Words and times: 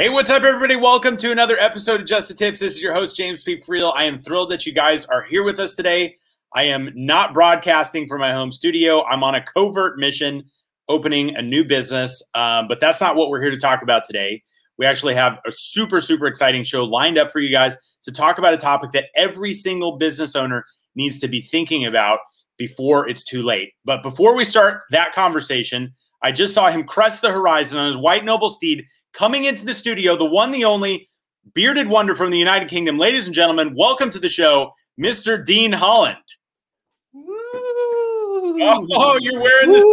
Hey, 0.00 0.10
what's 0.10 0.30
up, 0.30 0.44
everybody? 0.44 0.76
Welcome 0.76 1.16
to 1.16 1.32
another 1.32 1.58
episode 1.58 2.00
of 2.00 2.06
Just 2.06 2.28
the 2.28 2.34
Tips. 2.34 2.60
This 2.60 2.76
is 2.76 2.80
your 2.80 2.94
host, 2.94 3.16
James 3.16 3.42
P. 3.42 3.56
Friel. 3.56 3.92
I 3.96 4.04
am 4.04 4.16
thrilled 4.16 4.48
that 4.52 4.64
you 4.64 4.72
guys 4.72 5.04
are 5.06 5.24
here 5.24 5.42
with 5.42 5.58
us 5.58 5.74
today. 5.74 6.14
I 6.54 6.62
am 6.66 6.92
not 6.94 7.34
broadcasting 7.34 8.06
from 8.06 8.20
my 8.20 8.32
home 8.32 8.52
studio. 8.52 9.04
I'm 9.06 9.24
on 9.24 9.34
a 9.34 9.42
covert 9.42 9.98
mission 9.98 10.44
opening 10.88 11.34
a 11.34 11.42
new 11.42 11.64
business, 11.64 12.22
um, 12.36 12.68
but 12.68 12.78
that's 12.78 13.00
not 13.00 13.16
what 13.16 13.28
we're 13.28 13.40
here 13.40 13.50
to 13.50 13.56
talk 13.56 13.82
about 13.82 14.04
today. 14.06 14.40
We 14.78 14.86
actually 14.86 15.16
have 15.16 15.40
a 15.44 15.50
super, 15.50 16.00
super 16.00 16.28
exciting 16.28 16.62
show 16.62 16.84
lined 16.84 17.18
up 17.18 17.32
for 17.32 17.40
you 17.40 17.50
guys 17.50 17.76
to 18.04 18.12
talk 18.12 18.38
about 18.38 18.54
a 18.54 18.56
topic 18.56 18.92
that 18.92 19.06
every 19.16 19.52
single 19.52 19.96
business 19.96 20.36
owner 20.36 20.64
needs 20.94 21.18
to 21.18 21.26
be 21.26 21.42
thinking 21.42 21.84
about 21.84 22.20
before 22.56 23.08
it's 23.08 23.24
too 23.24 23.42
late. 23.42 23.72
But 23.84 24.04
before 24.04 24.36
we 24.36 24.44
start 24.44 24.82
that 24.92 25.12
conversation, 25.12 25.92
I 26.22 26.32
just 26.32 26.54
saw 26.54 26.70
him 26.70 26.84
crest 26.84 27.22
the 27.22 27.30
horizon 27.30 27.78
on 27.78 27.86
his 27.86 27.96
white 27.96 28.24
noble 28.24 28.50
steed 28.50 28.84
coming 29.12 29.44
into 29.44 29.64
the 29.64 29.74
studio, 29.74 30.16
the 30.16 30.24
one, 30.24 30.50
the 30.50 30.64
only 30.64 31.08
bearded 31.54 31.88
wonder 31.88 32.14
from 32.14 32.30
the 32.30 32.38
United 32.38 32.68
Kingdom. 32.68 32.98
Ladies 32.98 33.26
and 33.26 33.34
gentlemen, 33.34 33.74
welcome 33.76 34.10
to 34.10 34.18
the 34.18 34.28
show, 34.28 34.72
Mr. 35.00 35.44
Dean 35.44 35.72
Holland. 35.72 36.16
Oh, 38.60 38.86
oh, 38.92 39.18
you're 39.20 39.40
wearing 39.40 39.72
this. 39.72 39.84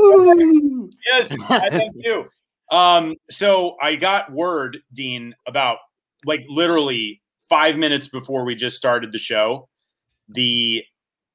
yes, 1.06 1.38
I 1.50 1.70
think 1.70 1.94
too. 2.04 2.26
Um, 2.72 3.16
so 3.30 3.76
I 3.82 3.96
got 3.96 4.32
word, 4.32 4.80
Dean, 4.94 5.36
about 5.48 5.78
like 6.26 6.44
literally 6.50 7.22
five 7.48 7.78
minutes 7.78 8.08
before 8.08 8.44
we 8.44 8.56
just 8.56 8.76
started 8.76 9.12
the 9.12 9.20
show. 9.20 9.70
The 10.30 10.84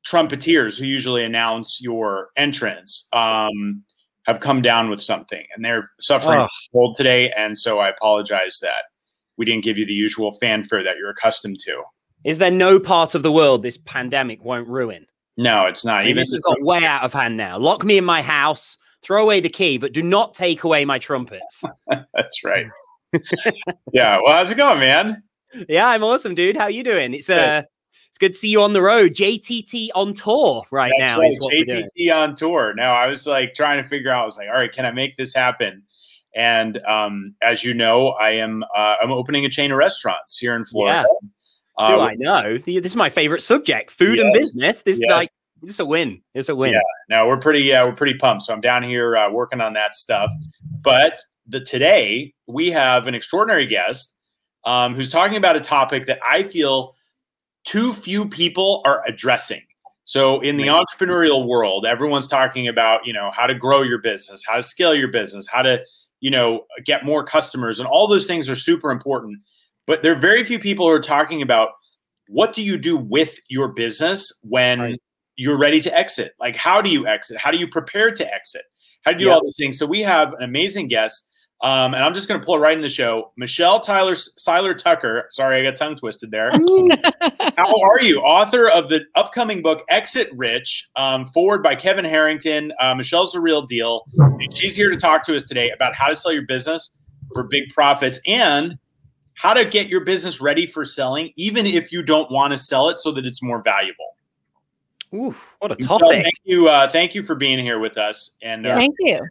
trumpeters 0.05 0.79
who 0.79 0.87
usually 0.87 1.25
announce 1.25 1.81
your 1.81 2.31
entrance 2.37 3.07
um, 3.13 3.85
have 4.33 4.41
come 4.41 4.63
down 4.63 4.91
with 4.91 5.03
something 5.03 5.45
and 5.55 5.65
they're 5.65 5.91
suffering 5.99 6.47
cold 6.73 6.97
today. 6.97 7.31
And 7.37 7.57
so 7.59 7.79
I 7.79 7.89
apologize 7.89 8.59
that 8.63 8.85
we 9.37 9.45
didn't 9.45 9.65
give 9.65 9.79
you 9.79 9.87
the 9.87 9.93
usual 9.93 10.33
fanfare 10.41 10.83
that 10.83 10.97
you're 10.99 11.11
accustomed 11.11 11.59
to. 11.61 11.83
Is 12.25 12.39
there 12.39 12.51
no 12.51 12.79
part 12.79 13.15
of 13.15 13.23
the 13.23 13.33
world 13.33 13.63
this 13.63 13.79
pandemic 13.79 14.45
won't 14.45 14.69
ruin? 14.69 15.07
No, 15.37 15.67
it's 15.67 15.85
not. 15.85 16.05
Even 16.07 16.17
this 16.17 16.33
has 16.33 16.43
got 16.43 16.61
way 16.61 16.85
out 16.85 17.03
of 17.03 17.13
hand 17.15 17.37
now. 17.37 17.59
Lock 17.59 17.85
me 17.85 17.97
in 17.97 18.05
my 18.05 18.21
house, 18.21 18.77
throw 19.03 19.23
away 19.23 19.41
the 19.41 19.49
key, 19.49 19.79
but 19.79 19.93
do 19.93 20.03
not 20.03 20.35
take 20.35 20.65
away 20.65 20.85
my 20.85 20.99
trumpets. 20.99 21.65
That's 22.15 22.45
right. 22.45 22.67
yeah. 23.93 24.19
Well, 24.23 24.35
how's 24.35 24.51
it 24.51 24.57
going, 24.57 24.81
man? 24.81 25.23
Yeah, 25.69 25.89
I'm 25.89 26.05
awesome, 26.05 26.37
dude. 26.37 26.57
How 26.57 26.69
you 26.69 26.85
doing? 26.85 27.13
It's 27.13 27.29
uh 27.29 27.63
good 28.21 28.35
to 28.35 28.39
see 28.39 28.49
you 28.49 28.63
on 28.63 28.73
the 28.73 28.83
road. 28.83 29.15
JTT 29.15 29.89
on 29.95 30.15
tour 30.15 30.63
right 30.71 30.93
That's 30.99 31.17
now. 31.17 31.21
Right. 31.21 31.67
JTT 31.67 32.15
on 32.15 32.35
tour. 32.35 32.75
Now 32.75 32.95
I 32.95 33.09
was 33.09 33.27
like 33.27 33.55
trying 33.55 33.83
to 33.83 33.89
figure 33.89 34.13
out. 34.13 34.23
I 34.23 34.25
was 34.27 34.37
like, 34.37 34.49
all 34.49 34.55
right, 34.55 34.73
can 34.73 34.87
I 34.87 34.93
make 34.93 35.17
this 35.17 35.35
happen? 35.35 35.83
And 36.37 36.79
um, 36.85 37.35
as 37.43 37.65
you 37.65 37.75
know, 37.75 38.11
I 38.11 38.31
am 38.33 38.63
uh, 38.77 38.97
I'm 39.03 39.11
opening 39.11 39.45
a 39.45 39.49
chain 39.49 39.73
of 39.73 39.79
restaurants 39.79 40.39
here 40.39 40.55
in 40.55 40.65
Florida. 40.65 41.05
Yeah. 41.09 41.87
Do 41.89 41.95
uh, 41.95 42.07
I 42.07 42.15
know? 42.17 42.59
This 42.59 42.93
is 42.93 42.97
my 42.97 43.11
favorite 43.11 43.43
subject: 43.43 43.91
food 43.91 44.19
yes. 44.19 44.25
and 44.25 44.33
business. 44.35 44.83
This 44.83 45.01
yes. 45.01 45.11
like 45.11 45.31
this 45.63 45.73
is 45.73 45.81
a 45.81 45.87
win. 45.87 46.21
It's 46.35 46.49
a 46.49 46.55
win. 46.55 46.73
Yeah. 46.73 46.81
No, 47.09 47.27
we're 47.27 47.39
pretty. 47.39 47.61
Yeah, 47.61 47.85
we're 47.85 47.95
pretty 47.95 48.19
pumped. 48.19 48.43
So 48.43 48.53
I'm 48.53 48.61
down 48.61 48.83
here 48.83 49.17
uh, 49.17 49.31
working 49.31 49.61
on 49.61 49.73
that 49.73 49.95
stuff. 49.95 50.31
But 50.83 51.21
the 51.47 51.61
today 51.61 52.35
we 52.47 52.71
have 52.71 53.07
an 53.07 53.15
extraordinary 53.15 53.67
guest 53.67 54.19
um, 54.65 54.95
who's 54.95 55.11
talking 55.11 55.37
about 55.37 55.57
a 55.57 55.61
topic 55.61 56.07
that 56.07 56.19
I 56.25 56.43
feel 56.43 56.95
too 57.65 57.93
few 57.95 58.29
people 58.29 58.83
are 58.85 59.03
addressing. 59.07 59.63
So 60.05 60.41
in 60.41 60.57
the 60.57 60.67
entrepreneurial 60.67 61.47
world, 61.47 61.87
everyone's 61.87 62.27
talking 62.27 62.67
about, 62.67 63.07
you 63.07 63.13
know, 63.13 63.31
how 63.33 63.47
to 63.47 63.55
grow 63.55 63.83
your 63.83 63.99
business, 63.99 64.43
how 64.45 64.57
to 64.57 64.63
scale 64.63 64.95
your 64.95 65.09
business, 65.09 65.47
how 65.47 65.63
to, 65.63 65.81
you 66.21 66.31
know, 66.31 66.65
get 66.85 67.05
more 67.05 67.23
customers 67.23 67.79
and 67.79 67.89
all 67.89 68.09
those 68.09 68.27
things 68.27 68.51
are 68.51 68.57
super 68.57 68.91
important. 68.91 69.39
But 69.87 70.03
there 70.03 70.13
are 70.13 70.19
very 70.19 70.43
few 70.43 70.59
people 70.59 70.87
who 70.87 70.93
are 70.93 71.01
talking 71.01 71.43
about 71.43 71.71
what 72.27 72.55
do 72.55 72.63
you 72.63 72.77
do 72.77 72.97
with 72.97 73.39
your 73.49 73.69
business 73.69 74.33
when 74.43 74.81
right. 74.81 74.99
you're 75.37 75.59
ready 75.59 75.81
to 75.81 75.97
exit? 75.97 76.33
Like 76.41 76.57
how 76.57 76.83
do 76.83 76.91
you 76.91 77.07
exit? 77.07 77.37
How 77.39 77.53
do 77.53 77.59
you 77.59 77.69
prepare 77.69 78.11
to 78.11 78.35
exit? 78.35 78.63
How 79.05 79.13
do 79.13 79.21
you 79.21 79.27
do 79.27 79.33
all 79.33 79.45
these 79.45 79.59
things? 79.59 79.79
So 79.79 79.87
we 79.87 80.01
have 80.01 80.33
an 80.35 80.43
amazing 80.43 80.89
guest 80.89 81.29
um, 81.63 81.93
and 81.93 82.03
I'm 82.03 82.15
just 82.15 82.27
going 82.27 82.41
to 82.41 82.45
pull 82.45 82.57
it 82.57 82.61
right 82.61 82.75
in 82.75 82.81
the 82.81 82.89
show. 82.89 83.33
Michelle 83.37 83.81
Tyler 83.81 84.15
Seiler 84.15 84.73
Tucker. 84.73 85.27
Sorry, 85.31 85.61
I 85.61 85.71
got 85.71 85.77
tongue 85.77 85.95
twisted 85.95 86.31
there. 86.31 86.51
How 87.57 87.81
are 87.81 88.01
you? 88.01 88.21
Author 88.21 88.69
of 88.69 88.89
the 88.89 89.05
upcoming 89.15 89.61
book 89.61 89.85
Exit 89.91 90.31
Rich, 90.35 90.89
um, 90.97 91.27
foreword 91.27 91.63
by 91.63 91.75
Kevin 91.75 92.07
Harrington. 92.07 92.73
Uh, 92.81 92.95
Michelle's 92.95 93.33
the 93.33 93.41
real 93.41 93.63
deal. 93.63 94.07
And 94.17 94.57
she's 94.57 94.75
here 94.75 94.91
to 94.91 94.97
talk 94.97 95.25
to 95.25 95.37
us 95.37 95.45
today 95.45 95.71
about 95.71 95.95
how 95.95 96.09
to 96.09 96.17
sell 96.17 96.33
your 96.33 96.47
business 96.47 96.97
for 97.35 97.43
big 97.43 97.69
profits 97.75 98.21
and 98.27 98.79
how 99.35 99.53
to 99.53 99.65
get 99.65 99.89
your 99.89 100.05
business 100.05 100.41
ready 100.41 100.67
for 100.67 100.85
selling, 100.85 101.31
even 101.37 101.67
if 101.67 101.93
you 101.93 102.03
don't 102.03 102.31
want 102.31 102.53
to 102.53 102.57
sell 102.57 102.89
it, 102.89 102.99
so 102.99 103.13
that 103.13 103.27
it's 103.27 103.43
more 103.43 103.63
valuable. 103.63 104.17
Ooh, 105.15 105.35
what 105.59 105.73
a 105.73 105.77
topic! 105.77 106.09
Michelle, 106.09 106.23
thank 106.23 106.35
you. 106.45 106.69
Uh, 106.69 106.89
thank 106.89 107.15
you 107.15 107.23
for 107.23 107.35
being 107.35 107.59
here 107.59 107.79
with 107.79 107.99
us. 107.99 108.37
And 108.43 108.67
uh, 108.67 108.77
thank 108.77 108.95
you. 109.01 109.27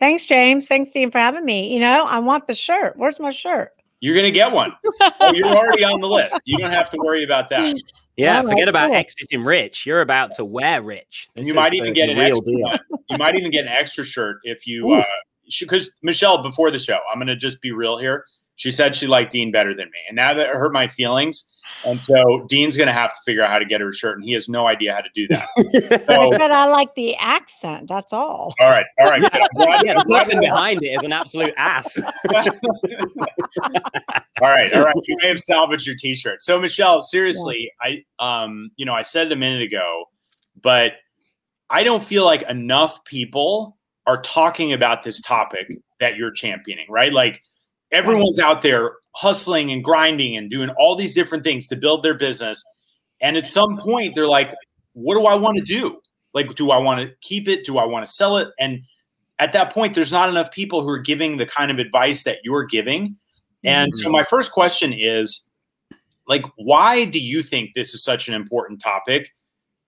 Thanks, 0.00 0.26
James. 0.26 0.66
Thanks, 0.66 0.90
Dean, 0.90 1.10
for 1.10 1.18
having 1.18 1.44
me. 1.44 1.72
You 1.72 1.80
know, 1.80 2.06
I 2.06 2.18
want 2.18 2.46
the 2.46 2.54
shirt. 2.54 2.94
Where's 2.96 3.20
my 3.20 3.30
shirt? 3.30 3.70
You're 4.00 4.14
going 4.14 4.26
to 4.26 4.32
get 4.32 4.50
one. 4.50 4.72
oh, 5.20 5.32
you're 5.34 5.46
already 5.46 5.84
on 5.84 6.00
the 6.00 6.06
list. 6.06 6.38
You 6.46 6.58
don't 6.58 6.70
have 6.70 6.88
to 6.90 6.98
worry 6.98 7.22
about 7.22 7.50
that. 7.50 7.76
Yeah, 8.16 8.42
forget 8.42 8.68
about 8.68 8.88
cool. 8.88 8.96
exiting 8.96 9.44
rich. 9.44 9.86
You're 9.86 10.00
about 10.00 10.32
to 10.32 10.44
wear 10.44 10.82
rich. 10.82 11.28
This 11.34 11.46
you 11.46 11.54
might 11.54 11.74
even 11.74 11.90
the, 11.90 11.94
get 11.94 12.08
an 12.08 12.18
extra 12.18 12.44
deal. 12.44 12.78
You 13.08 13.18
might 13.18 13.36
even 13.36 13.50
get 13.50 13.66
an 13.66 13.72
extra 13.72 14.04
shirt 14.04 14.38
if 14.42 14.66
you, 14.66 14.90
uh, 14.90 15.04
because 15.60 15.90
Michelle, 16.02 16.42
before 16.42 16.70
the 16.70 16.78
show, 16.78 16.98
I'm 17.10 17.18
going 17.18 17.28
to 17.28 17.36
just 17.36 17.60
be 17.60 17.72
real 17.72 17.98
here. 17.98 18.24
She 18.60 18.70
said 18.70 18.94
she 18.94 19.06
liked 19.06 19.32
Dean 19.32 19.50
better 19.50 19.74
than 19.74 19.86
me. 19.86 19.98
And 20.06 20.16
now 20.16 20.34
that 20.34 20.48
hurt 20.48 20.70
my 20.70 20.86
feelings, 20.86 21.50
and 21.86 22.02
so 22.02 22.44
Dean's 22.46 22.76
going 22.76 22.88
to 22.88 22.92
have 22.92 23.10
to 23.14 23.18
figure 23.24 23.42
out 23.42 23.48
how 23.48 23.58
to 23.58 23.64
get 23.64 23.80
her 23.80 23.88
a 23.88 23.94
shirt, 23.94 24.18
and 24.18 24.24
he 24.24 24.34
has 24.34 24.50
no 24.50 24.66
idea 24.66 24.92
how 24.92 25.00
to 25.00 25.08
do 25.14 25.26
that. 25.28 25.46
So, 26.10 26.30
but 26.30 26.50
I 26.50 26.66
like 26.66 26.94
the 26.94 27.16
accent. 27.16 27.88
That's 27.88 28.12
all. 28.12 28.54
All 28.60 28.68
right, 28.68 28.84
all 28.98 29.06
right. 29.06 29.22
yeah, 29.22 29.94
the 29.94 30.04
person 30.06 30.40
behind 30.40 30.82
it 30.82 30.88
is 30.88 31.04
an 31.04 31.12
absolute 31.12 31.54
ass. 31.56 31.98
all 32.02 32.42
right, 34.42 34.74
all 34.74 34.82
right. 34.84 34.96
You 35.06 35.16
may 35.22 35.28
have 35.28 35.40
salvaged 35.40 35.86
your 35.86 35.96
T-shirt. 35.96 36.42
So 36.42 36.60
Michelle, 36.60 37.02
seriously, 37.02 37.72
yeah. 37.82 38.02
I 38.20 38.42
um, 38.42 38.72
you 38.76 38.84
know, 38.84 38.92
I 38.92 39.00
said 39.02 39.28
it 39.28 39.32
a 39.32 39.36
minute 39.36 39.62
ago, 39.62 40.04
but 40.60 40.92
I 41.70 41.82
don't 41.82 42.02
feel 42.02 42.26
like 42.26 42.42
enough 42.42 43.02
people 43.04 43.78
are 44.06 44.20
talking 44.20 44.74
about 44.74 45.02
this 45.02 45.20
topic 45.22 45.70
that 46.00 46.16
you're 46.16 46.32
championing, 46.32 46.86
right? 46.90 47.12
Like 47.12 47.40
everyone's 47.92 48.40
out 48.40 48.62
there 48.62 48.92
hustling 49.14 49.70
and 49.70 49.82
grinding 49.82 50.36
and 50.36 50.50
doing 50.50 50.70
all 50.78 50.96
these 50.96 51.14
different 51.14 51.44
things 51.44 51.66
to 51.68 51.76
build 51.76 52.02
their 52.02 52.14
business. 52.14 52.64
And 53.20 53.36
at 53.36 53.46
some 53.46 53.76
point, 53.78 54.14
they're 54.14 54.26
like, 54.26 54.54
what 54.92 55.14
do 55.14 55.26
I 55.26 55.34
want 55.34 55.58
to 55.58 55.64
do? 55.64 56.00
Like, 56.32 56.54
do 56.54 56.70
I 56.70 56.78
want 56.78 57.00
to 57.00 57.14
keep 57.20 57.48
it? 57.48 57.64
Do 57.64 57.78
I 57.78 57.84
want 57.84 58.06
to 58.06 58.10
sell 58.10 58.36
it? 58.36 58.48
And 58.58 58.82
at 59.38 59.52
that 59.52 59.72
point, 59.72 59.94
there's 59.94 60.12
not 60.12 60.28
enough 60.28 60.50
people 60.52 60.82
who 60.82 60.88
are 60.88 60.98
giving 60.98 61.36
the 61.36 61.46
kind 61.46 61.70
of 61.70 61.78
advice 61.78 62.24
that 62.24 62.38
you're 62.44 62.64
giving. 62.64 63.16
And 63.64 63.92
mm-hmm. 63.92 64.04
so, 64.04 64.10
my 64.10 64.24
first 64.24 64.52
question 64.52 64.92
is 64.92 65.50
like, 66.28 66.44
why 66.56 67.04
do 67.04 67.18
you 67.18 67.42
think 67.42 67.74
this 67.74 67.94
is 67.94 68.04
such 68.04 68.28
an 68.28 68.34
important 68.34 68.80
topic 68.80 69.32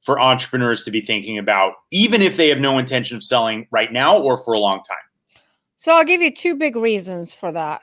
for 0.05 0.19
entrepreneurs 0.19 0.83
to 0.85 0.91
be 0.91 1.01
thinking 1.01 1.39
about, 1.39 1.75
even 1.91 2.23
if 2.23 2.37
they 2.37 2.49
have 2.49 2.59
no 2.59 2.79
intention 2.79 3.17
of 3.17 3.23
selling 3.23 3.69
right 3.71 3.93
now 3.93 4.19
or 4.19 4.37
for 4.37 4.55
a 4.55 4.59
long 4.59 4.83
time? 4.83 4.97
So, 5.77 5.93
I'll 5.93 6.05
give 6.05 6.21
you 6.21 6.33
two 6.33 6.57
big 6.57 6.75
reasons 6.75 7.33
for 7.33 7.53
that. 7.53 7.83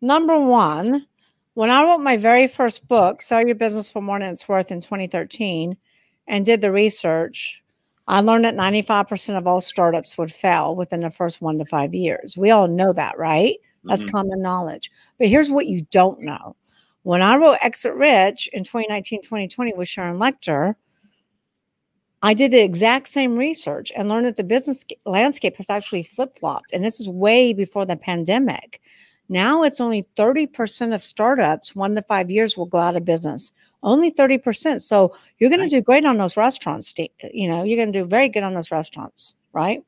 Number 0.00 0.38
one, 0.38 1.06
when 1.54 1.70
I 1.70 1.82
wrote 1.82 1.98
my 1.98 2.16
very 2.16 2.46
first 2.46 2.88
book, 2.88 3.20
Sell 3.20 3.44
Your 3.44 3.54
Business 3.54 3.90
for 3.90 4.00
More 4.00 4.18
Than 4.18 4.30
It's 4.30 4.48
Worth 4.48 4.70
in 4.70 4.80
2013, 4.80 5.76
and 6.26 6.44
did 6.44 6.60
the 6.60 6.72
research, 6.72 7.62
I 8.06 8.20
learned 8.20 8.44
that 8.44 8.56
95% 8.56 9.36
of 9.36 9.46
all 9.46 9.60
startups 9.60 10.16
would 10.16 10.32
fail 10.32 10.74
within 10.74 11.00
the 11.00 11.10
first 11.10 11.42
one 11.42 11.58
to 11.58 11.64
five 11.64 11.94
years. 11.94 12.36
We 12.36 12.50
all 12.50 12.66
know 12.66 12.92
that, 12.92 13.18
right? 13.18 13.56
That's 13.84 14.04
mm-hmm. 14.04 14.16
common 14.16 14.42
knowledge. 14.42 14.90
But 15.18 15.28
here's 15.28 15.50
what 15.50 15.66
you 15.66 15.82
don't 15.90 16.20
know. 16.20 16.56
When 17.02 17.22
I 17.22 17.36
wrote 17.36 17.58
Exit 17.62 17.94
Rich 17.94 18.48
in 18.52 18.64
2019, 18.64 19.22
2020 19.22 19.74
with 19.74 19.88
Sharon 19.88 20.18
Lechter, 20.18 20.74
I 22.22 22.34
did 22.34 22.50
the 22.50 22.62
exact 22.62 23.08
same 23.08 23.38
research 23.38 23.90
and 23.96 24.08
learned 24.08 24.26
that 24.26 24.36
the 24.36 24.44
business 24.44 24.84
landscape 25.06 25.56
has 25.56 25.70
actually 25.70 26.02
flip 26.02 26.36
flopped. 26.36 26.72
And 26.72 26.84
this 26.84 27.00
is 27.00 27.08
way 27.08 27.54
before 27.54 27.86
the 27.86 27.96
pandemic. 27.96 28.80
Now 29.30 29.62
it's 29.62 29.80
only 29.80 30.02
30% 30.16 30.92
of 30.92 31.02
startups, 31.04 31.76
one 31.76 31.94
to 31.94 32.02
five 32.02 32.32
years, 32.32 32.58
will 32.58 32.66
go 32.66 32.78
out 32.78 32.96
of 32.96 33.04
business. 33.04 33.52
Only 33.80 34.10
30%. 34.10 34.82
So 34.82 35.14
you're 35.38 35.48
going 35.48 35.62
to 35.62 35.68
do 35.68 35.80
great 35.80 36.04
on 36.04 36.18
those 36.18 36.36
restaurants. 36.36 36.92
You 37.32 37.48
know, 37.48 37.62
you're 37.62 37.76
going 37.76 37.92
to 37.92 37.98
do 38.00 38.04
very 38.04 38.28
good 38.28 38.42
on 38.42 38.54
those 38.54 38.72
restaurants, 38.72 39.36
right? 39.52 39.84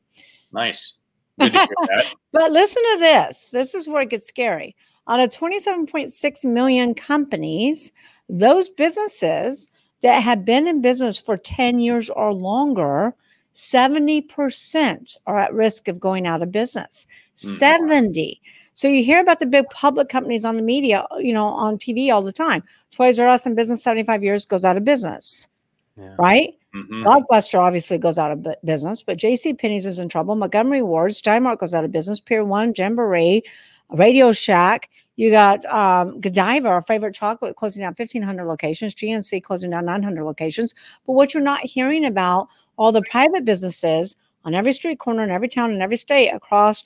Nice. 0.52 0.94
but 1.36 2.52
listen 2.52 2.82
to 2.92 2.98
this. 3.00 3.50
This 3.50 3.74
is 3.74 3.88
where 3.88 4.02
it 4.02 4.10
gets 4.10 4.26
scary. 4.28 4.76
Out 5.08 5.18
of 5.18 5.30
27.6 5.30 6.44
million 6.44 6.94
companies, 6.94 7.90
those 8.28 8.68
businesses 8.68 9.68
that 10.02 10.22
have 10.22 10.44
been 10.44 10.68
in 10.68 10.80
business 10.80 11.18
for 11.18 11.36
10 11.36 11.80
years 11.80 12.08
or 12.10 12.32
longer, 12.32 13.12
70% 13.56 15.16
are 15.26 15.38
at 15.38 15.52
risk 15.52 15.88
of 15.88 15.98
going 15.98 16.28
out 16.28 16.42
of 16.42 16.52
business. 16.52 17.08
Mm-hmm. 17.38 17.48
70. 17.48 18.40
So 18.72 18.88
you 18.88 19.04
hear 19.04 19.20
about 19.20 19.38
the 19.38 19.46
big 19.46 19.68
public 19.70 20.08
companies 20.08 20.44
on 20.44 20.56
the 20.56 20.62
media, 20.62 21.06
you 21.18 21.32
know, 21.32 21.46
on 21.46 21.76
TV 21.76 22.12
all 22.12 22.22
the 22.22 22.32
time. 22.32 22.62
Toys 22.90 23.18
R 23.18 23.28
Us 23.28 23.46
in 23.46 23.54
business 23.54 23.82
75 23.82 24.22
years 24.22 24.46
goes 24.46 24.64
out 24.64 24.76
of 24.76 24.84
business. 24.84 25.48
Yeah. 25.96 26.14
Right? 26.18 26.54
Mm-hmm. 26.74 27.06
Blockbuster 27.06 27.58
obviously 27.58 27.98
goes 27.98 28.18
out 28.18 28.30
of 28.30 28.46
business, 28.64 29.02
but 29.02 29.18
JC 29.18 29.58
Penney's 29.58 29.84
is 29.84 29.98
in 29.98 30.08
trouble. 30.08 30.34
Montgomery 30.36 30.82
Ward, 30.82 31.14
Stein 31.14 31.42
Mart 31.42 31.58
goes 31.58 31.74
out 31.74 31.84
of 31.84 31.92
business. 31.92 32.18
Pier 32.18 32.44
One, 32.44 32.72
Jamboree, 32.74 33.42
Radio 33.90 34.32
Shack. 34.32 34.88
You 35.16 35.30
got 35.30 35.64
um, 35.66 36.18
Godiva, 36.20 36.68
our 36.68 36.80
favorite 36.80 37.14
chocolate, 37.14 37.56
closing 37.56 37.82
down 37.82 37.94
1,500 37.96 38.46
locations. 38.46 38.94
GNC 38.94 39.42
closing 39.42 39.70
down 39.70 39.84
900 39.84 40.24
locations. 40.24 40.74
But 41.06 41.12
what 41.12 41.34
you're 41.34 41.42
not 41.42 41.60
hearing 41.60 42.06
about 42.06 42.48
all 42.78 42.90
the 42.90 43.02
private 43.02 43.44
businesses 43.44 44.16
on 44.44 44.54
every 44.54 44.72
street 44.72 44.98
corner 44.98 45.22
in 45.22 45.30
every 45.30 45.48
town 45.48 45.72
in 45.72 45.82
every 45.82 45.96
state 45.96 46.30
across 46.30 46.82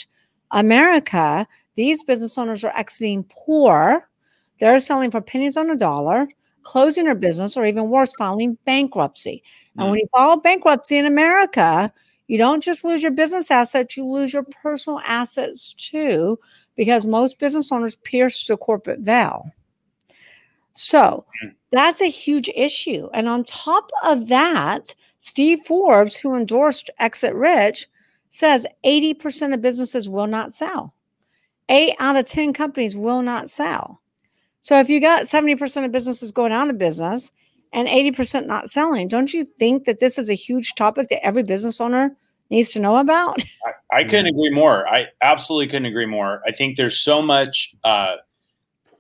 America, 0.50 1.46
these 1.76 2.02
business 2.02 2.36
owners 2.36 2.64
are 2.64 2.76
exiting 2.76 3.24
poor. 3.28 4.08
They're 4.58 4.80
selling 4.80 5.10
for 5.10 5.20
pennies 5.20 5.56
on 5.56 5.70
a 5.70 5.76
dollar, 5.76 6.28
closing 6.62 7.04
their 7.04 7.14
business, 7.14 7.56
or 7.56 7.64
even 7.64 7.90
worse, 7.90 8.12
filing 8.14 8.58
bankruptcy. 8.64 9.42
Mm. 9.76 9.82
And 9.82 9.90
when 9.90 10.00
you 10.00 10.08
file 10.10 10.38
bankruptcy 10.38 10.96
in 10.96 11.06
America, 11.06 11.92
you 12.28 12.38
don't 12.38 12.62
just 12.62 12.84
lose 12.84 13.02
your 13.02 13.12
business 13.12 13.50
assets, 13.50 13.96
you 13.96 14.04
lose 14.04 14.32
your 14.32 14.46
personal 14.62 15.00
assets 15.04 15.74
too, 15.74 16.38
because 16.74 17.06
most 17.06 17.38
business 17.38 17.70
owners 17.70 17.96
pierce 17.96 18.46
the 18.46 18.56
corporate 18.56 19.00
veil. 19.00 19.44
So 20.72 21.24
mm. 21.44 21.52
that's 21.72 22.00
a 22.00 22.10
huge 22.10 22.48
issue. 22.54 23.08
And 23.12 23.28
on 23.28 23.44
top 23.44 23.90
of 24.02 24.28
that, 24.28 24.94
Steve 25.18 25.60
Forbes, 25.60 26.16
who 26.16 26.34
endorsed 26.34 26.90
Exit 26.98 27.34
Rich, 27.34 27.86
says 28.30 28.66
80% 28.84 29.54
of 29.54 29.62
businesses 29.62 30.08
will 30.08 30.26
not 30.26 30.52
sell. 30.52 30.94
Eight 31.68 31.94
out 31.98 32.16
of 32.16 32.26
10 32.26 32.52
companies 32.52 32.96
will 32.96 33.22
not 33.22 33.50
sell. 33.50 34.00
So 34.60 34.78
if 34.78 34.88
you 34.88 35.00
got 35.00 35.22
70% 35.22 35.84
of 35.84 35.92
businesses 35.92 36.32
going 36.32 36.52
out 36.52 36.70
of 36.70 36.78
business 36.78 37.30
and 37.72 37.88
80% 37.88 38.46
not 38.46 38.68
selling, 38.68 39.08
don't 39.08 39.32
you 39.32 39.44
think 39.58 39.84
that 39.84 39.98
this 39.98 40.18
is 40.18 40.30
a 40.30 40.34
huge 40.34 40.74
topic 40.74 41.08
that 41.08 41.24
every 41.24 41.42
business 41.42 41.80
owner 41.80 42.16
needs 42.50 42.70
to 42.72 42.80
know 42.80 42.96
about? 42.96 43.44
I, 43.92 43.98
I 43.98 44.04
couldn't 44.04 44.26
agree 44.26 44.50
more. 44.50 44.86
I 44.88 45.06
absolutely 45.22 45.66
couldn't 45.68 45.86
agree 45.86 46.06
more. 46.06 46.42
I 46.46 46.52
think 46.52 46.76
there's 46.76 46.98
so 46.98 47.22
much 47.22 47.74
uh, 47.84 48.16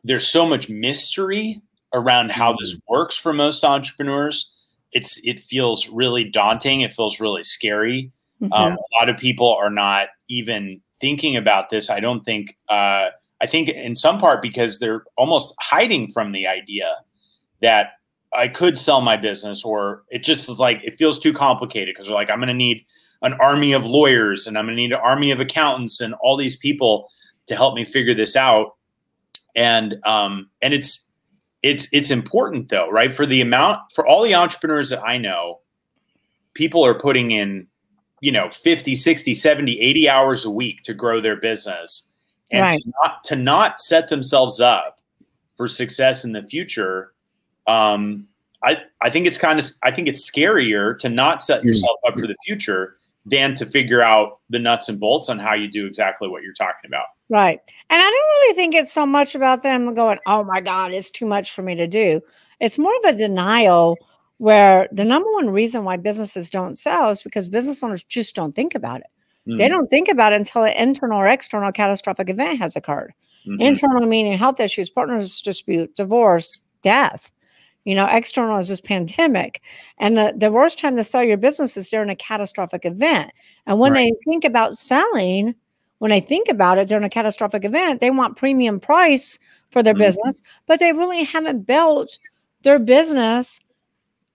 there's 0.04 0.26
so 0.26 0.46
much 0.46 0.68
mystery 0.68 1.60
around 1.92 2.30
how 2.30 2.52
mm-hmm. 2.52 2.62
this 2.62 2.80
works 2.88 3.16
for 3.16 3.32
most 3.32 3.64
entrepreneurs. 3.64 4.54
It's 4.92 5.20
it 5.24 5.40
feels 5.40 5.88
really 5.88 6.24
daunting. 6.24 6.82
It 6.82 6.94
feels 6.94 7.20
really 7.20 7.44
scary. 7.44 8.12
Mm-hmm. 8.40 8.52
Um, 8.52 8.72
a 8.74 9.00
lot 9.00 9.08
of 9.08 9.16
people 9.16 9.52
are 9.54 9.70
not 9.70 10.08
even 10.28 10.80
thinking 11.00 11.36
about 11.36 11.70
this. 11.70 11.90
I 11.90 12.00
don't 12.00 12.24
think. 12.24 12.56
Uh, 12.68 13.08
I 13.40 13.46
think 13.46 13.68
in 13.68 13.94
some 13.94 14.18
part 14.18 14.40
because 14.40 14.78
they're 14.78 15.04
almost 15.18 15.54
hiding 15.60 16.08
from 16.08 16.32
the 16.32 16.46
idea 16.46 16.94
that 17.60 17.90
I 18.32 18.48
could 18.48 18.78
sell 18.78 19.00
my 19.00 19.16
business, 19.16 19.64
or 19.64 20.04
it 20.10 20.22
just 20.22 20.48
is 20.48 20.58
like 20.58 20.80
it 20.84 20.96
feels 20.96 21.18
too 21.18 21.32
complicated 21.32 21.94
because 21.94 22.06
they're 22.06 22.16
like, 22.16 22.30
I'm 22.30 22.38
going 22.38 22.48
to 22.48 22.54
need 22.54 22.84
an 23.22 23.34
army 23.34 23.72
of 23.72 23.86
lawyers 23.86 24.46
and 24.46 24.58
I'm 24.58 24.66
going 24.66 24.76
to 24.76 24.82
need 24.82 24.92
an 24.92 25.00
army 25.02 25.30
of 25.30 25.40
accountants 25.40 26.00
and 26.00 26.14
all 26.20 26.36
these 26.36 26.56
people 26.56 27.08
to 27.46 27.56
help 27.56 27.74
me 27.74 27.84
figure 27.84 28.14
this 28.14 28.36
out. 28.36 28.74
And 29.54 29.96
um, 30.04 30.50
and 30.62 30.74
it's 30.74 31.08
it's 31.62 31.88
it's 31.92 32.10
important 32.10 32.68
though, 32.68 32.88
right? 32.90 33.14
For 33.14 33.26
the 33.26 33.40
amount 33.40 33.80
for 33.94 34.06
all 34.06 34.22
the 34.22 34.34
entrepreneurs 34.34 34.90
that 34.90 35.02
I 35.02 35.18
know, 35.18 35.60
people 36.54 36.84
are 36.84 36.94
putting 36.94 37.30
in 37.30 37.66
you 38.26 38.32
know 38.32 38.50
50 38.50 38.96
60 38.96 39.34
70 39.34 39.80
80 39.80 40.08
hours 40.08 40.44
a 40.44 40.50
week 40.50 40.82
to 40.82 40.92
grow 40.92 41.20
their 41.20 41.36
business 41.36 42.10
and 42.50 42.62
right. 42.62 42.82
to, 42.82 42.92
not, 43.02 43.24
to 43.24 43.36
not 43.36 43.80
set 43.80 44.08
themselves 44.08 44.60
up 44.60 45.00
for 45.56 45.68
success 45.68 46.24
in 46.24 46.32
the 46.32 46.42
future 46.42 47.12
um, 47.68 48.26
I, 48.64 48.78
I 49.00 49.10
think 49.10 49.28
it's 49.28 49.38
kind 49.38 49.60
of 49.60 49.64
I 49.84 49.92
think 49.92 50.08
it's 50.08 50.28
scarier 50.28 50.98
to 50.98 51.08
not 51.08 51.40
set 51.40 51.60
hmm. 51.62 51.68
yourself 51.68 51.98
up 52.08 52.14
for 52.18 52.26
the 52.26 52.34
future 52.44 52.96
than 53.24 53.54
to 53.54 53.66
figure 53.66 54.02
out 54.02 54.40
the 54.50 54.58
nuts 54.58 54.88
and 54.88 54.98
bolts 54.98 55.28
on 55.28 55.38
how 55.38 55.54
you 55.54 55.68
do 55.68 55.86
exactly 55.86 56.28
what 56.28 56.42
you're 56.42 56.52
talking 56.52 56.86
about. 56.86 57.06
Right. 57.28 57.60
And 57.90 58.00
I 58.00 58.04
don't 58.04 58.12
really 58.12 58.54
think 58.54 58.74
it's 58.74 58.92
so 58.92 59.06
much 59.06 59.34
about 59.36 59.62
them 59.62 59.94
going, 59.94 60.18
"Oh 60.26 60.42
my 60.42 60.60
god, 60.60 60.92
it's 60.92 61.10
too 61.10 61.26
much 61.26 61.52
for 61.52 61.62
me 61.62 61.76
to 61.76 61.86
do." 61.86 62.20
It's 62.60 62.78
more 62.78 62.94
of 63.04 63.14
a 63.14 63.18
denial 63.18 63.96
where 64.38 64.88
the 64.92 65.04
number 65.04 65.30
one 65.32 65.50
reason 65.50 65.84
why 65.84 65.96
businesses 65.96 66.50
don't 66.50 66.78
sell 66.78 67.10
is 67.10 67.22
because 67.22 67.48
business 67.48 67.82
owners 67.82 68.04
just 68.04 68.34
don't 68.34 68.54
think 68.54 68.74
about 68.74 69.00
it. 69.00 69.06
Mm-hmm. 69.46 69.58
They 69.58 69.68
don't 69.68 69.88
think 69.88 70.08
about 70.08 70.32
it 70.32 70.36
until 70.36 70.64
an 70.64 70.72
internal 70.72 71.20
or 71.20 71.28
external 71.28 71.72
catastrophic 71.72 72.28
event 72.28 72.58
has 72.58 72.76
occurred. 72.76 73.14
Mm-hmm. 73.46 73.60
Internal 73.60 74.06
meaning 74.06 74.36
health 74.36 74.60
issues, 74.60 74.90
partners 74.90 75.40
dispute, 75.40 75.94
divorce, 75.94 76.60
death. 76.82 77.30
You 77.84 77.94
know, 77.94 78.06
external 78.06 78.58
is 78.58 78.68
this 78.68 78.80
pandemic. 78.80 79.62
And 79.98 80.16
the, 80.16 80.34
the 80.36 80.50
worst 80.50 80.80
time 80.80 80.96
to 80.96 81.04
sell 81.04 81.22
your 81.22 81.36
business 81.36 81.76
is 81.76 81.88
during 81.88 82.10
a 82.10 82.16
catastrophic 82.16 82.84
event. 82.84 83.30
And 83.66 83.78
when 83.78 83.92
right. 83.92 84.12
they 84.12 84.30
think 84.30 84.44
about 84.44 84.76
selling, 84.76 85.54
when 85.98 86.10
they 86.10 86.20
think 86.20 86.48
about 86.48 86.78
it 86.78 86.88
during 86.88 87.04
a 87.04 87.08
catastrophic 87.08 87.64
event, 87.64 88.00
they 88.00 88.10
want 88.10 88.36
premium 88.36 88.80
price 88.80 89.38
for 89.70 89.84
their 89.84 89.94
mm-hmm. 89.94 90.02
business, 90.02 90.42
but 90.66 90.80
they 90.80 90.92
really 90.92 91.22
haven't 91.22 91.66
built 91.66 92.18
their 92.62 92.80
business 92.80 93.60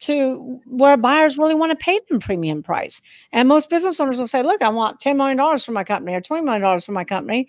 to 0.01 0.59
where 0.65 0.97
buyers 0.97 1.37
really 1.37 1.55
want 1.55 1.71
to 1.71 1.83
pay 1.83 1.99
them 2.09 2.19
premium 2.19 2.63
price. 2.63 3.01
And 3.31 3.47
most 3.47 3.69
business 3.69 3.99
owners 3.99 4.19
will 4.19 4.27
say, 4.27 4.43
look, 4.43 4.61
I 4.61 4.69
want 4.69 4.99
$10 4.99 5.15
million 5.15 5.57
for 5.59 5.71
my 5.71 5.83
company 5.83 6.15
or 6.15 6.21
$20 6.21 6.43
million 6.43 6.79
for 6.79 6.91
my 6.91 7.03
company. 7.03 7.47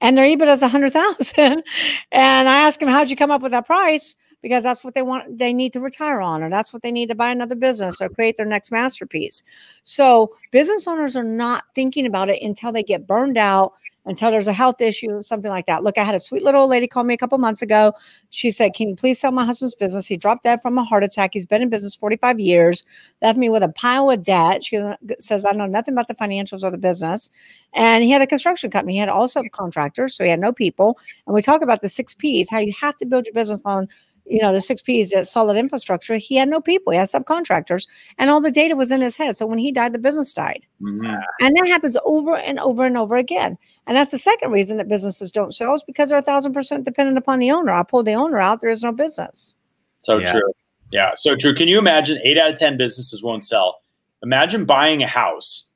And 0.00 0.16
their 0.16 0.24
EBITDA 0.24 0.52
is 0.52 0.62
100,000. 0.62 1.62
and 2.12 2.48
I 2.48 2.60
ask 2.60 2.80
them, 2.80 2.88
how'd 2.88 3.10
you 3.10 3.16
come 3.16 3.30
up 3.30 3.42
with 3.42 3.52
that 3.52 3.66
price? 3.66 4.16
Because 4.42 4.62
that's 4.62 4.82
what 4.82 4.94
they 4.94 5.02
want, 5.02 5.38
they 5.38 5.52
need 5.52 5.72
to 5.74 5.80
retire 5.80 6.20
on, 6.20 6.42
or 6.42 6.50
that's 6.50 6.72
what 6.72 6.82
they 6.82 6.90
need 6.92 7.08
to 7.08 7.14
buy 7.14 7.30
another 7.30 7.54
business 7.54 8.00
or 8.00 8.08
create 8.08 8.36
their 8.36 8.46
next 8.46 8.70
masterpiece. 8.72 9.42
So 9.82 10.34
business 10.50 10.88
owners 10.88 11.16
are 11.16 11.24
not 11.24 11.64
thinking 11.74 12.06
about 12.06 12.28
it 12.28 12.42
until 12.42 12.72
they 12.72 12.82
get 12.82 13.06
burned 13.06 13.36
out 13.36 13.74
until 14.06 14.30
there's 14.30 14.48
a 14.48 14.52
health 14.52 14.80
issue, 14.80 15.20
something 15.20 15.50
like 15.50 15.66
that. 15.66 15.82
Look, 15.82 15.98
I 15.98 16.04
had 16.04 16.14
a 16.14 16.20
sweet 16.20 16.42
little 16.42 16.62
old 16.62 16.70
lady 16.70 16.86
call 16.86 17.04
me 17.04 17.14
a 17.14 17.18
couple 17.18 17.36
months 17.38 17.60
ago. 17.60 17.92
She 18.30 18.50
said, 18.50 18.74
Can 18.74 18.88
you 18.88 18.96
please 18.96 19.20
sell 19.20 19.30
my 19.30 19.44
husband's 19.44 19.74
business? 19.74 20.06
He 20.06 20.16
dropped 20.16 20.44
dead 20.44 20.62
from 20.62 20.78
a 20.78 20.84
heart 20.84 21.04
attack. 21.04 21.30
He's 21.34 21.46
been 21.46 21.62
in 21.62 21.68
business 21.68 21.94
45 21.94 22.40
years, 22.40 22.84
left 23.20 23.38
me 23.38 23.48
with 23.48 23.62
a 23.62 23.68
pile 23.68 24.10
of 24.10 24.22
debt. 24.22 24.64
She 24.64 24.80
says, 25.18 25.44
I 25.44 25.52
know 25.52 25.66
nothing 25.66 25.94
about 25.94 26.08
the 26.08 26.14
financials 26.14 26.64
of 26.64 26.72
the 26.72 26.78
business. 26.78 27.28
And 27.74 28.02
he 28.02 28.10
had 28.10 28.22
a 28.22 28.26
construction 28.26 28.70
company. 28.70 28.94
He 28.94 28.98
had 28.98 29.08
all 29.08 29.28
subcontractors, 29.28 30.12
so 30.12 30.24
he 30.24 30.30
had 30.30 30.40
no 30.40 30.52
people. 30.52 30.98
And 31.26 31.34
we 31.34 31.42
talk 31.42 31.62
about 31.62 31.80
the 31.80 31.88
six 31.88 32.14
P's, 32.14 32.50
how 32.50 32.58
you 32.58 32.72
have 32.80 32.96
to 32.98 33.06
build 33.06 33.26
your 33.26 33.34
business 33.34 33.62
on 33.64 33.88
you 34.30 34.40
know, 34.40 34.52
the 34.52 34.60
six 34.60 34.80
P's, 34.80 35.10
that 35.10 35.26
solid 35.26 35.56
infrastructure. 35.56 36.16
He 36.16 36.36
had 36.36 36.48
no 36.48 36.60
people. 36.60 36.92
He 36.92 36.98
had 36.98 37.08
subcontractors, 37.08 37.88
and 38.16 38.30
all 38.30 38.40
the 38.40 38.50
data 38.50 38.76
was 38.76 38.92
in 38.92 39.00
his 39.00 39.16
head. 39.16 39.34
So 39.36 39.44
when 39.44 39.58
he 39.58 39.72
died, 39.72 39.92
the 39.92 39.98
business 39.98 40.32
died, 40.32 40.64
mm-hmm. 40.80 41.04
and 41.40 41.56
that 41.56 41.66
happens 41.66 41.96
over 42.04 42.36
and 42.36 42.60
over 42.60 42.84
and 42.84 42.96
over 42.96 43.16
again. 43.16 43.58
And 43.86 43.96
that's 43.96 44.12
the 44.12 44.18
second 44.18 44.52
reason 44.52 44.76
that 44.76 44.88
businesses 44.88 45.32
don't 45.32 45.52
sell 45.52 45.74
is 45.74 45.82
because 45.82 46.08
they're 46.08 46.18
a 46.18 46.22
thousand 46.22 46.52
percent 46.52 46.84
dependent 46.84 47.18
upon 47.18 47.40
the 47.40 47.50
owner. 47.50 47.72
I 47.72 47.82
pull 47.82 48.04
the 48.04 48.12
owner 48.12 48.38
out, 48.38 48.60
there 48.60 48.70
is 48.70 48.84
no 48.84 48.92
business. 48.92 49.56
So 50.00 50.18
yeah. 50.18 50.32
true. 50.32 50.52
Yeah, 50.92 51.12
so 51.16 51.36
true. 51.36 51.54
Can 51.54 51.68
you 51.68 51.78
imagine 51.78 52.18
eight 52.24 52.38
out 52.38 52.50
of 52.50 52.56
ten 52.56 52.76
businesses 52.76 53.22
won't 53.22 53.44
sell? 53.44 53.82
Imagine 54.22 54.64
buying 54.64 55.02
a 55.02 55.06
house 55.06 55.70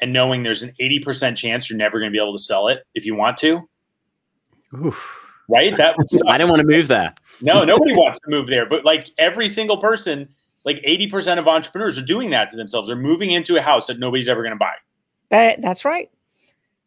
and 0.00 0.12
knowing 0.12 0.42
there's 0.42 0.62
an 0.62 0.72
eighty 0.80 1.00
percent 1.00 1.36
chance 1.36 1.68
you're 1.68 1.78
never 1.78 1.98
going 1.98 2.10
to 2.10 2.16
be 2.16 2.22
able 2.22 2.36
to 2.36 2.42
sell 2.42 2.68
it 2.68 2.84
if 2.94 3.04
you 3.04 3.14
want 3.14 3.36
to. 3.38 3.68
Oof 4.74 5.19
right? 5.50 5.76
That 5.76 5.96
was, 5.98 6.22
I 6.26 6.38
didn't 6.38 6.50
want 6.50 6.60
to 6.60 6.66
move 6.66 6.88
there. 6.88 7.14
no, 7.40 7.64
nobody 7.64 7.94
wants 7.94 8.18
to 8.24 8.30
move 8.30 8.48
there. 8.48 8.66
But 8.66 8.84
like 8.84 9.10
every 9.18 9.48
single 9.48 9.78
person, 9.78 10.28
like 10.64 10.82
80% 10.86 11.38
of 11.38 11.48
entrepreneurs 11.48 11.98
are 11.98 12.04
doing 12.04 12.30
that 12.30 12.50
to 12.50 12.56
themselves. 12.56 12.88
They're 12.88 12.96
moving 12.96 13.30
into 13.30 13.56
a 13.56 13.60
house 13.60 13.86
that 13.86 13.98
nobody's 13.98 14.28
ever 14.28 14.42
going 14.42 14.54
to 14.54 14.58
buy. 14.58 14.74
That, 15.30 15.60
that's 15.60 15.84
right. 15.84 16.10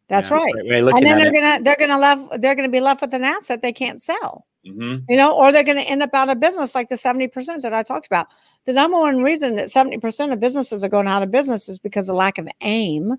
That's 0.08 0.30
yeah, 0.30 0.36
right. 0.36 0.54
And 0.56 1.06
then 1.06 1.16
they're 1.16 1.32
gonna 1.32 1.62
they're 1.62 1.76
gonna 1.78 1.98
left 1.98 2.40
they're 2.42 2.54
gonna 2.54 2.68
be 2.68 2.80
left 2.80 3.00
with 3.00 3.14
an 3.14 3.24
asset 3.24 3.62
they 3.62 3.72
can't 3.72 4.02
sell. 4.02 4.46
Mm-hmm. 4.66 5.10
You 5.10 5.16
know, 5.16 5.34
or 5.34 5.50
they're 5.50 5.64
gonna 5.64 5.80
end 5.80 6.02
up 6.02 6.12
out 6.12 6.28
of 6.28 6.40
business 6.40 6.74
like 6.74 6.88
the 6.88 6.94
70% 6.96 7.62
that 7.62 7.72
I 7.72 7.82
talked 7.82 8.06
about. 8.06 8.26
The 8.66 8.74
number 8.74 8.98
one 8.98 9.22
reason 9.22 9.56
that 9.56 9.68
70% 9.68 10.32
of 10.32 10.40
businesses 10.40 10.84
are 10.84 10.88
going 10.88 11.08
out 11.08 11.22
of 11.22 11.30
business 11.30 11.70
is 11.70 11.78
because 11.78 12.10
of 12.10 12.16
lack 12.16 12.36
of 12.36 12.48
aim. 12.60 13.16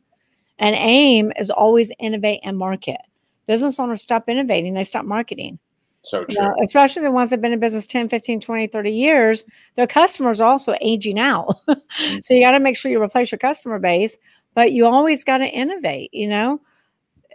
And 0.60 0.76
aim 0.76 1.34
is 1.38 1.50
always 1.50 1.92
innovate 2.00 2.40
and 2.44 2.58
market 2.58 3.02
business 3.48 3.80
owners 3.80 4.02
stop 4.02 4.28
innovating, 4.28 4.74
they 4.74 4.84
stop 4.84 5.06
marketing. 5.06 5.60
So 6.02 6.20
You 6.22 6.36
true. 6.36 6.44
know, 6.44 6.56
especially 6.64 7.02
the 7.04 7.12
ones 7.12 7.30
that 7.30 7.38
have 7.38 7.42
been 7.42 7.54
in 7.54 7.60
business 7.60 7.88
10, 7.88 8.10
15, 8.10 8.40
20, 8.40 8.68
30 8.68 8.92
years, 8.92 9.46
their 9.76 9.88
customers 9.88 10.40
are 10.40 10.50
also 10.50 10.76
aging 10.82 11.20
out. 11.20 11.56
so 11.68 11.74
you 11.74 11.78
mm-hmm. 12.22 12.42
got 12.42 12.52
to 12.52 12.60
make 12.60 12.78
sure 12.78 12.92
you 12.92 13.02
replace 13.02 13.32
your 13.32 13.40
customer 13.40 13.80
base, 13.80 14.18
but 14.54 14.72
you 14.72 14.86
always 14.86 15.24
got 15.24 15.40
to 15.40 15.48
innovate, 15.48 16.14
you 16.14 16.28
know? 16.28 16.62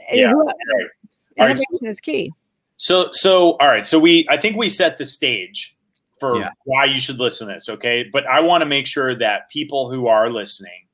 Eh, 0.09 0.17
yeah, 0.17 0.31
Who- 0.31 0.47
right. 0.47 0.55
All 1.39 1.47
right, 1.47 1.57
Innovation 1.57 1.87
is 1.87 2.01
key. 2.01 2.33
So 2.77 3.11
so 3.13 3.53
all 3.61 3.69
right. 3.69 3.87
So 3.87 3.99
we 3.99 4.27
I 4.29 4.37
think 4.37 4.57
we 4.57 4.69
set 4.69 4.99
the 4.99 5.05
stage 5.05 5.77
for 6.19 6.39
Yeah. 6.39 6.51
why 6.65 6.85
you 6.87 7.01
should 7.01 7.19
listen 7.19 7.49
to 7.49 7.55
this, 7.55 7.69
okay? 7.69 8.05
But 8.11 8.27
I 8.27 8.41
want 8.41 8.63
to 8.63 8.67
make 8.67 8.87
sure 8.87 9.15
that 9.15 9.49
people 9.51 9.91
who 9.91 10.07
are 10.07 10.31
listening, 10.31 10.87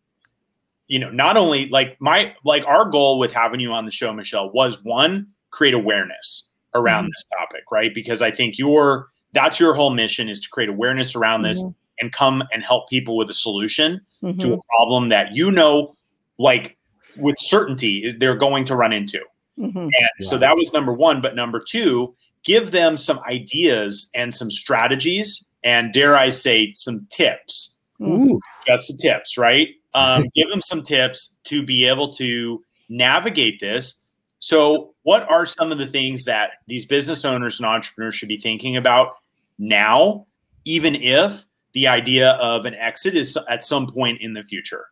you 0.88 0.98
know, 0.98 1.10
not 1.10 1.36
only 1.36 1.68
like 1.68 1.96
my 2.00 2.34
like 2.44 2.64
our 2.66 2.88
goal 2.88 3.18
with 3.18 3.32
having 3.32 3.60
you 3.60 3.72
on 3.72 3.84
the 3.84 3.90
show, 3.90 4.12
Michelle, 4.12 4.50
was 4.52 4.82
one, 4.84 5.26
create 5.50 5.74
awareness 5.74 6.50
around 6.74 7.04
Mhm. 7.06 7.08
this 7.16 7.26
topic, 7.38 7.62
right? 7.72 7.92
Because 7.94 8.22
I 8.22 8.30
think 8.30 8.58
your 8.58 9.08
that's 9.32 9.58
your 9.60 9.74
whole 9.74 9.90
mission 9.90 10.28
is 10.28 10.40
to 10.40 10.48
create 10.48 10.70
awareness 10.70 11.14
around 11.14 11.42
this 11.42 11.62
Mhm. 11.62 11.74
and 12.00 12.12
come 12.12 12.42
and 12.52 12.62
help 12.62 12.88
people 12.88 13.16
with 13.16 13.28
a 13.28 13.34
solution 13.34 14.00
to 14.22 14.26
Mhm. 14.32 14.58
a 14.58 14.62
problem 14.76 15.08
that 15.08 15.34
you 15.34 15.50
know 15.50 15.94
like 16.38 16.76
with 17.16 17.36
certainty 17.38 18.12
they're 18.18 18.36
going 18.36 18.64
to 18.66 18.76
run 18.76 18.92
into. 18.92 19.20
Mhm. 19.58 19.74
And 19.84 20.26
so 20.26 20.36
that 20.38 20.56
was 20.56 20.72
number 20.72 20.92
one. 20.92 21.20
But 21.20 21.34
number 21.34 21.60
two, 21.66 22.14
give 22.44 22.70
them 22.70 22.96
some 22.96 23.18
ideas 23.20 24.10
and 24.14 24.34
some 24.34 24.50
strategies, 24.50 25.48
and 25.64 25.92
dare 25.92 26.16
I 26.16 26.28
say, 26.28 26.70
some 26.72 27.06
tips. 27.10 27.78
Ooh. 28.02 28.38
That's 28.66 28.86
the 28.92 28.98
tips, 28.98 29.36
right? 29.38 29.68
Um, 29.96 30.24
give 30.34 30.48
them 30.50 30.62
some 30.62 30.82
tips 30.82 31.38
to 31.44 31.62
be 31.62 31.86
able 31.86 32.12
to 32.14 32.62
navigate 32.88 33.60
this. 33.60 34.04
So, 34.38 34.94
what 35.02 35.28
are 35.30 35.46
some 35.46 35.72
of 35.72 35.78
the 35.78 35.86
things 35.86 36.24
that 36.26 36.50
these 36.66 36.84
business 36.84 37.24
owners 37.24 37.58
and 37.58 37.66
entrepreneurs 37.66 38.14
should 38.14 38.28
be 38.28 38.38
thinking 38.38 38.76
about 38.76 39.14
now, 39.58 40.26
even 40.64 40.94
if 40.94 41.44
the 41.72 41.88
idea 41.88 42.32
of 42.32 42.64
an 42.64 42.74
exit 42.74 43.14
is 43.14 43.38
at 43.48 43.64
some 43.64 43.86
point 43.86 44.20
in 44.20 44.34
the 44.34 44.42
future? 44.42 44.86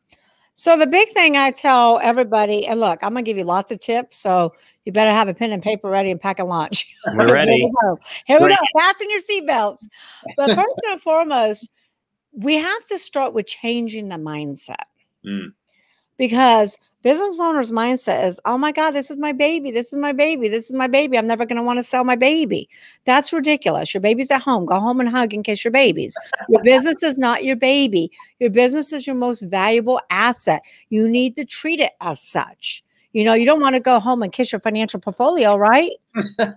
So 0.56 0.78
the 0.78 0.86
big 0.86 1.08
thing 1.08 1.36
I 1.36 1.50
tell 1.50 1.98
everybody, 2.00 2.64
and 2.64 2.78
look, 2.78 3.02
I'm 3.02 3.10
gonna 3.10 3.22
give 3.22 3.36
you 3.36 3.42
lots 3.42 3.72
of 3.72 3.80
tips. 3.80 4.16
So 4.18 4.54
you 4.84 4.92
better 4.92 5.10
have 5.10 5.26
a 5.26 5.34
pen 5.34 5.50
and 5.50 5.60
paper 5.60 5.90
ready 5.90 6.12
and 6.12 6.20
pack 6.20 6.38
a 6.38 6.44
lunch. 6.44 6.94
We're 7.06 7.26
Here 7.26 7.34
ready. 7.34 7.52
we 7.64 7.72
go. 7.82 7.98
Here 8.24 8.40
we 8.40 8.48
go. 8.50 8.56
Fasten 8.78 9.08
your 9.10 9.18
seatbelts. 9.20 9.88
But 10.36 10.54
first 10.54 10.80
and 10.88 11.00
foremost, 11.00 11.68
we 12.32 12.54
have 12.54 12.86
to 12.86 12.98
start 12.98 13.34
with 13.34 13.46
changing 13.46 14.08
the 14.08 14.16
mindset. 14.16 14.84
Mm. 15.26 15.52
Because 16.16 16.78
business 17.02 17.40
owners' 17.40 17.70
mindset 17.70 18.26
is, 18.26 18.40
oh 18.44 18.56
my 18.56 18.72
God, 18.72 18.92
this 18.92 19.10
is 19.10 19.16
my 19.16 19.32
baby. 19.32 19.70
This 19.70 19.92
is 19.92 19.98
my 19.98 20.12
baby. 20.12 20.48
This 20.48 20.66
is 20.66 20.72
my 20.72 20.86
baby. 20.86 21.18
I'm 21.18 21.26
never 21.26 21.44
going 21.44 21.56
to 21.56 21.62
want 21.62 21.78
to 21.78 21.82
sell 21.82 22.04
my 22.04 22.16
baby. 22.16 22.68
That's 23.04 23.32
ridiculous. 23.32 23.92
Your 23.92 24.00
baby's 24.00 24.30
at 24.30 24.42
home. 24.42 24.64
Go 24.64 24.80
home 24.80 25.00
and 25.00 25.08
hug 25.08 25.34
and 25.34 25.44
kiss 25.44 25.64
your 25.64 25.72
babies. 25.72 26.16
Your 26.48 26.62
business 26.64 27.02
is 27.02 27.18
not 27.18 27.44
your 27.44 27.56
baby. 27.56 28.10
Your 28.38 28.50
business 28.50 28.92
is 28.92 29.06
your 29.06 29.16
most 29.16 29.42
valuable 29.42 30.00
asset. 30.10 30.62
You 30.88 31.08
need 31.08 31.36
to 31.36 31.44
treat 31.44 31.80
it 31.80 31.92
as 32.00 32.20
such. 32.20 32.84
You 33.12 33.22
know, 33.22 33.34
you 33.34 33.46
don't 33.46 33.60
want 33.60 33.74
to 33.76 33.80
go 33.80 34.00
home 34.00 34.22
and 34.22 34.32
kiss 34.32 34.50
your 34.50 34.60
financial 34.60 34.98
portfolio, 34.98 35.56
right? 35.56 35.92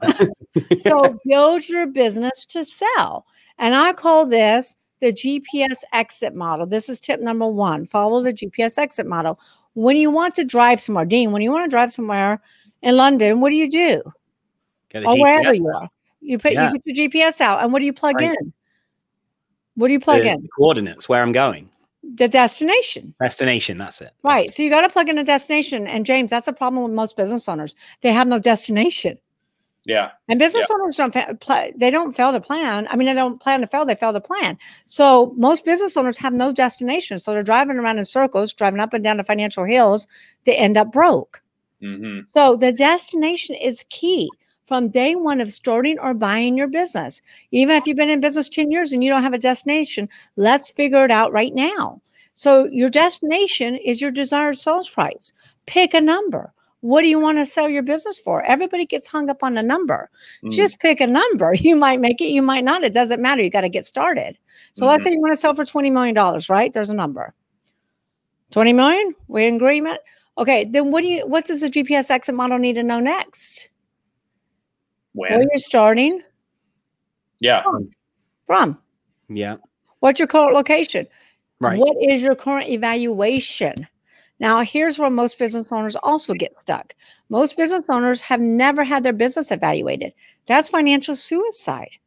so 0.82 1.20
build 1.26 1.70
your 1.70 1.86
business 1.86 2.46
to 2.46 2.64
sell. 2.64 3.26
And 3.60 3.76
I 3.76 3.94
call 3.94 4.26
this 4.26 4.76
the 5.00 5.13
GPS 5.13 5.84
exit 5.94 6.34
model. 6.36 6.66
This 6.66 6.89
is 6.89 7.00
tip 7.00 7.20
number 7.22 7.48
one 7.48 7.86
follow 7.86 8.22
the 8.24 8.34
GPS 8.34 8.77
exit 8.77 9.06
model. 9.06 9.39
When 9.74 9.96
you 9.98 10.10
want 10.10 10.34
to 10.36 10.44
drive 10.44 10.82
somewhere, 10.82 11.06
Dean, 11.06 11.32
when 11.32 11.42
you 11.42 11.51
want 11.51 11.70
to 11.70 11.74
drive 11.74 11.92
somewhere 11.94 12.42
in 12.82 12.98
London, 12.98 13.39
what 13.42 13.50
do 13.51 13.56
you 13.56 13.70
do? 13.70 14.01
Or 14.96 15.20
wherever 15.20 15.54
you 15.54 15.68
are. 15.68 15.89
You 16.22 16.39
put 16.39 16.54
Yeah. 16.54 16.72
you 16.72 16.80
put 16.80 16.82
your 16.86 17.10
GPS 17.10 17.42
out 17.42 17.62
and 17.63 17.72
what 17.72 17.80
do 17.80 17.86
you 17.86 17.94
plug 17.94 18.16
Right. 18.16 18.36
in? 18.42 18.54
What 19.75 19.88
do 19.88 19.94
you 19.94 20.00
plug 20.00 20.24
the 20.24 20.30
in? 20.32 20.48
coordinates 20.58 21.08
where 21.08 21.22
I'm 21.22 21.32
going. 21.32 21.70
The 22.16 22.27
destination. 22.27 23.13
Destination. 23.22 23.77
That's 23.77 24.01
it. 24.01 24.12
Right. 24.24 24.38
That's- 24.38 24.56
So 24.56 24.63
you 24.63 24.70
got 24.72 24.82
to 24.82 24.89
plug 24.89 25.10
in 25.10 25.18
a 25.18 25.24
destination. 25.24 25.86
And 25.88 26.06
James, 26.06 26.32
that's 26.32 26.48
a 26.48 26.54
problem 26.54 26.84
with 26.84 26.94
most 26.94 27.16
business 27.18 27.48
owners. 27.48 27.75
They 28.01 28.12
have 28.12 28.27
no 28.27 28.39
destination. 28.39 29.20
Yeah. 29.88 30.12
And 30.27 30.38
business 30.38 30.70
owners 30.70 30.98
don't 30.98 31.13
fa- 31.13 31.72
they 31.75 31.89
don't 31.89 32.13
fail 32.15 32.34
to 32.34 32.41
plan. 32.41 32.88
I 32.91 32.98
mean, 32.98 33.08
they 33.08 33.13
don't 33.13 33.41
plan 33.41 33.62
to 33.62 33.67
fail; 33.67 33.86
they 33.86 33.96
fail 33.96 34.13
to 34.13 34.22
plan. 34.22 34.58
So 34.86 35.34
most 35.38 35.65
business 35.65 35.98
owners 35.98 36.17
have 36.17 36.34
no 36.34 36.51
destination, 36.53 37.20
so 37.20 37.32
they're 37.32 37.41
driving 37.44 37.77
around 37.77 37.98
in 37.98 38.06
circles, 38.06 38.53
driving 38.53 38.82
up 38.82 38.94
and 38.94 39.03
down 39.03 39.17
the 39.17 39.24
financial 39.24 39.63
hills. 39.63 40.06
They 40.44 40.56
end 40.58 40.77
up 40.77 40.91
broke. 40.91 41.41
hmm 41.82 42.20
So 42.25 42.58
the 42.58 42.74
destination 42.74 43.56
is 43.56 43.86
key 43.89 44.29
from 44.65 44.89
day 44.89 45.15
one 45.15 45.39
of 45.41 45.53
starting 45.53 45.98
or 46.00 46.13
buying 46.13 46.58
your 46.58 46.67
business. 46.67 47.22
Even 47.51 47.77
if 47.77 47.88
you've 47.88 47.98
been 47.98 48.10
in 48.10 48.20
business 48.22 48.50
ten 48.50 48.72
years 48.72 48.91
and 48.91 49.03
you 49.03 49.10
don't 49.10 49.24
have 49.24 49.34
a 49.34 49.39
destination, 49.39 50.10
let's 50.36 50.70
figure 50.72 51.06
it 51.06 51.12
out 51.12 51.32
right 51.32 51.56
now. 51.56 52.01
So 52.34 52.65
your 52.65 52.89
destination 52.89 53.77
is 53.77 54.01
your 54.01 54.12
desired 54.12 54.58
sales 54.58 54.89
price. 54.89 55.34
Pick 55.65 55.94
a 55.94 56.01
number. 56.01 56.53
What 56.81 57.01
do 57.01 57.07
you 57.07 57.19
want 57.19 57.39
to 57.39 57.46
sell 57.46 57.67
your 57.67 57.81
business 57.84 58.19
for? 58.19 58.43
Everybody 58.43 58.86
gets 58.86 59.07
hung 59.07 59.29
up 59.29 59.41
on 59.43 59.57
a 59.57 59.63
number. 59.63 60.10
Mm. 60.43 60.51
Just 60.51 60.79
pick 60.79 61.01
a 61.01 61.07
number. 61.07 61.53
You 61.60 61.75
might 61.75 62.00
make 62.00 62.22
it, 62.22 62.25
you 62.29 62.41
might 62.41 62.63
not. 62.63 62.84
It 62.84 62.93
doesn't 62.93 63.22
matter. 63.22 63.41
You 63.41 63.50
got 63.50 63.62
to 63.62 63.69
get 63.69 63.84
started. 63.86 64.38
So 64.74 64.86
let's 64.86 65.03
say 65.03 65.12
you 65.12 65.19
want 65.19 65.34
to 65.34 65.39
sell 65.39 65.53
for 65.55 65.65
$20 65.65 65.91
million, 65.91 66.15
right? 66.50 66.72
There's 66.72 66.89
a 66.91 66.96
number. 66.96 67.34
20 68.51 68.74
million? 68.74 69.13
We 69.27 69.46
in 69.48 69.55
agreement? 69.55 70.00
Okay, 70.38 70.65
then 70.65 70.91
what 70.91 71.01
do 71.01 71.07
you 71.07 71.25
what 71.27 71.46
does 71.46 71.62
the 71.62 71.67
GPS 71.67 72.12
exit 72.12 72.36
model 72.36 72.60
need 72.60 72.74
to 72.74 72.84
know 72.84 73.00
next? 73.00 73.69
Where 75.13 75.31
when? 75.39 75.48
you're 75.51 75.57
starting 75.57 76.22
Yeah. 77.39 77.63
from. 78.46 78.79
yeah. 79.29 79.55
What's 80.00 80.19
your 80.19 80.27
current 80.27 80.53
location? 80.53 81.07
Right. 81.60 81.79
What 81.79 81.98
is 82.07 82.22
your 82.22 82.36
current 82.36 82.69
evaluation? 82.69 83.74
Now, 84.39 84.62
here's 84.62 85.00
where 85.00 85.10
most 85.10 85.39
business 85.39 85.72
owners 85.72 85.96
also 85.96 86.34
get 86.34 86.56
stuck. 86.58 86.94
Most 87.29 87.58
business 87.58 87.88
owners 87.89 88.22
have 88.22 88.39
never 88.39 88.84
had 88.84 89.03
their 89.03 89.13
business 89.13 89.51
evaluated. 89.51 90.13
That's 90.46 90.70
financial 90.70 91.15
suicide. 91.15 91.98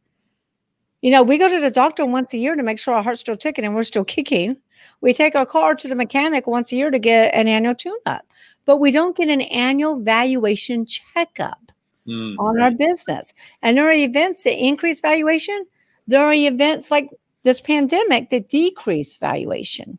You 1.02 1.10
know, 1.10 1.22
we 1.22 1.38
go 1.38 1.48
to 1.48 1.60
the 1.60 1.70
doctor 1.70 2.04
once 2.06 2.32
a 2.34 2.38
year 2.38 2.54
to 2.54 2.62
make 2.62 2.78
sure 2.78 2.94
our 2.94 3.02
heart's 3.02 3.20
still 3.20 3.36
ticking 3.36 3.64
and 3.64 3.74
we're 3.74 3.82
still 3.82 4.04
kicking. 4.04 4.56
We 5.00 5.12
take 5.12 5.34
our 5.34 5.46
car 5.46 5.74
to 5.74 5.88
the 5.88 5.94
mechanic 5.94 6.46
once 6.46 6.72
a 6.72 6.76
year 6.76 6.90
to 6.90 6.98
get 6.98 7.34
an 7.34 7.48
annual 7.48 7.74
tune 7.74 7.98
up, 8.06 8.26
but 8.64 8.76
we 8.78 8.90
don't 8.90 9.16
get 9.16 9.28
an 9.28 9.40
annual 9.42 9.98
valuation 9.98 10.84
checkup 10.84 11.72
Mm. 12.08 12.36
on 12.38 12.60
our 12.60 12.70
business. 12.70 13.34
And 13.62 13.76
there 13.76 13.86
are 13.86 13.92
events 13.92 14.42
that 14.44 14.58
increase 14.58 15.00
valuation. 15.00 15.66
There 16.06 16.24
are 16.24 16.32
events 16.32 16.90
like 16.90 17.10
this 17.42 17.60
pandemic 17.60 18.30
that 18.30 18.48
decrease 18.48 19.16
valuation. 19.16 19.98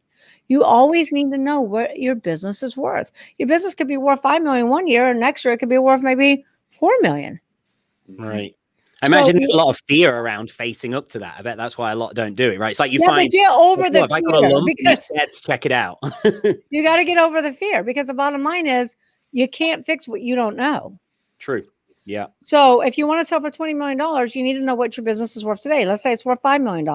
You 0.52 0.66
always 0.66 1.14
need 1.14 1.32
to 1.32 1.38
know 1.38 1.62
what 1.62 1.98
your 1.98 2.14
business 2.14 2.62
is 2.62 2.76
worth. 2.76 3.10
Your 3.38 3.48
business 3.48 3.74
could 3.74 3.88
be 3.88 3.96
worth 3.96 4.22
five 4.22 4.44
million 4.44 4.68
one 4.68 4.86
year, 4.86 5.10
and 5.10 5.18
next 5.18 5.46
year 5.46 5.54
it 5.54 5.60
could 5.60 5.70
be 5.70 5.78
worth 5.78 6.02
maybe 6.02 6.44
four 6.72 6.92
million. 7.00 7.40
Right. 8.20 8.54
I 9.02 9.08
So 9.08 9.16
imagine 9.16 9.38
there's 9.38 9.52
a 9.52 9.56
lot 9.56 9.70
of 9.70 9.80
fear 9.88 10.14
around 10.14 10.52
facing 10.52 10.94
up 10.94 11.08
to 11.10 11.20
that. 11.20 11.36
I 11.40 11.42
bet 11.42 11.56
that's 11.56 11.78
why 11.78 11.94
a 11.94 11.96
lot 11.96 12.16
don't 12.16 12.36
do 12.36 12.52
it. 12.52 12.60
Right. 12.60 12.72
It's 12.72 12.82
like 12.82 12.92
you 12.92 13.00
yeah, 13.00 13.06
find 13.06 13.30
but 13.30 13.32
get 13.32 13.50
over 13.50 13.86
"Oh, 13.86 13.90
the 13.90 14.02
have 14.02 14.12
I 14.12 14.20
got 14.20 14.44
a 14.44 14.50
lump? 14.50 14.66
because 14.66 15.10
Let's 15.16 15.40
check 15.40 15.66
it 15.66 15.72
out. 15.72 16.00
you 16.70 16.84
got 16.84 16.98
to 16.98 17.06
get 17.06 17.18
over 17.18 17.42
the 17.42 17.54
fear 17.54 17.82
because 17.82 18.08
the 18.08 18.14
bottom 18.14 18.44
line 18.44 18.68
is 18.68 18.98
you 19.32 19.48
can't 19.48 19.86
fix 19.86 20.06
what 20.06 20.20
you 20.20 20.36
don't 20.36 20.58
know. 20.58 21.00
True. 21.40 21.64
Yeah. 22.04 22.28
So 22.42 22.82
if 22.82 22.98
you 22.98 23.08
want 23.08 23.22
to 23.22 23.26
sell 23.26 23.40
for 23.40 23.52
$20 23.52 23.74
million, 23.78 24.28
you 24.36 24.44
need 24.44 24.56
to 24.56 24.66
know 24.66 24.76
what 24.76 24.98
your 24.98 25.06
business 25.06 25.38
is 25.38 25.46
worth 25.46 25.62
today. 25.62 25.86
Let's 25.86 26.04
say 26.04 26.12
it's 26.12 26.26
worth 26.26 26.42
$5 26.44 26.62
million. 26.62 26.86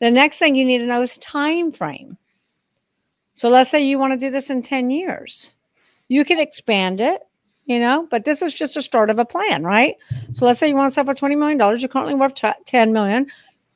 The 0.00 0.10
next 0.10 0.38
thing 0.38 0.54
you 0.54 0.64
need 0.64 0.78
to 0.78 0.86
know 0.86 1.02
is 1.02 1.18
time 1.18 1.72
frame. 1.72 2.18
So 3.32 3.48
let's 3.48 3.70
say 3.70 3.82
you 3.84 3.98
want 3.98 4.12
to 4.12 4.18
do 4.18 4.30
this 4.30 4.50
in 4.50 4.62
10 4.62 4.90
years. 4.90 5.54
You 6.08 6.24
could 6.24 6.38
expand 6.38 7.00
it, 7.00 7.20
you 7.64 7.78
know, 7.78 8.06
but 8.10 8.24
this 8.24 8.40
is 8.42 8.54
just 8.54 8.76
a 8.76 8.82
start 8.82 9.10
of 9.10 9.18
a 9.18 9.24
plan, 9.24 9.62
right? 9.62 9.96
So 10.32 10.46
let's 10.46 10.58
say 10.58 10.68
you 10.68 10.74
want 10.76 10.90
to 10.90 10.94
sell 10.94 11.04
for 11.04 11.14
$20 11.14 11.36
million. 11.36 11.58
You're 11.78 11.88
currently 11.88 12.14
worth 12.14 12.34
t- 12.34 12.48
10 12.64 12.92
million. 12.92 13.26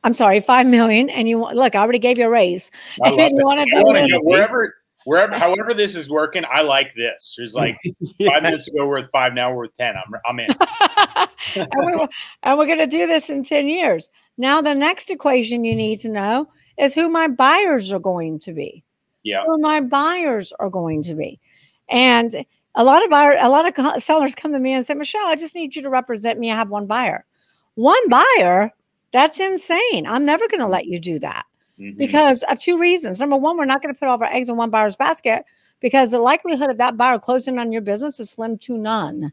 I'm 0.02 0.14
sorry, 0.14 0.40
5 0.40 0.66
million. 0.66 1.10
And 1.10 1.28
you 1.28 1.38
want, 1.38 1.56
look, 1.56 1.74
I 1.74 1.80
already 1.80 1.98
gave 1.98 2.16
you 2.16 2.26
a 2.26 2.30
raise. 2.30 2.70
I 3.02 3.10
And 3.18 3.36
you 3.36 3.44
want 3.44 3.68
to 3.68 3.76
do 3.76 3.92
this. 3.92 4.20
wherever, 4.22 4.76
wherever, 5.04 5.36
however 5.36 5.74
this 5.74 5.94
is 5.94 6.10
working. 6.10 6.44
I 6.50 6.62
like 6.62 6.94
this. 6.94 7.34
There's 7.36 7.54
like 7.54 7.76
five 8.26 8.42
minutes 8.42 8.68
ago 8.68 8.86
worth 8.86 9.08
five, 9.12 9.34
now 9.34 9.52
worth 9.54 9.74
ten. 9.74 9.94
I'm, 9.96 10.12
I'm 10.26 10.40
in. 10.40 10.50
and, 11.72 12.00
we, 12.00 12.06
and 12.42 12.58
we're 12.58 12.66
going 12.66 12.78
to 12.78 12.86
do 12.86 13.06
this 13.06 13.30
in 13.30 13.42
10 13.42 13.68
years. 13.68 14.10
Now, 14.36 14.60
the 14.62 14.74
next 14.74 15.10
equation 15.10 15.64
you 15.64 15.74
need 15.74 16.00
to 16.00 16.08
know 16.08 16.48
is 16.78 16.94
who 16.94 17.08
my 17.08 17.28
buyers 17.28 17.92
are 17.92 17.98
going 17.98 18.38
to 18.40 18.52
be. 18.52 18.84
Yeah. 19.22 19.44
Who 19.44 19.58
my 19.58 19.80
buyers 19.80 20.52
are 20.58 20.70
going 20.70 21.02
to 21.04 21.14
be. 21.14 21.40
And 21.88 22.44
a 22.74 22.84
lot 22.84 23.04
of 23.04 23.10
buyer, 23.10 23.36
a 23.38 23.48
lot 23.48 23.66
of 23.66 24.02
sellers 24.02 24.34
come 24.34 24.52
to 24.52 24.58
me 24.58 24.72
and 24.72 24.84
say, 24.84 24.94
Michelle, 24.94 25.26
I 25.26 25.36
just 25.36 25.54
need 25.54 25.76
you 25.76 25.82
to 25.82 25.90
represent 25.90 26.38
me. 26.38 26.50
I 26.50 26.56
have 26.56 26.70
one 26.70 26.86
buyer. 26.86 27.26
One 27.74 28.08
buyer, 28.08 28.72
that's 29.12 29.40
insane. 29.40 30.06
I'm 30.06 30.24
never 30.24 30.48
going 30.48 30.60
to 30.60 30.66
let 30.66 30.86
you 30.86 30.98
do 31.00 31.18
that 31.18 31.44
Mhm. 31.80 31.96
because 31.96 32.42
of 32.44 32.60
two 32.60 32.78
reasons. 32.78 33.18
Number 33.20 33.36
one, 33.36 33.56
we're 33.56 33.64
not 33.64 33.82
going 33.82 33.94
to 33.94 33.98
put 33.98 34.08
all 34.08 34.14
of 34.14 34.22
our 34.22 34.32
eggs 34.32 34.48
in 34.48 34.56
one 34.56 34.70
buyer's 34.70 34.96
basket 34.96 35.44
because 35.80 36.10
the 36.10 36.18
likelihood 36.18 36.70
of 36.70 36.78
that 36.78 36.96
buyer 36.96 37.18
closing 37.18 37.58
on 37.58 37.72
your 37.72 37.82
business 37.82 38.20
is 38.20 38.30
slim 38.30 38.58
to 38.58 38.76
none. 38.76 39.32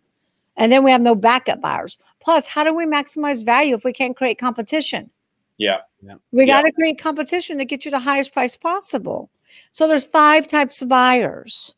And 0.55 0.71
then 0.71 0.83
we 0.83 0.91
have 0.91 1.01
no 1.01 1.13
backup 1.13 1.61
buyers. 1.61 1.97
Plus, 2.19 2.47
how 2.47 2.63
do 2.63 2.73
we 2.73 2.85
maximize 2.85 3.45
value 3.45 3.75
if 3.75 3.83
we 3.83 3.93
can't 3.93 4.15
create 4.15 4.39
competition? 4.39 5.09
Yeah. 5.57 5.77
Yeah. 6.01 6.15
We 6.31 6.45
Yeah. 6.45 6.61
got 6.61 6.67
to 6.67 6.71
create 6.71 6.97
competition 6.99 7.57
to 7.57 7.65
get 7.65 7.83
you 7.85 7.91
the 7.91 7.99
highest 7.99 8.31
price 8.33 8.55
possible. 8.55 9.29
So 9.71 9.87
there's 9.87 10.05
five 10.05 10.47
types 10.47 10.81
of 10.81 10.87
buyers. 10.87 11.75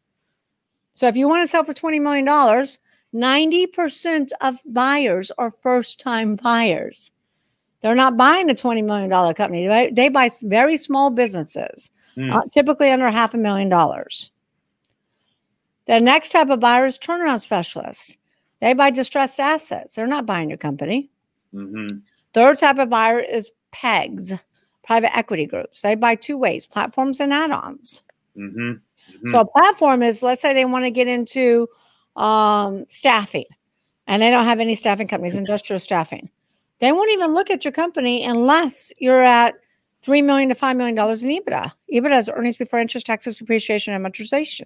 So 0.94 1.08
if 1.08 1.16
you 1.18 1.28
want 1.28 1.44
to 1.44 1.48
sell 1.48 1.64
for 1.64 1.74
$20 1.74 2.00
million, 2.00 2.26
90% 3.14 4.32
of 4.42 4.60
buyers 4.66 5.32
are 5.38 5.52
first 5.52 6.00
time 6.00 6.36
buyers. 6.36 7.12
They're 7.82 7.96
not 7.96 8.18
buying 8.18 8.50
a 8.50 8.54
$20 8.54 8.84
million 8.84 9.10
company. 9.34 9.68
They, 9.68 9.90
they 9.92 10.10
buy 10.10 10.30
very 10.44 10.78
small 10.78 11.10
businesses, 11.10 11.90
Hmm. 12.16 12.32
uh, 12.34 12.42
typically 12.52 12.90
under 12.92 13.10
half 13.10 13.34
a 13.34 13.38
million 13.38 13.70
dollars. 13.70 14.32
The 15.86 16.00
next 16.00 16.30
type 16.32 16.50
of 16.50 16.60
buyer 16.60 16.86
is 16.86 17.00
turnaround 17.00 17.40
specialists. 17.40 18.18
They 18.62 18.74
buy 18.74 18.90
distressed 18.90 19.40
assets. 19.40 19.96
They're 19.96 20.08
not 20.08 20.26
buying 20.26 20.50
your 20.50 20.58
company. 20.58 21.10
hmm 21.54 21.88
Third 22.34 22.60
type 22.60 22.78
of 22.78 22.90
buyer 22.90 23.20
is 23.20 23.52
PEGs, 23.74 24.40
private 24.84 25.16
equity 25.18 25.46
groups. 25.46 25.82
They 25.82 25.96
buy 25.96 26.16
two 26.16 26.38
ways 26.38 26.66
platforms 26.66 27.20
and 27.20 27.34
add 27.34 27.52
ons. 27.52 28.02
hmm 28.36 28.74
So, 29.26 29.40
a 29.40 29.46
platform 29.46 30.04
is 30.04 30.22
let's 30.22 30.42
say 30.42 30.54
they 30.54 30.66
want 30.66 30.86
to 30.86 30.92
get 30.92 31.08
into 31.08 31.68
um, 32.16 32.86
staffing 32.90 33.46
and 34.08 34.22
they 34.22 34.30
don't 34.30 34.46
have 34.46 34.60
any 34.60 34.76
staffing 34.76 35.08
companies, 35.08 35.36
industrial 35.36 35.80
staffing. 35.80 36.30
They 36.80 36.92
won't 36.92 37.12
even 37.12 37.34
look 37.34 37.50
at 37.50 37.66
your 37.66 37.72
company 37.72 38.24
unless 38.24 38.92
you're 38.98 39.24
at 39.24 39.56
3 40.04 40.22
million 40.22 40.50
to 40.50 40.56
$5 40.56 40.78
million 40.78 40.98
in 40.98 41.44
EBITDA. 41.44 41.72
EBITDA 41.94 42.20
is 42.20 42.30
earnings 42.34 42.58
before 42.58 42.80
interest, 42.80 43.06
taxes, 43.06 43.36
depreciation, 43.36 43.94
and 43.94 44.06
amortization. 44.06 44.66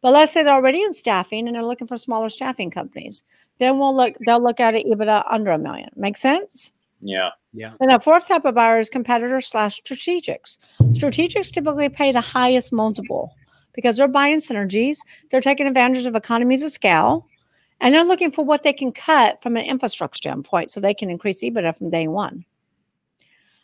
But 0.00 0.12
let's 0.12 0.32
say 0.32 0.42
they're 0.42 0.54
already 0.54 0.82
in 0.82 0.92
staffing 0.92 1.46
and 1.46 1.54
they're 1.54 1.64
looking 1.64 1.86
for 1.86 1.96
smaller 1.96 2.28
staffing 2.28 2.70
companies. 2.70 3.24
Then 3.58 3.78
we'll 3.78 3.94
look, 3.94 4.14
they'll 4.26 4.42
look 4.42 4.60
at 4.60 4.74
it 4.74 4.86
EBITDA 4.86 5.24
under 5.30 5.50
a 5.50 5.58
million. 5.58 5.90
Make 5.96 6.16
sense? 6.16 6.72
yeah. 7.04 7.30
Yeah. 7.52 7.72
And 7.80 7.90
the 7.90 8.00
fourth 8.00 8.26
type 8.26 8.44
of 8.44 8.56
buyer 8.56 8.78
is 8.78 8.90
competitor 8.90 9.40
slash 9.40 9.80
strategics. 9.82 10.58
Strategics 10.90 11.52
typically 11.52 11.88
pay 11.88 12.10
the 12.10 12.20
highest 12.20 12.72
multiple 12.72 13.32
because 13.74 13.96
they're 13.96 14.08
buying 14.08 14.38
synergies, 14.38 14.98
they're 15.30 15.40
taking 15.40 15.66
advantage 15.66 16.06
of 16.06 16.16
economies 16.16 16.64
of 16.64 16.72
scale, 16.72 17.26
and 17.84 17.92
they're 17.92 18.02
looking 18.02 18.30
for 18.30 18.42
what 18.42 18.62
they 18.62 18.72
can 18.72 18.92
cut 18.92 19.42
from 19.42 19.58
an 19.58 19.64
infrastructure 19.66 20.16
standpoint 20.16 20.70
so 20.70 20.80
they 20.80 20.94
can 20.94 21.10
increase 21.10 21.42
EBITDA 21.44 21.76
from 21.76 21.90
day 21.90 22.08
one. 22.08 22.46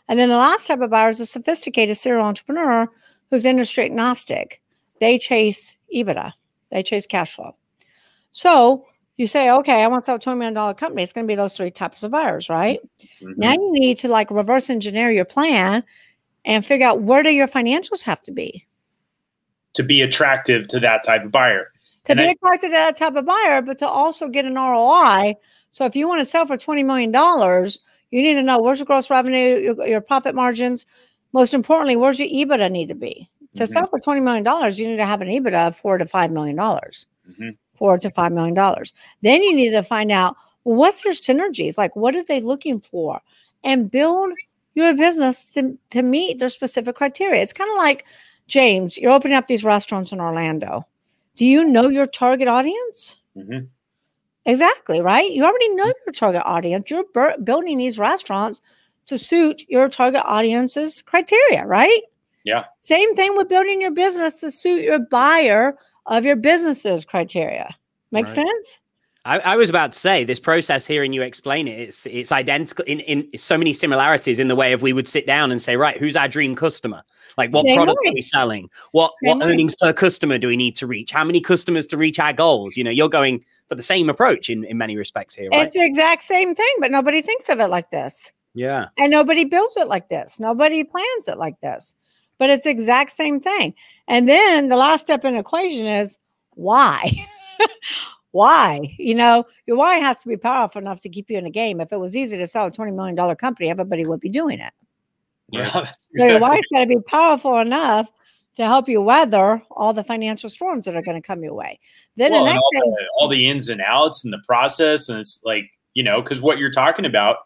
And 0.09 0.19
then 0.19 0.29
the 0.29 0.37
last 0.37 0.67
type 0.67 0.83
of 0.83 0.91
buyer 0.91 1.09
is 1.09 1.21
a 1.21 1.27
sophisticated 1.27 1.97
serial 1.97 2.27
entrepreneur 2.27 2.87
who's 3.31 3.47
industry 3.47 3.87
agnostic. 3.87 4.61
They 5.01 5.19
chase 5.19 5.75
EBITDA, 5.95 6.33
they 6.71 6.83
chase 6.83 7.07
cash 7.07 7.35
flow. 7.35 7.57
So 8.33 8.85
you 9.17 9.27
say, 9.27 9.51
okay, 9.51 9.83
I 9.83 9.87
want 9.87 10.03
to 10.03 10.05
sell 10.05 10.17
a 10.17 10.19
$20 10.19 10.37
million 10.37 10.75
company. 10.75 11.03
It's 11.03 11.15
going 11.15 11.27
to 11.27 11.31
be 11.31 11.35
those 11.35 11.57
three 11.57 11.71
types 11.71 12.03
of 12.03 12.11
buyers, 12.11 12.51
right? 12.51 12.79
Mhm. 13.23 13.39
Now 13.39 13.53
you 13.53 13.73
need 13.73 13.97
to 13.99 14.09
like 14.09 14.31
reverse 14.31 14.69
engineer 14.69 15.11
your 15.11 15.25
plan 15.25 15.83
and 16.45 16.65
figure 16.65 16.87
out 16.87 17.01
where 17.01 17.23
do 17.23 17.31
your 17.31 17.49
financials 17.49 18.03
have 18.03 18.21
to 18.25 18.33
be 18.33 18.67
To 19.75 19.83
be 19.83 20.03
attractive 20.03 20.69
to 20.69 20.81
that 20.81 21.05
type 21.05 21.25
of 21.25 21.33
buyer. 21.33 21.73
To 22.05 22.13
And 22.13 22.19
be 22.21 22.27
I- 22.27 22.31
attracted 22.31 22.69
to 22.69 22.73
that 22.73 22.97
type 22.97 23.17
of 23.17 23.27
buyer, 23.27 23.63
but 23.63 23.79
to 23.79 23.89
also 23.89 24.29
get 24.29 24.45
an 24.45 24.55
ROI. 24.57 25.35
So 25.71 25.85
if 25.85 25.95
you 25.95 26.09
want 26.09 26.21
to 26.21 26.25
sell 26.25 26.47
for 26.47 26.57
$20 26.57 26.85
million, 26.85 27.13
you 28.11 28.23
need 28.23 28.35
to 28.35 28.43
know 28.43 28.61
where's 28.61 28.79
your 28.79 28.87
gross 28.87 29.11
revenue, 29.11 29.59
your, 29.59 29.87
your 29.87 30.01
profit 30.01 30.35
margins. 30.35 30.87
Most 31.33 31.55
importantly, 31.55 31.97
where's 31.97 32.19
your 32.19 32.29
EBITDA 32.29 32.71
need 32.73 32.89
to 32.89 32.95
be? 32.95 33.29
To 33.57 33.65
Mhm. 33.65 33.69
sell 33.69 33.87
for 33.89 33.99
$20 34.01 34.23
million, 34.23 34.45
you 34.75 34.89
need 34.89 34.97
to 34.97 35.05
have 35.05 35.23
an 35.23 35.29
EBITDA 35.29 35.69
of 35.69 35.77
four 35.77 35.99
to 35.99 36.05
$5 36.05 36.31
million. 36.33 36.57
Mhm. 36.57 37.57
Four 37.75 37.99
to 37.99 38.11
$5 38.11 38.33
million. 38.33 38.55
Then 39.23 39.43
you 39.43 39.55
need 39.55 39.71
to 39.71 39.83
find 39.83 40.11
out 40.13 40.37
well, 40.65 40.77
what's 40.77 41.03
their 41.03 41.13
synergies? 41.15 41.79
Like, 41.79 41.97
what 41.97 42.15
are 42.15 42.23
they 42.25 42.41
looking 42.41 42.81
for? 42.81 43.21
And 43.65 43.91
build 43.91 44.33
your 44.75 44.95
business 44.95 45.51
to, 45.53 45.79
to 45.91 46.03
meet 46.03 46.39
their 46.39 46.49
specific 46.51 46.97
criteria. 46.97 47.41
It's 47.41 47.53
kind 47.55 47.71
of 47.71 47.77
like, 47.77 48.05
James, 48.47 48.99
you're 48.99 49.11
opening 49.13 49.37
up 49.37 49.47
these 49.47 49.65
restaurants 49.65 50.13
in 50.13 50.21
Orlando. 50.21 50.87
Do 51.37 51.47
you 51.47 51.65
know 51.65 51.89
your 51.89 52.07
target 52.07 52.49
audience? 52.49 53.17
Mhm. 53.37 53.69
Exactly, 54.47 55.01
right? 55.01 55.31
You 55.31 55.45
already 55.45 55.69
know 55.75 55.87
your 55.87 56.13
target 56.13 56.43
audience. 56.45 56.91
You're 56.91 57.05
building 57.43 57.79
these 57.79 57.99
restaurants 57.99 58.61
to 59.07 59.19
suit 59.19 59.65
your 59.69 59.89
target 59.89 60.23
audience's 60.25 61.03
criteria, 61.03 61.67
right? 61.67 62.03
Yeah. 62.45 62.65
Same 62.81 63.15
thing 63.15 63.37
with 63.37 63.49
building 63.49 63.81
your 63.81 63.91
business 63.91 64.41
to 64.41 64.51
suit 64.51 64.83
your 64.83 64.99
buyer 64.99 65.77
of 66.07 66.25
your 66.25 66.37
business's 66.37 67.05
criteria. 67.05 67.77
Make 68.11 68.27
Right. 68.27 68.35
sense? 68.35 68.81
I, 69.25 69.39
I 69.41 69.57
was 69.57 69.69
about 69.69 69.93
to 69.93 69.99
say 69.99 70.25
this 70.25 70.41
process 70.41 70.87
hearing 70.87 71.13
you 71.13 71.23
explain 71.23 71.69
it 71.69 71.79
it's 71.79 72.07
it's 72.07 72.33
identical 72.33 72.85
in, 72.87 73.01
in 73.01 73.39
so 73.39 73.59
many 73.59 73.73
similarities 73.73 74.39
in 74.39 74.49
the 74.49 74.57
way 74.57 74.73
of 74.73 74.81
we 74.83 74.93
would 74.93 75.07
sit 75.07 75.27
down 75.27 75.53
and 75.53 75.61
say 75.61 75.77
right 75.77 75.99
who's 75.99 76.17
our 76.17 76.29
dream 76.29 76.55
customer 76.57 77.03
like 77.37 77.53
what 77.53 77.67
Same 77.67 77.77
product 77.77 77.99
way. 78.05 78.11
are 78.11 78.15
we 78.15 78.21
selling 78.23 78.69
what 78.93 79.13
Same 79.23 79.39
what 79.39 79.47
way. 79.47 79.53
earnings 79.53 79.75
per 79.77 79.93
customer 79.93 80.39
do 80.39 80.49
we 80.49 80.57
need 80.57 80.75
to 80.77 80.87
reach 80.87 81.11
how 81.13 81.23
many 81.25 81.41
customers 81.41 81.87
to 81.89 81.97
reach 81.97 82.19
our 82.19 82.33
goals 82.33 82.77
you 82.77 82.85
know 82.85 82.91
you're 82.91 83.09
going 83.11 83.45
for 83.69 83.75
the 83.75 83.83
same 83.83 84.09
approach 84.11 84.49
in, 84.51 84.65
in 84.65 84.79
many 84.79 84.97
respects 84.97 85.35
here 85.35 85.49
right 85.51 85.63
It's 85.63 85.75
the 85.75 85.85
exact 85.85 86.23
same 86.25 86.55
thing, 86.57 86.75
but 86.81 86.91
nobody 86.91 87.23
thinks 87.23 87.49
of 87.49 87.61
it 87.61 87.69
like 87.69 87.91
this. 87.91 88.33
yeah 88.55 88.87
And 88.99 89.13
nobody 89.13 89.45
builds 89.45 89.77
it 89.77 89.87
like 89.87 90.09
this. 90.09 90.41
Nobody 90.41 90.83
plans 90.83 91.29
it 91.29 91.39
like 91.39 91.61
this. 91.61 91.95
But 92.39 92.51
it's 92.51 92.65
the 92.65 92.71
exact 92.71 93.13
same 93.13 93.39
thing. 93.39 93.75
And 94.09 94.29
then 94.29 94.67
the 94.67 94.77
last 94.77 95.03
step 95.03 95.25
in 95.25 95.35
the 95.35 95.41
equation 95.41 95.87
is 95.87 96.19
why? 96.55 97.29
why? 98.33 98.95
You 98.99 99.15
know, 99.15 99.45
your 99.67 99.77
why 99.77 99.97
has 99.99 100.21
to 100.21 100.29
be 100.29 100.37
powerful 100.37 100.81
enough 100.81 101.01
to 101.01 101.09
keep 101.09 101.31
you 101.31 101.39
in 101.39 101.45
the 101.45 101.51
game. 101.51 101.81
If 101.81 101.93
it 101.93 101.99
was 101.99 102.17
easy 102.17 102.39
to 102.39 102.47
sell 102.47 102.67
a 102.67 102.71
$20 102.71 102.95
million 102.95 103.37
company, 103.37 103.71
everybody 103.71 104.07
would 104.07 104.21
be 104.21 104.29
doing 104.29 104.61
it. 104.61 104.73
Yeah. 105.49 105.65
that's 105.75 106.07
So 106.11 106.25
your 106.25 106.37
exactly- 106.37 106.41
why's 106.41 106.63
got 106.73 106.81
to 106.81 106.87
be 106.87 107.01
powerful 107.01 107.59
enough 107.59 108.11
to 108.55 108.67
help 108.67 108.89
you 108.89 109.01
weather 109.01 109.63
all 109.71 109.93
the 109.93 110.05
financial 110.05 110.51
storms 110.51 110.85
that 110.87 110.95
are 110.97 111.03
going 111.03 111.21
to 111.21 111.27
come 111.27 111.43
your 111.43 111.55
way. 111.55 111.79
Then 112.17 112.33
Well, 112.33 112.45
the 112.45 112.51
next 112.53 112.63
all, 112.65 112.71
thing, 112.81 112.91
the, 112.91 113.09
all 113.19 113.29
the 113.29 113.49
ins 113.49 113.69
and 113.69 113.81
outs 113.81 114.25
and 114.25 114.33
the 114.33 114.43
process, 114.47 115.09
and 115.09 115.19
it's 115.21 115.41
like 115.45 115.71
you 115.95 116.03
know, 116.05 116.23
because 116.23 116.41
what 116.41 116.59
you're 116.59 116.71
talking 116.71 117.05
about, 117.05 117.39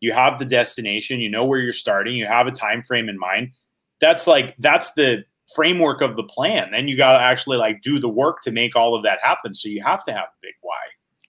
you 0.00 0.12
have 0.12 0.38
the 0.38 0.44
destination, 0.44 1.20
you 1.20 1.28
know 1.28 1.44
where 1.44 1.60
you're 1.60 1.72
starting, 1.72 2.16
you 2.16 2.26
have 2.26 2.46
a 2.46 2.50
time 2.52 2.82
frame 2.82 3.08
in 3.08 3.18
mind. 3.18 3.50
That's 4.00 4.26
like 4.26 4.54
that's 4.58 4.92
the 4.94 5.24
framework 5.54 6.00
of 6.00 6.16
the 6.16 6.22
plan. 6.24 6.70
Then 6.72 6.88
you 6.88 6.96
got 6.96 7.18
to 7.18 7.22
actually 7.24 7.56
like 7.58 7.80
do 7.82 7.98
the 7.98 8.08
work 8.08 8.40
to 8.42 8.50
make 8.50 8.76
all 8.76 8.94
of 8.94 9.02
that 9.04 9.18
happen. 9.22 9.54
So 9.54 9.68
you 9.68 9.82
have 9.84 10.04
to 10.04 10.12
have 10.12 10.24
a 10.24 10.38
big 10.40 10.54
why. 10.62 10.78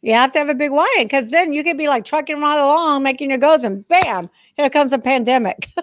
you 0.01 0.13
have 0.13 0.31
to 0.31 0.39
have 0.39 0.49
a 0.49 0.55
big 0.55 0.71
why, 0.71 0.93
because 0.99 1.31
then 1.31 1.51
you 1.53 1.63
could 1.63 1.77
be 1.77 1.87
like 1.87 2.05
trucking 2.05 2.39
right 2.39 2.59
along, 2.59 3.03
making 3.03 3.29
your 3.29 3.39
goals, 3.39 3.63
and 3.63 3.87
bam, 3.87 4.29
here 4.55 4.69
comes 4.69 4.93
a 4.93 4.99
pandemic. 4.99 5.67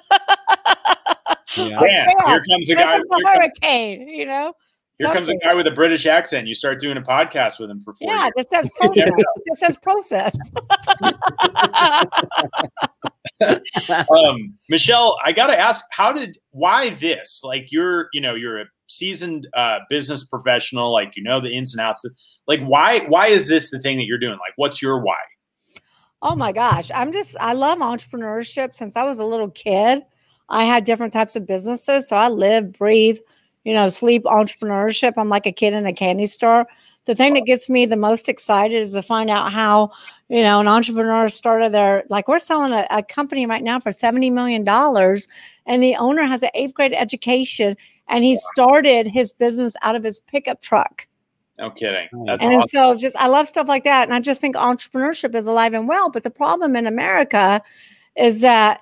yeah 1.56 1.78
Bam! 1.78 1.86
yeah. 1.88 2.06
Here 2.26 2.44
comes 2.48 2.70
a 2.70 2.74
guy. 2.74 2.82
comes 2.98 3.08
Here 3.10 3.18
a 3.18 3.22
comes, 3.22 3.24
hurricane, 3.26 4.08
you 4.08 4.24
know? 4.26 4.54
here 4.98 5.12
comes 5.12 5.28
a 5.28 5.34
guy 5.44 5.54
with 5.54 5.66
a 5.66 5.70
British 5.72 6.06
accent. 6.06 6.46
You 6.46 6.54
start 6.54 6.78
doing 6.80 6.96
a 6.96 7.02
podcast 7.02 7.58
with 7.58 7.70
him 7.70 7.80
for 7.80 7.92
four 7.94 8.08
Yeah, 8.08 8.24
years. 8.24 8.32
this 8.36 8.48
says 8.50 8.70
process. 8.80 9.10
this 9.46 9.60
says 9.60 9.76
process. 9.78 10.36
um, 13.88 14.54
Michelle, 14.68 15.16
I 15.24 15.32
got 15.32 15.48
to 15.48 15.58
ask, 15.58 15.84
how 15.90 16.12
did, 16.12 16.38
why 16.50 16.90
this? 16.90 17.42
Like, 17.44 17.72
you're, 17.72 18.08
you 18.12 18.20
know, 18.20 18.34
you're 18.34 18.60
a 18.60 18.64
seasoned 18.86 19.48
uh, 19.54 19.80
business 19.88 20.24
professional, 20.24 20.92
like 20.92 21.12
you 21.16 21.22
know 21.22 21.40
the 21.40 21.56
ins 21.56 21.74
and 21.74 21.80
outs. 21.80 22.04
Like, 22.46 22.60
why, 22.60 23.00
why 23.06 23.28
is 23.28 23.48
this 23.48 23.70
the 23.70 23.78
thing 23.78 23.96
that 23.98 24.04
you're 24.04 24.18
doing? 24.18 24.32
Like, 24.32 24.54
what's 24.56 24.82
your 24.82 25.00
why? 25.00 25.16
oh 26.22 26.36
my 26.36 26.52
gosh. 26.52 26.90
I'm 26.94 27.12
just, 27.12 27.36
I 27.40 27.52
love 27.52 27.78
entrepreneurship 27.78 28.74
since 28.74 28.96
I 28.96 29.04
was 29.04 29.18
a 29.18 29.24
little 29.24 29.50
kid. 29.50 30.02
I 30.48 30.64
had 30.64 30.84
different 30.84 31.12
types 31.12 31.36
of 31.36 31.46
businesses. 31.46 32.08
So 32.08 32.16
I 32.16 32.28
live, 32.28 32.72
breathe, 32.72 33.18
you 33.64 33.74
know, 33.74 33.88
sleep 33.88 34.22
entrepreneurship. 34.24 35.14
I'm 35.16 35.28
like 35.28 35.46
a 35.46 35.52
kid 35.52 35.74
in 35.74 35.86
a 35.86 35.92
candy 35.92 36.26
store. 36.26 36.66
The 37.06 37.16
thing 37.16 37.34
that 37.34 37.46
gets 37.46 37.68
me 37.68 37.86
the 37.86 37.96
most 37.96 38.28
excited 38.28 38.80
is 38.80 38.92
to 38.92 39.02
find 39.02 39.28
out 39.30 39.52
how, 39.52 39.90
you 40.32 40.42
know, 40.42 40.60
an 40.60 40.66
entrepreneur 40.66 41.28
started 41.28 41.72
their, 41.72 42.04
like, 42.08 42.26
we're 42.26 42.38
selling 42.38 42.72
a, 42.72 42.86
a 42.90 43.02
company 43.02 43.44
right 43.44 43.62
now 43.62 43.78
for 43.78 43.90
$70 43.90 44.32
million, 44.32 44.66
and 45.66 45.82
the 45.82 45.94
owner 45.96 46.22
has 46.22 46.42
an 46.42 46.48
eighth 46.54 46.72
grade 46.72 46.94
education, 46.94 47.76
and 48.08 48.24
he 48.24 48.34
started 48.34 49.06
his 49.06 49.30
business 49.30 49.76
out 49.82 49.94
of 49.94 50.02
his 50.02 50.20
pickup 50.20 50.62
truck. 50.62 51.06
No 51.58 51.68
kidding. 51.68 52.08
That's 52.24 52.42
and 52.42 52.54
awesome. 52.54 52.68
so 52.68 52.94
just 52.94 53.14
I 53.16 53.26
love 53.26 53.46
stuff 53.46 53.68
like 53.68 53.84
that. 53.84 54.04
And 54.04 54.14
I 54.14 54.20
just 54.20 54.40
think 54.40 54.56
entrepreneurship 54.56 55.34
is 55.34 55.46
alive 55.46 55.74
and 55.74 55.86
well. 55.86 56.08
But 56.08 56.22
the 56.22 56.30
problem 56.30 56.76
in 56.76 56.86
America 56.86 57.60
is 58.16 58.40
that 58.40 58.80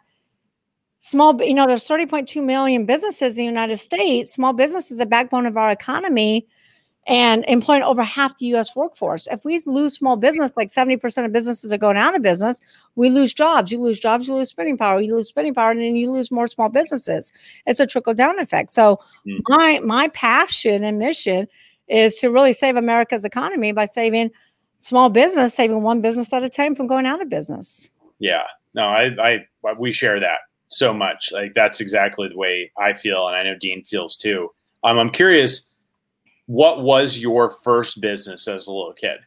small, 1.01 1.43
you 1.43 1.53
know, 1.53 1.67
there's 1.67 1.87
30.2 1.87 2.43
million 2.45 2.87
businesses 2.87 3.37
in 3.37 3.43
the 3.43 3.47
United 3.47 3.79
States. 3.79 4.33
Small 4.33 4.53
business 4.53 4.93
is 4.93 4.99
the 4.99 5.05
backbone 5.05 5.47
of 5.47 5.57
our 5.57 5.73
economy 5.73 6.47
and 7.07 7.45
employing 7.49 7.83
over 7.83 8.03
half 8.03 8.37
the 8.39 8.47
US 8.55 8.77
workforce. 8.77 9.27
If 9.31 9.45
we 9.45 9.61
lose 9.67 9.95
small 9.95 10.17
business, 10.17 10.53
like 10.57 10.69
70% 10.69 11.25
of 11.25 11.33
businesses 11.33 11.73
are 11.73 11.79
going 11.79 11.97
out 11.97 12.15
of 12.15 12.23
business, 12.23 12.61
we 12.95 13.11
lose 13.11 13.33
jobs. 13.33 13.73
You 13.73 13.81
lose 13.81 13.99
jobs, 13.99 14.29
you 14.29 14.35
lose 14.35 14.51
spending 14.51 14.77
power, 14.77 15.01
you 15.01 15.15
lose 15.17 15.29
spending 15.29 15.55
power, 15.55 15.71
and 15.71 15.81
then 15.81 15.97
you 15.97 16.11
lose 16.13 16.31
more 16.31 16.47
small 16.47 16.69
businesses. 16.69 17.33
It's 17.67 17.81
a 17.81 17.87
trickle 17.87 18.15
down 18.15 18.39
effect. 18.39 18.71
So 18.71 19.01
Mm. 19.27 19.41
my 19.49 19.81
my 19.81 20.09
passion 20.09 20.85
and 20.85 20.99
mission 20.99 21.49
is 21.89 22.17
to 22.19 22.31
really 22.31 22.53
save 22.53 22.77
America's 22.77 23.25
economy 23.25 23.73
by 23.73 23.85
saving 23.85 24.31
small 24.77 25.09
business, 25.11 25.55
saving 25.55 25.83
one 25.83 26.01
business 26.01 26.33
at 26.33 26.43
a 26.45 26.49
time 26.49 26.75
from 26.75 26.87
going 26.87 27.07
out 27.07 27.21
of 27.21 27.29
business. 27.29 27.89
Yeah, 28.19 28.45
no, 28.75 28.83
I, 28.85 29.09
I, 29.65 29.73
we 29.79 29.93
share 29.93 30.21
that 30.21 30.39
so 30.69 30.93
much. 30.95 31.33
Like 31.33 31.53
that's 31.55 31.81
exactly 31.81 32.29
the 32.29 32.37
way 32.37 32.71
I 32.79 32.93
feel, 32.93 33.27
and 33.27 33.35
I 33.37 33.43
know 33.43 33.57
Dean 33.59 33.83
feels 33.85 34.17
too. 34.17 34.51
Um, 34.85 34.99
I'm 34.99 35.11
curious, 35.11 35.70
what 36.51 36.83
was 36.83 37.17
your 37.17 37.49
first 37.49 38.01
business 38.01 38.49
as 38.49 38.67
a 38.67 38.73
little 38.73 38.93
kid? 38.93 39.21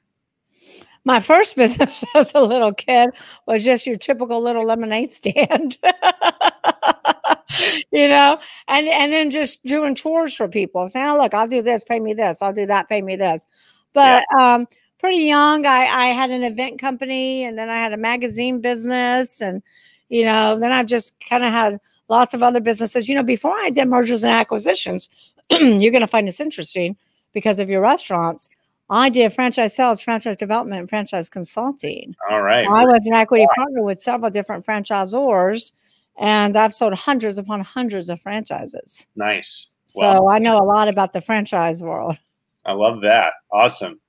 My 1.05 1.21
first 1.21 1.55
business 1.63 2.03
as 2.15 2.33
a 2.36 2.41
little 2.41 2.73
kid 2.73 3.12
was 3.47 3.63
just 3.63 3.88
your 3.88 3.97
typical 3.97 4.41
little 4.41 4.67
lemonade 4.67 5.09
stand. 5.09 5.77
you 7.91 8.09
know, 8.09 8.38
and 8.67 8.88
and 8.89 9.13
then 9.13 9.31
just 9.31 9.63
doing 9.63 9.95
chores 9.95 10.36
for 10.36 10.49
people, 10.49 10.89
saying, 10.89 11.07
"Oh, 11.07 11.17
look, 11.17 11.33
I'll 11.33 11.47
do 11.47 11.62
this, 11.62 11.86
pay 11.86 12.01
me 12.01 12.13
this. 12.13 12.41
I'll 12.41 12.51
do 12.51 12.65
that, 12.65 12.89
pay 12.89 13.01
me 13.01 13.15
this." 13.15 13.47
But 13.93 14.25
yeah. 14.38 14.55
um, 14.55 14.67
pretty 14.99 15.23
young, 15.23 15.65
I 15.65 15.86
I 15.86 16.07
had 16.07 16.29
an 16.29 16.43
event 16.43 16.77
company, 16.77 17.45
and 17.45 17.57
then 17.57 17.69
I 17.69 17.77
had 17.77 17.93
a 17.93 17.97
magazine 17.97 18.59
business, 18.59 19.39
and 19.39 19.63
you 20.09 20.25
know, 20.25 20.59
then 20.59 20.73
I've 20.73 20.88
just 20.88 21.15
kind 21.29 21.45
of 21.45 21.53
had 21.53 21.79
lots 22.09 22.33
of 22.33 22.43
other 22.43 22.59
businesses. 22.59 23.07
You 23.07 23.15
know, 23.15 23.23
before 23.23 23.53
I 23.53 23.69
did 23.69 23.88
mergers 23.88 24.25
and 24.25 24.33
acquisitions, 24.33 25.09
you're 25.49 25.91
going 25.91 26.01
to 26.01 26.07
find 26.07 26.27
this 26.27 26.41
interesting 26.41 26.97
because 27.34 27.60
of 27.60 27.69
your 27.69 27.82
restaurants. 27.82 28.50
I 28.89 29.10
did 29.10 29.34
franchise 29.34 29.76
sales, 29.76 30.02
franchise 30.02 30.38
development, 30.38 30.80
and 30.80 30.89
franchise 30.89 31.30
consulting. 31.30 32.15
All 32.30 32.41
right. 32.41 32.67
I 32.67 32.86
was 32.86 33.06
an 33.08 33.13
equity 33.13 33.48
partner 33.56 33.82
with 33.82 34.00
several 34.00 34.30
different 34.30 34.65
franchisors 34.65 35.72
and 36.19 36.56
I've 36.56 36.74
sold 36.74 36.93
hundreds 36.93 37.38
upon 37.38 37.62
hundreds 37.62 38.10
of 38.10 38.22
franchises. 38.22 39.08
Nice. 39.15 39.74
So 39.86 40.30
I 40.30 40.39
know 40.39 40.58
a 40.58 40.63
lot 40.65 40.88
about 40.88 41.13
the 41.13 41.22
franchise 41.22 41.84
world. 41.84 42.17
I 42.65 42.74
love 42.74 43.02
that. 43.02 43.34
Awesome. 43.52 44.00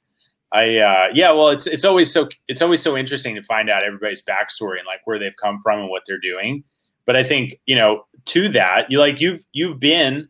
I 0.53 0.77
uh, 0.77 1.07
yeah, 1.13 1.33
well, 1.33 1.49
it's 1.49 1.67
it's 1.67 1.85
always 1.85 2.13
so 2.13 2.29
it's 2.47 2.63
always 2.63 2.81
so 2.81 2.97
interesting 2.97 3.35
to 3.35 3.43
find 3.43 3.69
out 3.69 3.83
everybody's 3.83 4.23
backstory 4.23 4.79
and 4.79 4.87
like 4.87 5.01
where 5.05 5.19
they've 5.19 5.35
come 5.43 5.61
from 5.63 5.81
and 5.81 5.91
what 5.91 6.03
they're 6.07 6.21
doing. 6.21 6.63
But 7.07 7.17
I 7.17 7.25
think 7.25 7.61
you 7.67 7.75
know 7.75 8.05
to 8.27 8.49
that 8.51 8.91
you 8.91 9.01
like 9.01 9.21
you've 9.21 9.45
you've 9.53 9.81
been 9.81 10.29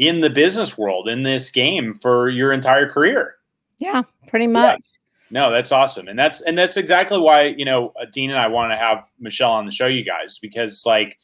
in 0.00 0.22
the 0.22 0.30
business 0.30 0.78
world 0.78 1.08
in 1.08 1.22
this 1.22 1.50
game 1.50 1.94
for 2.00 2.30
your 2.30 2.52
entire 2.52 2.88
career. 2.88 3.36
Yeah, 3.78 4.02
pretty 4.26 4.46
much. 4.46 4.80
Yeah. 4.82 4.96
No, 5.32 5.52
that's 5.52 5.70
awesome, 5.70 6.08
and 6.08 6.18
that's 6.18 6.42
and 6.42 6.58
that's 6.58 6.76
exactly 6.76 7.20
why 7.20 7.54
you 7.56 7.64
know 7.64 7.92
Dean 8.12 8.30
and 8.30 8.38
I 8.38 8.48
want 8.48 8.72
to 8.72 8.76
have 8.76 9.04
Michelle 9.20 9.52
on 9.52 9.64
the 9.64 9.70
show, 9.70 9.86
you 9.86 10.04
guys, 10.04 10.40
because 10.40 10.84
like 10.84 11.16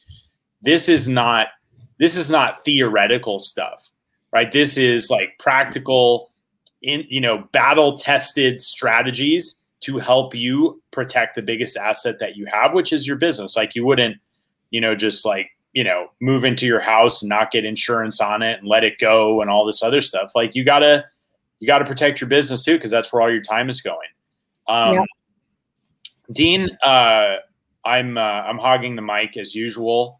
this 0.61 0.87
is 0.87 1.09
not 1.09 1.47
this 1.99 2.15
is 2.15 2.29
not 2.29 2.63
theoretical 2.63 3.41
stuff, 3.41 3.89
right? 4.31 4.49
This 4.49 4.77
is 4.77 5.09
like 5.09 5.37
practical, 5.39 6.31
in 6.81 7.03
you 7.09 7.19
know, 7.19 7.49
battle 7.51 7.97
tested 7.97 8.61
strategies 8.61 9.61
to 9.81 9.97
help 9.97 10.33
you 10.33 10.81
protect 10.91 11.35
the 11.35 11.41
biggest 11.41 11.75
asset 11.75 12.19
that 12.19 12.37
you 12.37 12.45
have, 12.45 12.73
which 12.73 12.93
is 12.93 13.05
your 13.05 13.17
business. 13.17 13.57
Like 13.57 13.75
you 13.75 13.85
wouldn't, 13.85 14.17
you 14.69 14.79
know, 14.79 14.95
just 14.95 15.25
like 15.25 15.49
you 15.77 15.83
know 15.83 16.07
move 16.19 16.43
into 16.43 16.65
your 16.65 16.79
house 16.79 17.21
and 17.21 17.29
not 17.29 17.51
get 17.51 17.63
insurance 17.63 18.19
on 18.19 18.41
it 18.41 18.57
and 18.57 18.67
let 18.67 18.83
it 18.83 18.97
go 18.97 19.41
and 19.41 19.49
all 19.51 19.63
this 19.63 19.83
other 19.83 20.01
stuff. 20.01 20.31
Like 20.33 20.55
you 20.55 20.65
gotta 20.65 21.05
you 21.59 21.67
got 21.67 21.77
to 21.79 21.85
protect 21.85 22.19
your 22.19 22.27
business 22.27 22.65
too 22.65 22.73
because 22.73 22.89
that's 22.89 23.13
where 23.13 23.21
all 23.21 23.31
your 23.31 23.43
time 23.43 23.69
is 23.69 23.79
going. 23.81 24.07
Um, 24.67 24.95
yeah. 24.95 25.03
Dean, 26.31 26.67
uh, 26.83 27.35
I'm 27.85 28.17
uh, 28.17 28.21
I'm 28.21 28.57
hogging 28.57 28.95
the 28.95 29.03
mic 29.03 29.37
as 29.37 29.53
usual. 29.53 30.19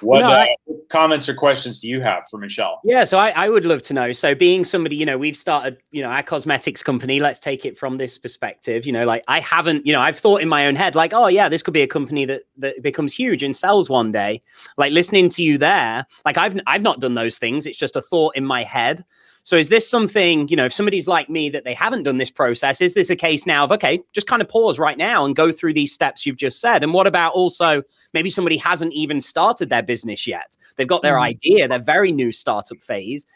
What 0.00 0.20
no, 0.20 0.30
uh, 0.30 0.36
I, 0.36 0.56
comments 0.88 1.28
or 1.28 1.34
questions 1.34 1.80
do 1.80 1.88
you 1.88 2.00
have 2.00 2.24
for 2.30 2.38
Michelle? 2.38 2.80
Yeah, 2.84 3.04
so 3.04 3.18
I, 3.18 3.30
I, 3.30 3.48
would 3.48 3.64
love 3.64 3.82
to 3.82 3.94
know. 3.94 4.12
So, 4.12 4.34
being 4.34 4.64
somebody, 4.64 4.96
you 4.96 5.06
know, 5.06 5.18
we've 5.18 5.36
started, 5.36 5.78
you 5.90 6.02
know, 6.02 6.08
our 6.08 6.22
cosmetics 6.22 6.82
company. 6.82 7.20
Let's 7.20 7.40
take 7.40 7.64
it 7.64 7.76
from 7.76 7.98
this 7.98 8.18
perspective. 8.18 8.86
You 8.86 8.92
know, 8.92 9.04
like 9.04 9.24
I 9.28 9.40
haven't, 9.40 9.86
you 9.86 9.92
know, 9.92 10.00
I've 10.00 10.18
thought 10.18 10.40
in 10.40 10.48
my 10.48 10.66
own 10.66 10.76
head, 10.76 10.94
like, 10.94 11.12
oh 11.12 11.26
yeah, 11.26 11.48
this 11.48 11.62
could 11.62 11.74
be 11.74 11.82
a 11.82 11.86
company 11.86 12.24
that 12.26 12.42
that 12.58 12.82
becomes 12.82 13.14
huge 13.14 13.42
and 13.42 13.56
sells 13.56 13.88
one 13.88 14.12
day. 14.12 14.42
Like 14.76 14.92
listening 14.92 15.28
to 15.30 15.42
you 15.42 15.58
there, 15.58 16.06
like 16.24 16.38
I've 16.38 16.58
I've 16.66 16.82
not 16.82 17.00
done 17.00 17.14
those 17.14 17.38
things. 17.38 17.66
It's 17.66 17.78
just 17.78 17.96
a 17.96 18.02
thought 18.02 18.36
in 18.36 18.44
my 18.44 18.62
head. 18.62 19.04
So 19.48 19.56
is 19.56 19.70
this 19.70 19.88
something, 19.88 20.46
you 20.48 20.56
know, 20.56 20.66
if 20.66 20.74
somebody's 20.74 21.06
like 21.06 21.30
me 21.30 21.48
that 21.48 21.64
they 21.64 21.72
haven't 21.72 22.02
done 22.02 22.18
this 22.18 22.30
process, 22.30 22.82
is 22.82 22.92
this 22.92 23.08
a 23.08 23.16
case 23.16 23.46
now 23.46 23.64
of, 23.64 23.72
okay, 23.72 23.98
just 24.12 24.26
kind 24.26 24.42
of 24.42 24.48
pause 24.50 24.78
right 24.78 24.98
now 24.98 25.24
and 25.24 25.34
go 25.34 25.52
through 25.52 25.72
these 25.72 25.90
steps 25.90 26.26
you've 26.26 26.36
just 26.36 26.60
said? 26.60 26.82
And 26.82 26.92
what 26.92 27.06
about 27.06 27.32
also 27.32 27.82
maybe 28.12 28.28
somebody 28.28 28.58
hasn't 28.58 28.92
even 28.92 29.22
started 29.22 29.70
their 29.70 29.82
business 29.82 30.26
yet? 30.26 30.54
They've 30.76 30.86
got 30.86 31.00
their 31.00 31.14
mm. 31.14 31.22
idea, 31.22 31.66
they're 31.66 31.78
very 31.78 32.12
new 32.12 32.30
startup 32.30 32.82
phase. 32.82 33.26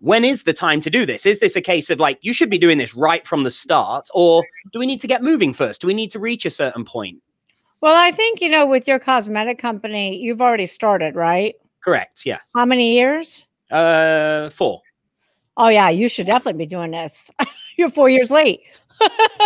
When 0.00 0.24
is 0.24 0.42
the 0.42 0.52
time 0.52 0.80
to 0.80 0.90
do 0.90 1.06
this? 1.06 1.24
Is 1.24 1.38
this 1.38 1.54
a 1.54 1.60
case 1.60 1.88
of 1.88 2.00
like, 2.00 2.18
you 2.20 2.32
should 2.32 2.50
be 2.50 2.58
doing 2.58 2.78
this 2.78 2.96
right 2.96 3.24
from 3.24 3.44
the 3.44 3.52
start? 3.52 4.08
Or 4.12 4.44
do 4.72 4.80
we 4.80 4.86
need 4.86 4.98
to 5.02 5.06
get 5.06 5.22
moving 5.22 5.54
first? 5.54 5.82
Do 5.82 5.86
we 5.86 5.94
need 5.94 6.10
to 6.10 6.18
reach 6.18 6.44
a 6.44 6.50
certain 6.50 6.84
point? 6.84 7.22
Well, 7.80 7.94
I 7.94 8.10
think, 8.10 8.40
you 8.40 8.48
know, 8.48 8.66
with 8.66 8.88
your 8.88 8.98
cosmetic 8.98 9.58
company, 9.58 10.16
you've 10.16 10.42
already 10.42 10.66
started, 10.66 11.14
right? 11.14 11.54
Correct. 11.80 12.26
Yeah. 12.26 12.40
How 12.56 12.66
many 12.66 12.94
years? 12.94 13.46
Uh, 13.70 14.50
four 14.50 14.82
oh 15.56 15.68
yeah, 15.68 15.88
you 15.88 16.08
should 16.08 16.26
definitely 16.26 16.58
be 16.58 16.66
doing 16.66 16.90
this. 16.90 17.30
You're 17.76 17.90
four 17.90 18.08
years 18.08 18.30
late. 18.30 18.60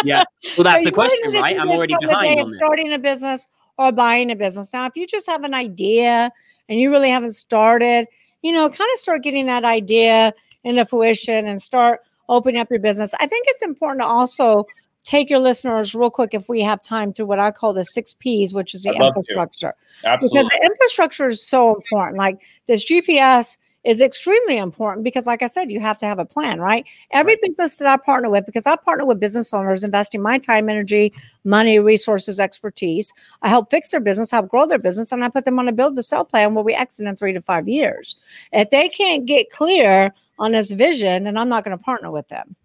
yeah. 0.04 0.24
Well, 0.56 0.64
that's 0.64 0.82
so 0.82 0.88
the 0.88 0.92
question, 0.92 1.32
right? 1.32 1.58
I'm 1.58 1.70
already 1.70 1.94
behind 2.00 2.40
on 2.40 2.52
starting 2.54 2.92
a 2.92 2.98
business 2.98 3.48
or 3.78 3.92
buying 3.92 4.30
a 4.30 4.36
business. 4.36 4.72
Now, 4.72 4.86
if 4.86 4.96
you 4.96 5.06
just 5.06 5.26
have 5.26 5.44
an 5.44 5.54
idea 5.54 6.30
and 6.68 6.78
you 6.78 6.90
really 6.90 7.10
haven't 7.10 7.32
started, 7.32 8.06
you 8.42 8.52
know, 8.52 8.68
kind 8.68 8.88
of 8.92 8.98
start 8.98 9.22
getting 9.22 9.46
that 9.46 9.64
idea 9.64 10.34
into 10.64 10.84
fruition 10.84 11.46
and 11.46 11.62
start 11.62 12.00
opening 12.28 12.60
up 12.60 12.70
your 12.70 12.80
business. 12.80 13.14
I 13.20 13.26
think 13.26 13.46
it's 13.48 13.62
important 13.62 14.02
to 14.02 14.06
also 14.06 14.66
take 15.04 15.30
your 15.30 15.38
listeners 15.38 15.94
real 15.94 16.10
quick 16.10 16.34
if 16.34 16.48
we 16.48 16.60
have 16.60 16.82
time 16.82 17.14
to 17.14 17.24
what 17.24 17.38
I 17.38 17.50
call 17.50 17.72
the 17.72 17.84
six 17.84 18.12
P's, 18.12 18.52
which 18.52 18.74
is 18.74 18.82
the 18.82 18.92
infrastructure. 18.92 19.74
Absolutely. 20.04 20.42
Because 20.42 20.50
the 20.50 20.66
infrastructure 20.66 21.26
is 21.26 21.46
so 21.46 21.74
important. 21.76 22.18
Like 22.18 22.42
this 22.66 22.84
GPS 22.84 23.56
is 23.84 24.00
extremely 24.00 24.58
important 24.58 25.04
because, 25.04 25.26
like 25.26 25.42
I 25.42 25.46
said, 25.46 25.70
you 25.70 25.80
have 25.80 25.98
to 25.98 26.06
have 26.06 26.18
a 26.18 26.24
plan, 26.24 26.60
right? 26.60 26.86
Every 27.12 27.34
right. 27.34 27.42
business 27.42 27.76
that 27.78 27.86
I 27.86 27.96
partner 27.96 28.28
with, 28.28 28.44
because 28.44 28.66
I 28.66 28.76
partner 28.76 29.06
with 29.06 29.20
business 29.20 29.54
owners 29.54 29.84
investing 29.84 30.20
my 30.20 30.38
time, 30.38 30.68
energy, 30.68 31.12
money, 31.44 31.78
resources, 31.78 32.40
expertise, 32.40 33.12
I 33.42 33.48
help 33.48 33.70
fix 33.70 33.90
their 33.90 34.00
business, 34.00 34.30
help 34.30 34.48
grow 34.48 34.66
their 34.66 34.78
business, 34.78 35.12
and 35.12 35.24
I 35.24 35.28
put 35.28 35.44
them 35.44 35.58
on 35.58 35.68
a 35.68 35.72
build 35.72 35.96
to 35.96 36.02
sell 36.02 36.24
plan 36.24 36.54
where 36.54 36.64
we 36.64 36.74
exit 36.74 37.06
in 37.06 37.16
three 37.16 37.32
to 37.32 37.40
five 37.40 37.68
years. 37.68 38.16
If 38.52 38.70
they 38.70 38.88
can't 38.88 39.26
get 39.26 39.50
clear 39.50 40.12
on 40.38 40.52
this 40.52 40.70
vision, 40.72 41.24
then 41.24 41.38
I'm 41.38 41.48
not 41.48 41.64
going 41.64 41.76
to 41.76 41.82
partner 41.82 42.10
with 42.10 42.28
them. 42.28 42.56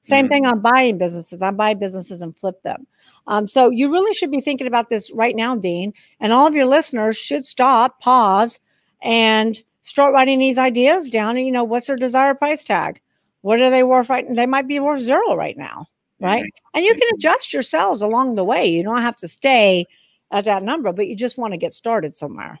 Same 0.00 0.24
mm-hmm. 0.24 0.32
thing 0.32 0.46
on 0.46 0.60
buying 0.60 0.98
businesses. 0.98 1.42
I 1.42 1.50
buy 1.52 1.74
businesses 1.74 2.22
and 2.22 2.34
flip 2.34 2.60
them. 2.62 2.86
Um, 3.28 3.46
so 3.46 3.70
you 3.70 3.90
really 3.90 4.12
should 4.14 4.32
be 4.32 4.40
thinking 4.40 4.66
about 4.66 4.88
this 4.88 5.12
right 5.12 5.36
now, 5.36 5.54
Dean, 5.54 5.92
and 6.18 6.32
all 6.32 6.46
of 6.46 6.54
your 6.54 6.66
listeners 6.66 7.16
should 7.16 7.44
stop, 7.44 8.00
pause, 8.00 8.58
and 9.00 9.62
start 9.82 10.14
writing 10.14 10.38
these 10.38 10.58
ideas 10.58 11.10
down 11.10 11.36
and 11.36 11.44
you 11.44 11.52
know 11.52 11.64
what's 11.64 11.86
their 11.86 11.96
desired 11.96 12.38
price 12.38 12.64
tag? 12.64 13.00
What 13.42 13.60
are 13.60 13.70
they 13.70 13.82
worth 13.82 14.08
right 14.08 14.26
they 14.34 14.46
might 14.46 14.66
be 14.66 14.80
worth 14.80 15.00
zero 15.00 15.34
right 15.34 15.58
now 15.58 15.86
right? 16.20 16.44
Mm-hmm. 16.44 16.76
and 16.78 16.84
you 16.84 16.94
can 16.94 17.08
adjust 17.14 17.52
your 17.52 17.62
sales 17.62 18.00
along 18.00 18.36
the 18.36 18.44
way. 18.44 18.66
You 18.66 18.82
don't 18.82 19.02
have 19.02 19.16
to 19.16 19.28
stay 19.28 19.86
at 20.30 20.44
that 20.46 20.62
number 20.62 20.92
but 20.92 21.08
you 21.08 21.16
just 21.16 21.36
want 21.36 21.52
to 21.52 21.58
get 21.58 21.72
started 21.72 22.14
somewhere. 22.14 22.58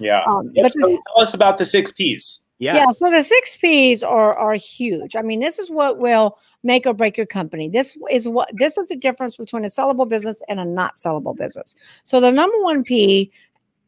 Yeah. 0.00 0.22
Um, 0.26 0.50
yep. 0.54 0.64
but 0.64 0.72
so 0.72 0.80
this, 0.80 1.00
tell 1.14 1.24
us 1.24 1.34
about 1.34 1.58
the 1.58 1.64
six 1.64 1.92
p's. 1.92 2.46
Yes. 2.58 2.76
yeah 2.76 2.92
so 2.92 3.10
the 3.10 3.22
six 3.22 3.56
p's 3.56 4.02
are 4.02 4.34
are 4.34 4.54
huge. 4.54 5.14
I 5.14 5.22
mean 5.22 5.40
this 5.40 5.58
is 5.58 5.70
what 5.70 5.98
will 5.98 6.38
make 6.62 6.86
or 6.86 6.94
break 6.94 7.16
your 7.16 7.26
company. 7.26 7.68
This 7.68 7.96
is 8.10 8.28
what 8.28 8.50
this 8.54 8.78
is 8.78 8.88
the 8.88 8.96
difference 8.96 9.36
between 9.36 9.64
a 9.64 9.68
sellable 9.68 10.08
business 10.08 10.40
and 10.48 10.58
a 10.58 10.64
not 10.64 10.94
sellable 10.94 11.36
business. 11.36 11.74
So 12.04 12.20
the 12.20 12.30
number 12.30 12.60
one 12.62 12.82
p 12.82 13.30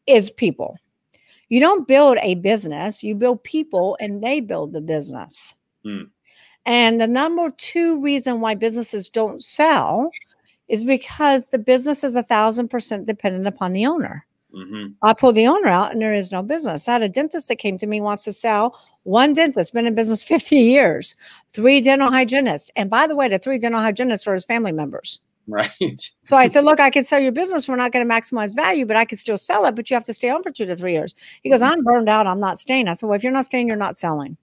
is 0.07 0.29
people 0.31 0.77
you 1.55 1.61
don't 1.61 1.87
build 1.87 2.19
a 2.21 2.35
business, 2.35 3.05
you 3.05 3.15
build 3.15 3.45
people 3.45 3.97
and 4.01 4.21
they 4.21 4.41
build 4.41 4.73
the 4.73 4.81
business. 4.81 5.55
Mm. 5.87 6.11
And 6.67 7.01
the 7.01 7.07
number 7.07 7.49
two 7.51 8.01
reason 8.01 8.41
why 8.41 8.57
businesses 8.57 9.09
don't 9.09 9.41
sell 9.41 10.11
is 10.67 10.83
because 10.83 11.51
the 11.51 11.59
business 11.59 12.03
is 12.03 12.17
a 12.17 12.25
thousand 12.25 12.71
percent 12.71 13.07
dependent 13.07 13.47
upon 13.47 13.73
the 13.73 13.87
owner. 13.87 14.27
Mm-hmm. 14.53 14.95
I 15.03 15.13
pull 15.13 15.31
the 15.31 15.47
owner 15.47 15.69
out 15.69 15.93
and 15.93 16.03
there 16.03 16.13
is 16.13 16.33
no 16.33 16.43
business. 16.43 16.89
I 16.89 16.95
had 16.95 17.03
a 17.03 17.09
dentist 17.09 17.47
that 17.47 17.61
came 17.61 17.79
to 17.79 17.87
me, 17.87 18.01
wants 18.01 18.25
to 18.25 18.33
sell 18.33 18.77
one 19.05 19.33
dentist, 19.33 19.75
been 19.75 19.87
in 19.87 19.95
business 19.95 20.23
50 20.25 20.57
years, 20.57 21.15
three 21.53 21.81
dental 21.81 22.11
hygienists. 22.11 22.73
And 22.75 22.91
by 22.91 23.07
the 23.07 23.15
way, 23.15 23.29
the 23.29 23.39
three 23.39 23.59
dental 23.59 23.81
hygienists 23.81 24.27
are 24.27 24.35
his 24.35 24.45
family 24.45 24.73
members. 24.73 25.21
Right. 25.47 25.71
So 26.23 26.37
I 26.37 26.47
said, 26.47 26.65
look, 26.65 26.81
I 26.81 26.89
can 26.89 27.03
sell 27.03 27.21
your 27.21 27.33
business. 27.33 27.69
We're 27.69 27.77
not 27.77 27.93
going 27.93 28.09
to 28.09 28.13
maximize 28.13 28.55
value, 28.55 28.87
but 28.87 28.97
I 28.97 29.05
can 29.05 29.19
still 29.19 29.37
sell 29.37 29.67
it, 29.67 29.75
but 29.75 29.91
you 29.91 29.95
have 29.95 30.05
to 30.05 30.15
stay 30.15 30.31
on 30.31 30.43
for 30.43 30.51
two 30.51 30.65
to 30.65 30.75
three 30.75 30.93
years. 30.93 31.15
He 31.43 31.51
goes, 31.51 31.61
I'm 31.61 31.85
burned 31.85 32.09
out. 32.09 32.27
I'm 32.27 32.41
not 32.41 32.59
staying. 32.59 32.89
I 32.89 32.95
said, 32.95 33.09
well, 33.09 33.17
if 33.17 33.23
you're 33.23 33.33
not 33.33 33.45
staying, 33.45 33.69
you're 33.69 33.77
not 33.77 33.95
selling 33.95 34.39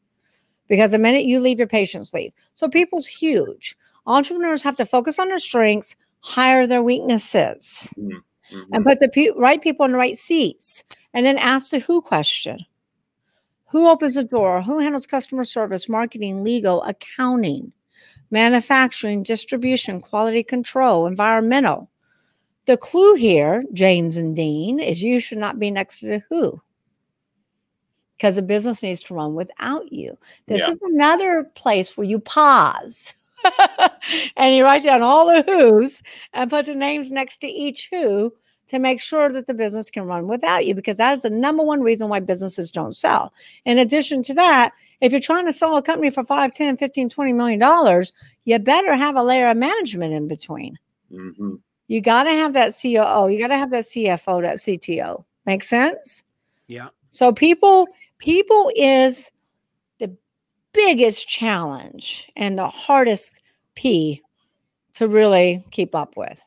because 0.71 0.91
the 0.91 0.97
minute 0.97 1.25
you 1.25 1.41
leave, 1.41 1.59
your 1.59 1.67
patients 1.67 2.13
leave. 2.13 2.31
So 2.53 2.69
people's 2.69 3.05
huge. 3.05 3.75
Entrepreneurs 4.05 4.63
have 4.63 4.77
to 4.77 4.85
focus 4.85 5.19
on 5.19 5.27
their 5.27 5.37
strengths, 5.37 5.97
hire 6.21 6.65
their 6.65 6.81
weaknesses, 6.81 7.89
mm-hmm. 7.97 8.55
mm-hmm. 8.55 8.73
and 8.73 8.85
put 8.85 9.01
the 9.01 9.09
pe- 9.09 9.31
right 9.35 9.61
people 9.61 9.85
in 9.85 9.91
the 9.91 9.97
right 9.97 10.15
seats, 10.15 10.85
and 11.13 11.25
then 11.25 11.37
ask 11.37 11.71
the 11.71 11.79
who 11.79 12.01
question. 12.01 12.65
Who 13.71 13.89
opens 13.89 14.15
the 14.15 14.23
door? 14.23 14.61
Who 14.61 14.79
handles 14.79 15.05
customer 15.05 15.43
service, 15.43 15.89
marketing, 15.89 16.43
legal, 16.43 16.83
accounting, 16.83 17.73
manufacturing, 18.31 19.23
distribution, 19.23 20.01
quality 20.01 20.43
control, 20.43 21.05
environmental? 21.05 21.89
The 22.65 22.77
clue 22.77 23.15
here, 23.15 23.63
James 23.73 24.17
and 24.17 24.35
Dean, 24.35 24.79
is 24.79 25.03
you 25.03 25.19
should 25.19 25.37
not 25.37 25.59
be 25.59 25.71
next 25.71 25.99
to 25.99 26.07
the 26.07 26.23
who 26.29 26.61
because 28.17 28.35
the 28.35 28.43
business 28.43 28.83
needs 28.83 29.01
to 29.01 29.15
run 29.15 29.33
without 29.33 29.91
you. 29.91 30.15
This 30.47 30.61
Yeah. 30.61 30.73
is 30.75 30.79
another 30.83 31.43
place 31.55 31.97
where 31.97 32.05
you 32.05 32.19
pause 32.19 33.15
and 34.37 34.55
you 34.55 34.63
write 34.63 34.83
down 34.83 35.01
all 35.01 35.25
the 35.25 35.41
who's 35.41 36.03
and 36.31 36.47
put 36.49 36.67
the 36.67 36.75
names 36.75 37.11
next 37.11 37.39
to 37.39 37.47
each 37.47 37.89
who 37.91 38.31
to 38.71 38.79
make 38.79 39.01
sure 39.01 39.29
that 39.33 39.47
the 39.47 39.53
business 39.53 39.89
can 39.89 40.05
run 40.05 40.27
without 40.27 40.65
you 40.65 40.73
because 40.73 40.95
that 40.95 41.11
is 41.11 41.23
the 41.23 41.29
number 41.29 41.61
one 41.61 41.81
reason 41.81 42.07
why 42.07 42.21
businesses 42.21 42.71
don't 42.71 42.95
sell. 42.95 43.33
In 43.65 43.77
addition 43.77 44.23
to 44.23 44.33
that, 44.35 44.71
if 45.01 45.11
you're 45.11 45.19
trying 45.19 45.45
to 45.45 45.51
sell 45.51 45.75
a 45.75 45.81
company 45.81 46.09
for 46.09 46.23
5, 46.23 46.53
10, 46.53 46.77
15, 46.77 47.09
20 47.09 47.33
million 47.33 47.59
dollars, 47.59 48.13
you 48.45 48.57
better 48.59 48.95
have 48.95 49.17
a 49.17 49.23
layer 49.23 49.49
of 49.49 49.57
management 49.57 50.13
in 50.13 50.29
between. 50.29 50.79
hmm 51.13 51.55
You 51.89 51.99
got 51.99 52.23
to 52.23 52.31
have 52.31 52.53
that 52.53 52.73
COO, 52.81 53.27
you 53.27 53.37
got 53.39 53.49
to 53.49 53.57
have 53.57 53.71
that 53.71 53.83
CFO, 53.83 54.41
that 54.41 54.57
CTO. 54.57 55.25
Make 55.45 55.63
sense? 55.63 56.23
Yeah. 56.67 56.87
So 57.09 57.33
people 57.33 57.89
people 58.19 58.71
is 58.73 59.31
the 59.99 60.15
biggest 60.71 61.27
challenge 61.27 62.31
and 62.37 62.57
the 62.57 62.69
hardest 62.69 63.41
P 63.75 64.21
to 64.93 65.09
really 65.09 65.61
keep 65.71 65.93
up 65.93 66.15
with. 66.15 66.39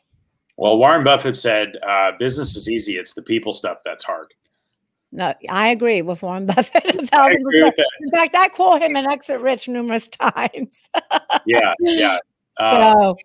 Well, 0.57 0.79
Warren 0.79 1.05
Buffett 1.05 1.37
said, 1.37 1.77
uh, 1.87 2.13
"Business 2.19 2.55
is 2.57 2.71
easy; 2.71 2.93
it's 2.95 3.15
the 3.15 3.23
people 3.23 3.53
stuff 3.53 3.79
that's 3.85 4.05
hard." 4.05 4.33
No, 5.13 5.33
I 5.49 5.69
agree 5.69 6.03
with 6.03 6.23
Warren 6.23 6.47
Buffett 6.47 6.85
a 6.85 7.03
I 7.03 7.07
thousand 7.07 7.41
agree 7.41 7.63
with 7.63 7.75
percent. 7.77 7.77
that. 7.77 8.05
In 8.05 8.11
fact, 8.11 8.35
I 8.37 8.49
quote 8.49 8.83
him 8.83 8.97
in 8.97 9.07
Exit 9.07 9.41
Rich 9.41 9.69
numerous 9.69 10.09
times. 10.33 10.89
Yeah, 11.47 11.73
yeah. 11.81 12.19
Uh, 12.57 13.15
so 13.15 13.17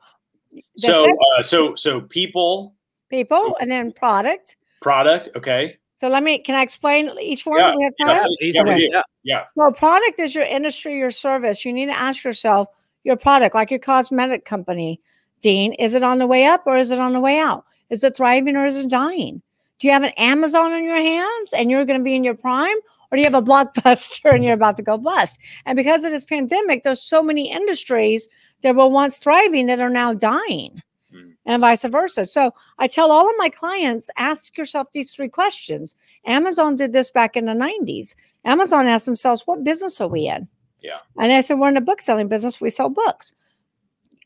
the 0.51 0.61
so, 0.77 1.05
uh, 1.11 1.43
so, 1.43 1.75
so 1.75 2.01
people, 2.01 2.75
people 3.09 3.55
and 3.59 3.69
then 3.69 3.91
product. 3.91 4.55
product. 4.81 5.29
Okay. 5.35 5.77
So 5.95 6.07
let 6.09 6.23
me 6.23 6.39
can 6.39 6.55
I 6.55 6.63
explain 6.63 7.09
each 7.21 7.45
one? 7.45 7.59
Yeah, 7.59 7.71
Do 7.71 7.77
we 7.77 7.83
have 7.83 7.93
yeah. 7.99 8.05
time? 8.05 8.15
Yeah, 8.17 8.27
please 8.39 8.55
Yeah, 8.55 8.63
do. 8.63 8.81
Yeah. 8.81 9.01
Yeah. 9.23 9.43
So, 9.53 9.71
product 9.71 10.19
is 10.19 10.33
your 10.33 10.45
industry, 10.45 10.97
your 10.97 11.11
service. 11.11 11.65
You 11.65 11.73
need 11.73 11.87
to 11.87 11.99
ask 11.99 12.23
yourself 12.23 12.69
your 13.03 13.17
product, 13.17 13.53
like 13.53 13.69
your 13.69 13.79
cosmetic 13.79 14.45
company, 14.45 15.01
Dean, 15.41 15.73
is 15.73 15.93
it 15.93 16.04
on 16.04 16.19
the 16.19 16.28
way 16.28 16.45
up 16.45 16.63
or 16.65 16.78
is 16.78 16.91
it 16.91 16.99
on 16.99 17.13
the 17.13 17.19
way 17.19 17.39
out? 17.39 17.65
Is 17.89 18.04
it 18.04 18.17
thriving 18.17 18.56
or 18.56 18.65
is 18.65 18.78
it 18.78 18.89
dying? 18.89 19.41
Do 19.80 19.88
you 19.88 19.93
have 19.93 20.04
an 20.04 20.13
Amazon 20.17 20.73
in 20.73 20.84
your 20.84 20.97
hands 20.97 21.54
and 21.54 21.71
you're 21.71 21.86
going 21.86 21.99
to 21.99 22.04
be 22.04 22.15
in 22.15 22.23
your 22.23 22.36
prime? 22.36 22.75
Or 23.12 23.15
do 23.15 23.19
you 23.19 23.25
have 23.25 23.34
a 23.34 23.41
blockbuster 23.49 24.34
and 24.34 24.43
you're 24.43 24.54
about 24.54 24.75
to 24.75 24.84
go 24.84 24.97
bust? 24.97 25.39
And 25.65 25.75
because 25.75 26.04
of 26.04 26.12
this 26.12 26.25
pandemic, 26.25 26.84
there's 26.84 27.02
so 27.02 27.23
many 27.23 27.52
industries 27.52 28.28
that 28.62 28.75
were 28.75 28.88
once 28.88 29.17
thriving 29.17 29.67
that 29.67 29.80
are 29.80 29.89
now 29.89 30.13
dying 30.13 30.82
Mm. 31.13 31.34
and 31.45 31.62
vice 31.62 31.84
versa. 31.86 32.23
So 32.25 32.54
I 32.78 32.88
tell 32.88 33.12
all 33.12 33.28
of 33.28 33.36
my 33.38 33.49
clients 33.49 34.10
ask 34.17 34.56
yourself 34.58 34.91
these 34.91 35.12
three 35.12 35.28
questions. 35.28 35.95
Amazon 36.25 36.75
did 36.75 36.93
this 36.93 37.10
back 37.10 37.36
in 37.36 37.45
the 37.45 37.54
90s. 37.54 38.13
Amazon 38.45 38.88
asked 38.88 39.08
themselves, 39.08 39.41
What 39.47 39.63
business 39.63 39.99
are 39.99 40.08
we 40.08 40.28
in? 40.28 40.47
Yeah. 40.82 40.99
And 41.17 41.32
I 41.32 41.41
said, 41.41 41.58
We're 41.58 41.69
in 41.69 41.73
the 41.73 41.82
book 41.82 42.02
selling 42.02 42.28
business. 42.28 42.62
We 42.62 42.69
sell 42.69 42.89
books. 42.89 43.34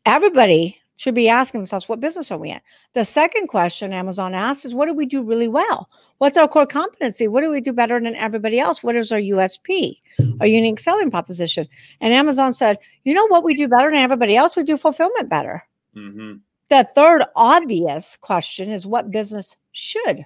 Everybody 0.06 0.78
should 0.95 1.15
be 1.15 1.27
asking 1.29 1.60
themselves, 1.62 1.89
What 1.89 1.99
business 1.99 2.32
are 2.32 2.38
we 2.38 2.51
in? 2.51 2.60
The 2.93 3.06
second 3.06 3.47
question 3.47 3.93
Amazon 3.93 4.34
asked 4.34 4.65
is, 4.65 4.75
What 4.75 4.88
do 4.88 4.93
we 4.93 5.06
do 5.06 5.21
really 5.21 5.47
well? 5.47 5.89
What's 6.19 6.38
our 6.38 6.47
core 6.47 6.65
competency? 6.65 7.27
What 7.27 7.41
do 7.41 7.49
we 7.49 7.62
do 7.62 7.73
better 7.73 7.99
than 7.99 8.15
everybody 8.15 8.60
else? 8.60 8.84
What 8.84 8.95
is 8.95 9.12
our 9.12 9.19
USP, 9.19 9.97
our 10.39 10.47
unique 10.47 10.79
selling 10.79 11.12
proposition? 11.12 11.67
And 12.01 12.13
Amazon 12.13 12.53
said, 12.53 12.77
You 13.03 13.13
know 13.13 13.27
what 13.27 13.43
we 13.43 13.53
do 13.53 13.67
better 13.67 13.89
than 13.89 13.99
everybody 13.99 14.36
else? 14.36 14.56
We 14.56 14.63
do 14.63 14.77
fulfillment 14.77 15.29
better. 15.29 15.63
hmm 15.93 16.34
The 16.69 16.88
third 16.95 17.23
obvious 17.36 18.15
question 18.17 18.71
is, 18.71 18.86
What 18.86 19.12
business 19.12 19.56
should 19.71 20.25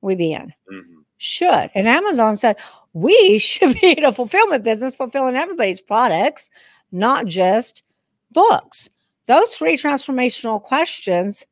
we 0.00 0.14
be 0.14 0.32
in? 0.32 0.52
hmm 0.70 0.98
should. 1.22 1.70
And 1.76 1.86
Amazon 1.86 2.34
said, 2.34 2.56
we 2.92 3.38
should 3.38 3.80
be 3.80 3.92
in 3.92 4.04
a 4.04 4.12
fulfillment 4.12 4.64
business, 4.64 4.94
fulfilling 4.96 5.36
everybody's 5.36 5.80
products, 5.80 6.50
not 6.90 7.26
just 7.26 7.82
books. 8.32 8.90
Those 9.26 9.54
three 9.54 9.76
transformational 9.76 10.60
questions 10.62 11.46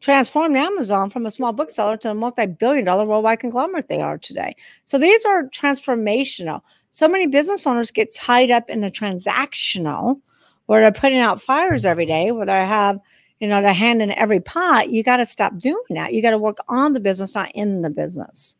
transformed 0.00 0.56
Amazon 0.56 1.10
from 1.10 1.26
a 1.26 1.30
small 1.30 1.52
bookseller 1.52 1.96
to 1.98 2.10
a 2.10 2.14
multi 2.14 2.46
billion 2.46 2.84
dollar 2.84 3.04
worldwide 3.04 3.40
conglomerate 3.40 3.88
they 3.88 4.00
are 4.00 4.18
today. 4.18 4.54
So 4.84 4.98
these 4.98 5.24
are 5.24 5.44
transformational. 5.48 6.60
So 6.90 7.08
many 7.08 7.26
business 7.26 7.66
owners 7.66 7.90
get 7.90 8.14
tied 8.14 8.50
up 8.50 8.70
in 8.70 8.80
the 8.80 8.90
transactional 8.90 10.20
where 10.66 10.80
they're 10.80 10.92
putting 11.00 11.20
out 11.20 11.40
fires 11.42 11.86
every 11.86 12.06
day, 12.06 12.32
where 12.32 12.46
they 12.46 12.52
have 12.52 13.00
you 13.40 13.48
know, 13.48 13.60
their 13.60 13.72
hand 13.72 14.00
in 14.00 14.10
every 14.12 14.40
pot, 14.40 14.90
you 14.90 15.02
got 15.02 15.18
to 15.18 15.26
stop 15.26 15.58
doing 15.58 15.76
that. 15.90 16.14
You 16.14 16.22
got 16.22 16.30
to 16.30 16.38
work 16.38 16.56
on 16.68 16.92
the 16.94 17.00
business, 17.00 17.34
not 17.34 17.50
in 17.54 17.82
the 17.82 17.90
business 17.90 18.56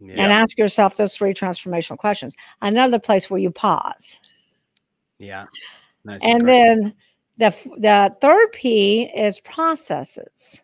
Yeah. 0.00 0.22
and 0.22 0.32
ask 0.32 0.58
yourself 0.58 0.96
those 0.96 1.14
three 1.16 1.34
transformational 1.34 1.98
questions. 1.98 2.34
Another 2.62 2.98
place 2.98 3.28
where 3.28 3.40
you 3.40 3.50
pause. 3.50 4.18
yeah. 5.18 5.44
That's 6.06 6.22
and 6.22 6.46
then 6.46 6.94
the 7.38 7.50
the 7.78 8.14
third 8.20 8.52
P 8.52 9.10
is 9.14 9.40
processes. 9.40 10.62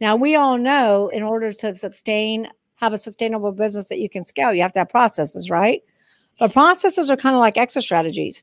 Now 0.00 0.16
we 0.16 0.34
all 0.34 0.58
know 0.58 1.08
in 1.08 1.22
order 1.22 1.52
to 1.52 1.76
sustain 1.76 2.48
have 2.76 2.92
a 2.92 2.98
sustainable 2.98 3.52
business 3.52 3.88
that 3.90 3.98
you 3.98 4.08
can 4.08 4.22
scale, 4.22 4.54
you 4.54 4.62
have 4.62 4.72
to 4.72 4.78
have 4.80 4.88
processes, 4.88 5.50
right? 5.50 5.82
But 6.38 6.52
processes 6.52 7.10
are 7.10 7.16
kind 7.16 7.36
of 7.36 7.40
like 7.40 7.58
exit 7.58 7.82
strategies. 7.82 8.42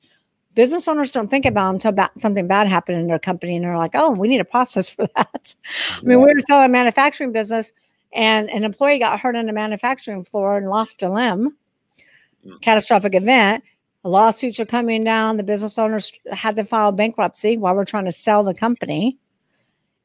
Business 0.54 0.88
owners 0.88 1.12
don't 1.12 1.28
think 1.28 1.46
about 1.46 1.82
them 1.82 1.92
until 1.92 2.10
something 2.16 2.48
bad 2.48 2.68
happened 2.68 3.00
in 3.00 3.08
their 3.08 3.20
company, 3.20 3.56
and 3.56 3.66
they're 3.66 3.78
like, 3.78 3.92
"Oh, 3.96 4.12
we 4.12 4.28
need 4.28 4.42
a 4.42 4.46
process 4.46 4.90
for 4.96 5.08
that." 5.16 5.56
I 5.92 6.02
mean, 6.02 6.20
we 6.20 6.34
were 6.34 6.40
selling 6.40 6.66
a 6.66 6.70
manufacturing 6.70 7.32
business, 7.32 7.72
and 8.14 8.50
an 8.50 8.64
employee 8.64 9.00
got 9.00 9.20
hurt 9.20 9.36
on 9.36 9.46
the 9.46 9.54
manufacturing 9.54 10.24
floor 10.24 10.58
and 10.58 10.70
lost 10.70 11.04
a 11.04 11.10
limb. 11.10 11.56
Mm. 12.46 12.62
Catastrophic 12.62 13.16
event. 13.16 13.64
The 14.04 14.10
lawsuits 14.10 14.60
are 14.60 14.66
coming 14.66 15.04
down. 15.04 15.38
The 15.38 15.44
business 15.44 15.78
owners 15.78 16.12
had 16.32 16.56
to 16.58 16.64
file 16.64 16.92
bankruptcy 16.92 17.58
while 17.58 17.76
we're 17.76 17.86
trying 17.86 18.06
to 18.06 18.12
sell 18.12 18.44
the 18.44 18.54
company. 18.54 19.18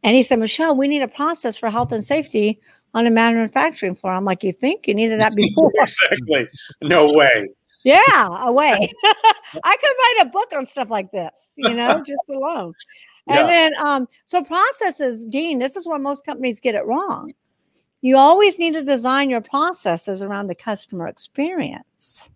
And 0.02 0.16
he 0.16 0.22
said, 0.22 0.38
Michelle, 0.40 0.76
we 0.76 0.88
need 0.88 1.02
a 1.02 1.08
process 1.08 1.56
for 1.56 1.70
health 1.70 1.92
and 1.92 2.04
safety 2.04 2.60
on 2.94 3.06
a 3.06 3.10
manufacturing 3.10 3.94
floor. 3.94 4.14
I'm 4.14 4.24
like, 4.24 4.42
you 4.42 4.52
think 4.52 4.88
you 4.88 4.94
needed 4.94 5.20
that 5.20 5.34
before? 5.36 5.70
exactly. 5.80 6.48
No 6.82 7.12
way. 7.12 7.48
yeah, 7.84 8.46
away. 8.46 8.92
I 9.64 9.76
could 9.76 9.90
write 10.00 10.16
a 10.22 10.30
book 10.30 10.52
on 10.54 10.66
stuff 10.66 10.90
like 10.90 11.10
this, 11.12 11.54
you 11.56 11.74
know, 11.74 12.02
just 12.06 12.28
alone. 12.30 12.74
And 13.28 13.36
Yeah. 13.38 13.46
then, 13.46 13.72
um, 13.86 14.08
so 14.24 14.42
processes, 14.42 15.26
Dean, 15.26 15.60
this 15.60 15.76
is 15.76 15.86
where 15.86 15.98
most 15.98 16.26
companies 16.26 16.58
get 16.58 16.74
it 16.74 16.84
wrong. 16.86 17.32
You 18.00 18.16
always 18.16 18.58
need 18.58 18.72
to 18.72 18.82
design 18.82 19.30
your 19.30 19.40
processes 19.40 20.22
around 20.22 20.48
the 20.48 20.56
customer 20.56 21.06
experience, 21.06 22.28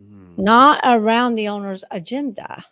Mm. 0.00 0.38
not 0.38 0.80
around 0.84 1.34
the 1.34 1.48
owner's 1.48 1.84
agenda. 1.90 2.64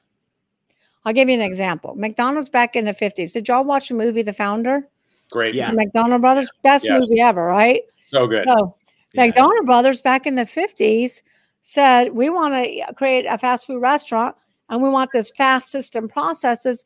I'll 1.05 1.13
give 1.13 1.29
you 1.29 1.35
an 1.35 1.41
example. 1.41 1.95
McDonald's 1.95 2.49
back 2.49 2.77
in 2.77 2.85
the 2.85 2.93
50s. 2.93 3.33
Did 3.33 3.49
y'all 3.49 3.65
watch 3.65 3.89
the 3.89 3.95
movie 3.95 4.23
The 4.23 4.33
Founder? 4.33 4.87
Great. 5.31 5.55
Yeah. 5.55 5.71
The 5.71 5.77
McDonald 5.77 6.21
Brothers, 6.21 6.51
best 6.63 6.87
Yeah. 6.87 6.99
movie 6.99 7.21
ever, 7.21 7.45
right? 7.45 7.83
So 8.07 8.27
good. 8.27 8.47
So 8.47 8.77
Yeah. 9.15 9.27
McDonald 9.27 9.67
Brothers 9.67 10.01
back 10.01 10.27
in 10.27 10.35
the 10.35 10.45
50s 10.47 11.23
said, 11.61 12.13
We 12.13 12.31
want 12.31 12.55
to 12.55 12.95
create 12.95 13.27
a 13.29 13.39
fast 13.39 13.67
food 13.67 13.81
restaurant 13.81 14.37
and 14.69 14.83
we 14.83 14.89
want 14.91 15.11
this 15.13 15.31
fast 15.31 15.71
system 15.71 16.09
processes 16.09 16.85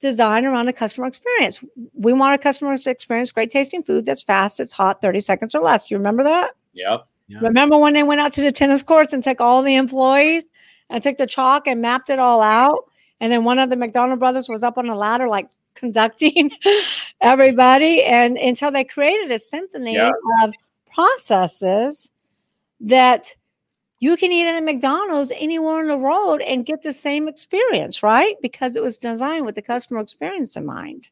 designed 0.00 0.46
around 0.46 0.66
the 0.66 0.72
customer 0.72 1.06
experience. 1.06 1.62
We 1.94 2.12
want 2.12 2.34
a 2.34 2.38
customer 2.38 2.76
to 2.76 2.90
experience 2.90 3.30
great 3.32 3.50
tasting 3.50 3.82
food 3.82 4.04
that's 4.06 4.22
fast, 4.22 4.60
it's 4.60 4.72
hot, 4.72 5.00
30 5.00 5.20
seconds 5.20 5.54
or 5.54 5.60
less. 5.60 5.90
You 5.90 5.96
remember 5.98 6.24
that? 6.24 6.52
Yep. 6.72 7.06
Yeah. 7.32 7.38
Remember 7.40 7.78
when 7.78 7.92
they 7.94 8.02
went 8.02 8.20
out 8.20 8.32
to 8.32 8.42
the 8.42 8.52
tennis 8.52 8.82
courts 8.82 9.12
and 9.12 9.22
took 9.22 9.40
all 9.40 9.62
the 9.62 9.76
employees 9.76 10.44
and 10.90 11.02
took 11.02 11.16
the 11.16 11.26
chalk 11.26 11.66
and 11.66 11.80
mapped 11.80 12.10
it 12.10 12.18
all 12.18 12.42
out? 12.42 12.84
And 13.20 13.32
then 13.32 13.44
one 13.44 13.58
of 13.58 13.70
the 13.70 13.76
McDonald 13.76 14.18
brothers 14.18 14.48
was 14.48 14.62
up 14.62 14.76
on 14.78 14.88
a 14.88 14.96
ladder, 14.96 15.28
like 15.28 15.48
conducting 15.74 16.50
everybody. 17.20 18.02
And 18.02 18.36
until 18.36 18.70
they 18.70 18.84
created 18.84 19.30
a 19.30 19.38
symphony 19.38 19.94
Yeah. 19.94 20.10
of 20.42 20.52
processes 20.94 22.10
that 22.80 23.34
you 24.00 24.16
can 24.16 24.32
eat 24.32 24.46
at 24.48 24.60
a 24.60 24.60
McDonald's 24.60 25.32
anywhere 25.36 25.80
in 25.80 25.86
the 25.86 25.96
world 25.96 26.40
and 26.40 26.66
get 26.66 26.82
the 26.82 26.92
same 26.92 27.28
experience, 27.28 28.02
right? 28.02 28.34
Because 28.42 28.74
it 28.74 28.82
was 28.82 28.96
designed 28.96 29.46
with 29.46 29.54
the 29.54 29.62
customer 29.62 30.00
experience 30.00 30.56
in 30.56 30.66
mind. 30.66 31.08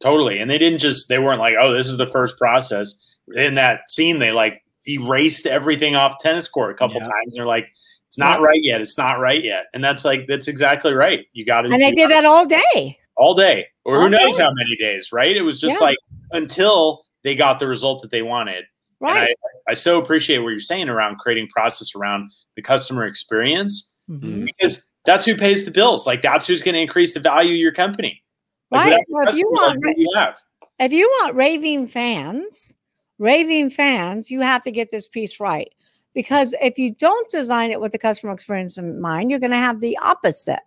Totally. 0.00 0.38
And 0.38 0.50
they 0.50 0.58
didn't 0.58 0.78
just, 0.80 1.08
they 1.08 1.18
weren't 1.18 1.40
like, 1.40 1.54
oh, 1.58 1.72
this 1.72 1.88
is 1.88 1.96
the 1.96 2.06
first 2.06 2.36
process. 2.36 3.00
In 3.34 3.54
that 3.54 3.90
scene, 3.90 4.18
they 4.18 4.32
like 4.32 4.62
erased 4.88 5.46
everything 5.46 5.94
off 5.96 6.16
tennis 6.20 6.48
court 6.48 6.70
a 6.72 6.74
couple 6.74 6.96
Yeah. 6.96 7.04
times. 7.04 7.34
They're 7.34 7.46
like, 7.46 7.66
it's 8.08 8.18
not 8.18 8.40
right 8.40 8.60
yet. 8.62 8.80
It's 8.80 8.96
not 8.96 9.18
right 9.18 9.42
yet. 9.42 9.64
And 9.74 9.82
that's 9.82 10.04
like, 10.04 10.26
that's 10.28 10.48
exactly 10.48 10.92
right. 10.92 11.26
You 11.32 11.44
got 11.44 11.62
to 11.62 11.70
And 11.70 11.82
they 11.82 11.92
did 11.92 12.10
that 12.10 12.24
all 12.24 12.46
day. 12.46 12.98
all 13.16 13.34
day 13.34 13.66
or 13.84 14.00
who 14.00 14.08
knows 14.08 14.36
day. 14.36 14.42
how 14.44 14.50
many 14.52 14.76
days, 14.78 15.10
right? 15.12 15.36
It 15.36 15.42
was 15.42 15.60
just 15.60 15.80
Yeah. 15.80 15.86
like 15.86 15.98
until 16.32 17.02
they 17.24 17.34
got 17.34 17.58
the 17.58 17.66
result 17.66 18.02
that 18.02 18.10
they 18.10 18.22
wanted. 18.22 18.64
Right. 19.00 19.36
I, 19.68 19.70
I 19.70 19.74
so 19.74 20.00
appreciate 20.00 20.38
what 20.38 20.50
you're 20.50 20.60
saying 20.60 20.88
around 20.88 21.18
creating 21.18 21.48
process 21.48 21.94
around 21.94 22.30
the 22.54 22.62
customer 22.62 23.04
experience 23.06 23.92
Mhm. 24.08 24.46
because 24.46 24.86
that's 25.04 25.24
who 25.24 25.36
pays 25.36 25.64
the 25.64 25.70
bills. 25.70 26.06
Like 26.06 26.22
that's 26.22 26.46
who's 26.46 26.62
going 26.62 26.74
to 26.76 26.80
increase 26.80 27.12
the 27.14 27.20
value 27.20 27.52
of 27.54 27.58
your 27.58 27.72
company. 27.72 28.22
Like, 28.70 28.86
Right. 28.86 29.00
without 29.08 29.24
So 29.24 29.30
if 29.30 29.36
you 29.38 29.50
customer, 29.56 29.74
like, 29.74 29.96
want 29.96 29.98
you 29.98 30.44
if 30.78 30.92
you 30.92 31.08
want 31.20 31.34
raving 31.34 31.88
fans, 31.88 32.74
raving 33.18 33.70
fans, 33.70 34.30
you 34.30 34.40
have 34.40 34.62
to 34.64 34.70
get 34.70 34.90
this 34.90 35.08
piece 35.08 35.40
right. 35.40 35.72
Because 36.14 36.54
if 36.62 36.78
you 36.78 36.94
don't 36.94 37.30
design 37.30 37.70
it 37.70 37.80
with 37.80 37.92
the 37.92 37.98
customer 37.98 38.32
experience 38.32 38.78
in 38.78 39.00
mind, 39.00 39.30
you're 39.30 39.38
going 39.40 39.50
to 39.50 39.56
have 39.56 39.80
the 39.80 39.98
opposite. 39.98 40.60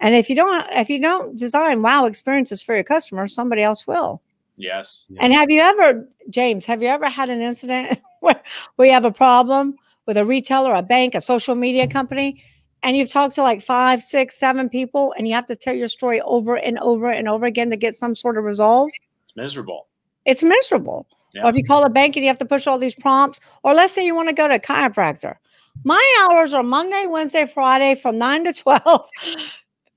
And 0.00 0.14
if 0.14 0.30
you 0.30 0.36
don't, 0.36 0.66
if 0.72 0.88
you 0.88 1.00
don't 1.00 1.38
design 1.38 1.82
wow 1.82 2.06
experiences 2.06 2.62
for 2.62 2.74
your 2.74 2.84
customers, 2.84 3.34
somebody 3.34 3.62
else 3.62 3.86
will. 3.86 4.22
Yes. 4.56 5.06
And 5.20 5.32
have 5.32 5.50
you 5.50 5.60
ever, 5.60 6.08
James, 6.30 6.64
have 6.66 6.82
you 6.82 6.88
ever 6.88 7.08
had 7.08 7.28
an 7.28 7.40
incident 7.40 8.00
where, 8.20 8.40
where 8.76 8.88
you 8.88 8.94
have 8.94 9.04
a 9.04 9.12
problem 9.12 9.76
with 10.06 10.16
a 10.16 10.24
retailer, 10.24 10.74
a 10.74 10.82
bank, 10.82 11.14
a 11.14 11.20
social 11.20 11.54
media 11.54 11.86
company, 11.86 12.42
and 12.82 12.96
you've 12.96 13.10
talked 13.10 13.34
to 13.34 13.42
like 13.42 13.62
five, 13.62 14.02
six, 14.02 14.38
seven 14.38 14.68
people, 14.68 15.12
and 15.18 15.26
you 15.26 15.34
have 15.34 15.46
to 15.46 15.56
tell 15.56 15.74
your 15.74 15.88
story 15.88 16.20
over 16.22 16.56
and 16.56 16.78
over 16.78 17.10
and 17.10 17.28
over 17.28 17.44
again 17.44 17.70
to 17.70 17.76
get 17.76 17.94
some 17.94 18.14
sort 18.14 18.38
of 18.38 18.44
resolve? 18.44 18.90
It's 19.26 19.36
miserable. 19.36 19.88
It's 20.24 20.42
miserable. 20.42 21.06
Yeah. 21.36 21.44
Or 21.44 21.50
if 21.50 21.56
you 21.56 21.64
call 21.64 21.84
a 21.84 21.90
bank 21.90 22.16
and 22.16 22.24
you 22.24 22.30
have 22.30 22.38
to 22.38 22.46
push 22.46 22.66
all 22.66 22.78
these 22.78 22.94
prompts, 22.94 23.40
or 23.62 23.74
let's 23.74 23.92
say 23.92 24.04
you 24.04 24.14
want 24.14 24.28
to 24.30 24.34
go 24.34 24.48
to 24.48 24.54
a 24.54 24.58
chiropractor. 24.58 25.36
My 25.84 26.02
hours 26.22 26.54
are 26.54 26.62
Monday, 26.62 27.04
Wednesday, 27.06 27.44
Friday 27.44 27.94
from 27.94 28.16
nine 28.16 28.44
to 28.44 28.52
12. 28.62 29.06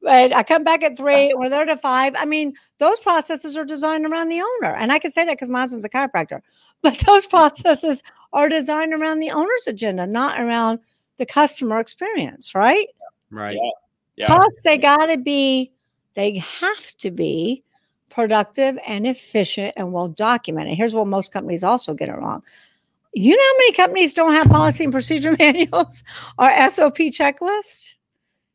And 0.07 0.33
I 0.33 0.43
come 0.43 0.63
back 0.63 0.83
at 0.83 0.97
three, 0.97 1.33
we're 1.33 1.49
there 1.49 1.65
to 1.65 1.77
five. 1.77 2.13
I 2.17 2.25
mean, 2.25 2.53
those 2.77 2.99
processes 2.99 3.57
are 3.57 3.65
designed 3.65 4.05
around 4.05 4.29
the 4.29 4.41
owner. 4.41 4.75
And 4.75 4.91
I 4.91 4.99
can 4.99 5.11
say 5.11 5.25
that 5.25 5.33
because 5.33 5.49
my 5.49 5.61
husband's 5.61 5.85
a 5.85 5.89
chiropractor. 5.89 6.41
But 6.81 6.97
those 6.99 7.25
mm. 7.25 7.31
processes 7.31 8.03
are 8.31 8.47
designed 8.47 8.93
around 8.93 9.19
the 9.19 9.31
owner's 9.31 9.67
agenda, 9.67 10.07
not 10.07 10.39
around 10.39 10.79
the 11.17 11.25
customer 11.25 11.79
experience, 11.79 12.55
right? 12.55 12.87
Right. 13.31 13.57
Yeah. 14.15 14.27
Plus, 14.27 14.61
they 14.63 14.77
got 14.77 15.07
to 15.07 15.17
be, 15.17 15.73
they 16.15 16.37
have 16.37 16.97
to 16.99 17.11
be 17.11 17.63
productive 18.19 18.77
and 18.85 19.07
efficient 19.07 19.73
and 19.77 19.93
well 19.93 20.09
documented. 20.09 20.75
Here's 20.75 20.93
what 20.93 21.07
most 21.07 21.31
companies 21.31 21.63
also 21.63 21.93
get 21.93 22.09
it 22.09 22.17
wrong. 22.17 22.43
You 23.13 23.35
know 23.35 23.43
how 23.43 23.57
many 23.57 23.71
companies 23.73 24.13
don't 24.13 24.33
have 24.33 24.49
policy 24.49 24.83
and 24.83 24.91
procedure 24.91 25.35
manuals 25.39 26.03
or 26.37 26.49
SOP 26.69 26.97
checklists? 26.97 27.93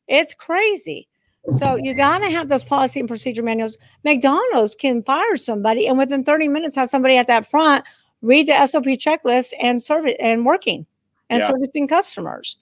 It's 0.07 0.35
crazy. 0.35 1.09
So 1.49 1.77
you 1.77 1.95
got 1.95 2.19
to 2.19 2.31
have 2.31 2.49
those 2.51 2.63
policy 2.63 3.01
and 3.01 3.09
procedure 3.09 3.43
manuals. 3.43 3.79
McDonald's 4.05 4.75
can 4.75 5.03
fire 5.03 5.37
somebody 5.39 5.87
and 5.87 5.97
within 5.97 6.23
30 6.23 6.49
minutes 6.49 6.75
have 6.77 6.91
somebody 6.91 7.17
at 7.17 7.27
that 7.29 7.49
front 7.51 7.87
read 8.21 8.47
the 8.47 8.67
SOP 8.67 8.85
checklist 8.85 9.55
and 9.59 9.83
serve 9.83 10.07
it 10.07 10.19
and 10.21 10.45
working 10.45 10.85
and 11.31 11.41
Yeah. 11.41 11.47
servicing 11.47 11.89
customers. 11.89 12.59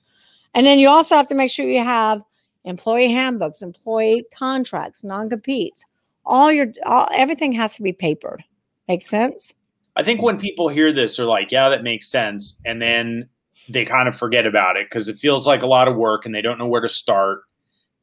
And 0.54 0.66
then 0.66 0.78
you 0.78 0.88
also 0.88 1.16
have 1.16 1.26
to 1.28 1.34
make 1.34 1.50
sure 1.50 1.66
you 1.66 1.82
have 1.82 2.22
employee 2.64 3.10
handbooks, 3.10 3.60
employee 3.60 4.24
contracts, 4.32 5.02
non-competes. 5.02 5.84
All 6.24 6.52
your 6.52 6.68
all, 6.86 7.08
everything 7.12 7.52
has 7.52 7.74
to 7.76 7.82
be 7.82 7.92
papered. 7.92 8.44
Make 8.88 9.02
sense? 9.02 9.54
I 9.96 10.02
think 10.02 10.22
when 10.22 10.38
people 10.38 10.68
hear 10.68 10.92
this, 10.92 11.16
they're 11.16 11.26
like, 11.26 11.52
yeah, 11.52 11.68
that 11.68 11.82
makes 11.82 12.08
sense. 12.10 12.60
And 12.64 12.80
then 12.80 13.28
they 13.68 13.84
kind 13.84 14.08
of 14.08 14.18
forget 14.18 14.46
about 14.46 14.76
it 14.76 14.86
because 14.86 15.08
it 15.08 15.16
feels 15.18 15.46
like 15.46 15.62
a 15.62 15.66
lot 15.66 15.86
of 15.88 15.96
work 15.96 16.24
and 16.24 16.34
they 16.34 16.42
don't 16.42 16.58
know 16.58 16.66
where 16.66 16.80
to 16.80 16.88
start. 16.88 17.42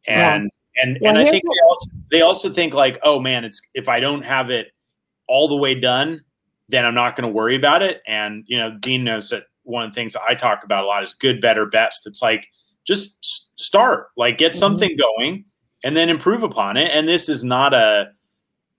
Yeah. 0.07 0.35
And 0.35 0.49
and 0.81 0.97
Well, 1.01 1.09
and 1.09 1.19
I 1.27 1.29
think 1.29 1.43
they 1.43 1.67
also, 1.67 1.89
they 2.11 2.21
also 2.21 2.49
think 2.49 2.73
like, 2.73 2.99
oh 3.03 3.19
man, 3.19 3.43
it's 3.43 3.61
if 3.73 3.89
I 3.89 3.99
don't 3.99 4.21
have 4.23 4.49
it 4.49 4.67
all 5.27 5.47
the 5.47 5.57
way 5.57 5.75
done, 5.75 6.21
then 6.69 6.85
I'm 6.85 6.95
not 6.95 7.15
going 7.15 7.27
to 7.27 7.33
worry 7.33 7.55
about 7.55 7.81
it. 7.81 8.01
And 8.07 8.43
you 8.47 8.57
know, 8.57 8.77
Dean 8.79 9.03
knows 9.03 9.29
that 9.31 9.43
one 9.63 9.83
of 9.83 9.91
the 9.91 9.95
things 9.95 10.15
I 10.15 10.35
talk 10.35 10.63
about 10.63 10.83
a 10.83 10.87
lot 10.87 11.03
is 11.03 11.13
good, 11.13 11.41
better, 11.41 11.65
best. 11.65 12.07
It's 12.07 12.21
like 12.21 12.45
just 12.85 13.59
start, 13.59 14.07
like 14.15 14.37
get 14.37 14.53
Mhm. 14.53 14.57
something 14.57 14.97
going, 14.97 15.45
and 15.83 15.95
then 15.95 16.09
improve 16.09 16.43
upon 16.43 16.77
it. 16.77 16.91
And 16.93 17.07
this 17.07 17.29
is 17.29 17.43
not 17.43 17.73
a 17.73 18.11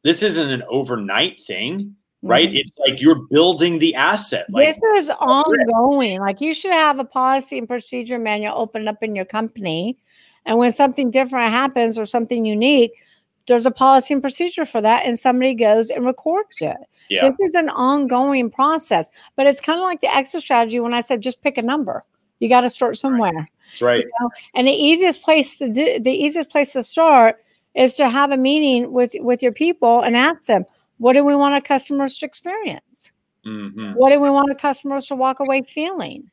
this 0.03 0.23
isn't 0.23 0.49
an 0.51 0.63
overnight 0.69 1.43
thing, 1.43 1.95
right? 2.23 2.49
Mhm. 2.49 2.55
It's 2.57 2.79
like 2.79 3.01
you're 3.03 3.27
building 3.31 3.79
the 3.79 3.95
asset. 3.95 4.47
Like 4.51 4.67
this 4.69 4.81
is 4.97 5.11
ongoing. 5.11 6.21
Like 6.21 6.41
you 6.41 6.55
should 6.55 6.73
have 6.73 6.99
a 6.99 7.05
policy 7.05 7.59
and 7.59 7.69
procedure 7.69 8.19
manual 8.19 8.55
open 8.57 8.89
up 8.89 9.03
in 9.03 9.15
your 9.15 9.27
company. 9.27 9.97
And 10.47 10.57
when 10.59 10.73
something 10.73 11.11
different 11.11 11.51
happens 11.51 11.99
or 11.99 12.07
something 12.07 12.47
unique, 12.47 12.93
there's 13.47 13.67
a 13.67 13.71
policy 13.71 14.15
and 14.15 14.23
procedure 14.23 14.65
for 14.65 14.81
that. 14.81 15.05
And 15.05 15.19
somebody 15.19 15.55
goes 15.55 15.91
and 15.91 16.07
records 16.07 16.63
it. 16.63 16.77
yeah, 17.11 17.29
This 17.29 17.49
is 17.51 17.55
an 17.55 17.69
ongoing 17.69 18.49
process, 18.51 19.11
but 19.37 19.47
it's 19.47 19.61
kind 19.61 19.79
of 19.79 19.83
like 19.85 20.01
the 20.01 20.15
exit 20.15 20.41
strategy 20.43 20.81
when 20.81 20.95
I 20.95 21.01
said 21.01 21.21
just 21.21 21.43
pick 21.43 21.59
a 21.59 21.63
number. 21.63 22.05
You 22.39 22.49
got 22.49 22.63
to 22.63 22.71
start 22.71 22.97
somewhere. 22.97 23.49
That's 23.71 23.83
right. 23.83 24.05
And 24.55 24.67
the 24.67 24.73
easiest 24.73 25.23
place 25.23 25.59
to 25.59 25.73
do 25.73 25.99
the 26.01 26.11
easiest 26.13 26.51
place 26.51 26.73
to 26.73 26.83
start 26.83 27.37
is 27.75 27.97
to 27.97 28.09
have 28.09 28.33
a 28.33 28.37
meeting 28.37 28.93
with 28.93 29.13
with 29.21 29.43
your 29.43 29.53
people 29.53 30.01
and 30.03 30.17
ask 30.17 30.47
them, 30.47 30.65
what 30.99 31.13
do 31.15 31.25
we 31.25 31.35
want 31.35 31.55
our 31.55 31.61
customers 31.61 32.19
to 32.19 32.27
experience? 32.27 33.13
hmm 33.45 33.93
What 33.95 34.11
do 34.11 34.21
we 34.21 34.31
want 34.31 34.51
our 34.51 34.57
customers 34.57 35.07
to 35.07 35.15
walk 35.15 35.41
away 35.41 35.63
feeling? 35.63 36.31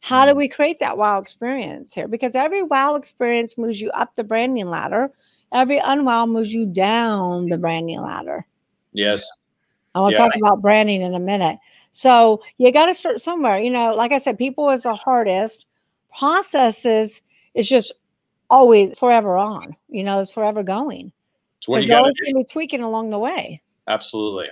How 0.00 0.26
do 0.26 0.34
we 0.34 0.48
create 0.48 0.80
that 0.80 0.98
wow 0.98 1.18
experience 1.18 1.94
here? 1.94 2.08
Because 2.08 2.34
every 2.34 2.62
wow 2.62 2.96
experience 2.96 3.56
moves 3.56 3.80
you 3.80 3.90
up 3.92 4.16
the 4.16 4.24
branding 4.24 4.68
ladder. 4.68 5.10
Every 5.52 5.78
unwow 5.78 6.28
moves 6.28 6.52
you 6.52 6.66
down 6.66 7.48
the 7.48 7.58
branding 7.58 8.00
ladder. 8.00 8.46
Yes. 8.92 9.30
I 9.94 10.00
want 10.00 10.14
to 10.16 10.22
Yeah. 10.22 10.26
talk 10.28 10.36
about 10.36 10.62
branding 10.62 11.02
in 11.02 11.14
a 11.14 11.20
minute. 11.20 11.58
So 11.90 12.42
you 12.58 12.72
got 12.72 12.86
to 12.86 12.94
start 12.94 13.20
somewhere. 13.20 13.58
You 13.60 13.70
know, 13.70 13.94
like 13.94 14.12
I 14.12 14.18
said, 14.18 14.38
people 14.38 14.70
is 14.70 14.84
the 14.84 14.94
hardest. 14.94 15.66
Processes 16.18 17.22
is 17.54 17.68
just 17.68 17.92
always 18.50 18.96
forever 18.98 19.36
on. 19.36 19.76
You 19.88 20.04
know, 20.04 20.20
it's 20.20 20.32
forever 20.32 20.62
going. 20.62 21.12
It's 21.58 21.68
what 21.68 21.82
you 21.82 21.88
got 21.88 21.94
to 21.94 22.00
always 22.00 22.14
going 22.14 22.34
to 22.34 22.38
be 22.40 22.52
tweaking 22.52 22.82
along 22.82 23.10
the 23.10 23.18
way. 23.18 23.62
Absolutely. 23.88 24.48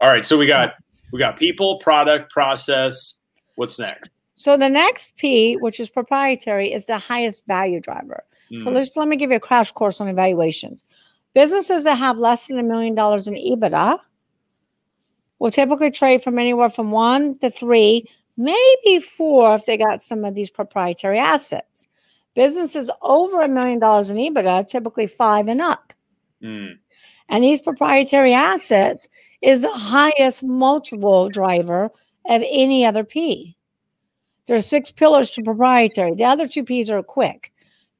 All 0.00 0.08
right. 0.08 0.24
So 0.24 0.38
we 0.38 0.46
got 0.46 0.74
we 1.12 1.18
got 1.18 1.38
people, 1.38 1.78
product, 1.78 2.30
process. 2.30 3.20
What's 3.56 3.78
next? 3.78 4.08
So 4.34 4.56
the 4.56 4.68
next 4.68 5.16
P, 5.16 5.56
which 5.56 5.80
is 5.80 5.90
proprietary, 5.90 6.72
is 6.72 6.86
the 6.86 6.98
highest 6.98 7.46
value 7.46 7.80
driver. 7.80 8.22
So 8.58 8.70
Mm, 8.70 8.74
let's 8.74 8.96
let 8.96 9.08
me 9.08 9.16
give 9.16 9.30
you 9.30 9.36
a 9.36 9.40
crash 9.40 9.72
course 9.72 10.00
on 10.00 10.08
evaluations. 10.08 10.84
Businesses 11.34 11.84
that 11.84 11.96
have 11.96 12.18
less 12.18 12.46
than 12.46 12.58
a 12.58 12.62
million 12.62 12.94
dollars 12.94 13.28
in 13.28 13.34
EBITDA 13.34 13.98
will 15.38 15.50
typically 15.50 15.90
trade 15.90 16.22
from 16.22 16.38
anywhere 16.38 16.68
from 16.68 16.90
one 16.90 17.38
to 17.38 17.50
three, 17.50 18.08
maybe 18.38 19.00
four 19.00 19.54
if 19.54 19.66
they 19.66 19.76
got 19.76 20.00
some 20.00 20.24
of 20.24 20.34
these 20.34 20.48
proprietary 20.48 21.18
assets. 21.18 21.88
Businesses 22.34 22.88
over 23.02 23.42
a 23.42 23.48
million 23.48 23.80
dollars 23.80 24.08
in 24.10 24.16
EBITDA, 24.16 24.68
typically 24.68 25.08
five 25.08 25.48
and 25.48 25.60
up. 25.60 25.92
mm, 26.42 26.70
And 27.28 27.44
these 27.44 27.60
proprietary 27.60 28.32
assets 28.32 29.08
is 29.42 29.62
the 29.62 29.72
highest 29.72 30.44
multiple 30.44 31.28
driver 31.28 31.86
of 32.26 32.42
any 32.48 32.86
other 32.86 33.02
P. 33.04 33.56
There's 34.46 34.66
six 34.66 34.90
pillars 34.90 35.30
to 35.32 35.42
proprietary. 35.42 36.14
The 36.14 36.24
other 36.24 36.46
two 36.46 36.64
P's 36.64 36.90
are 36.90 37.02
quick. 37.02 37.52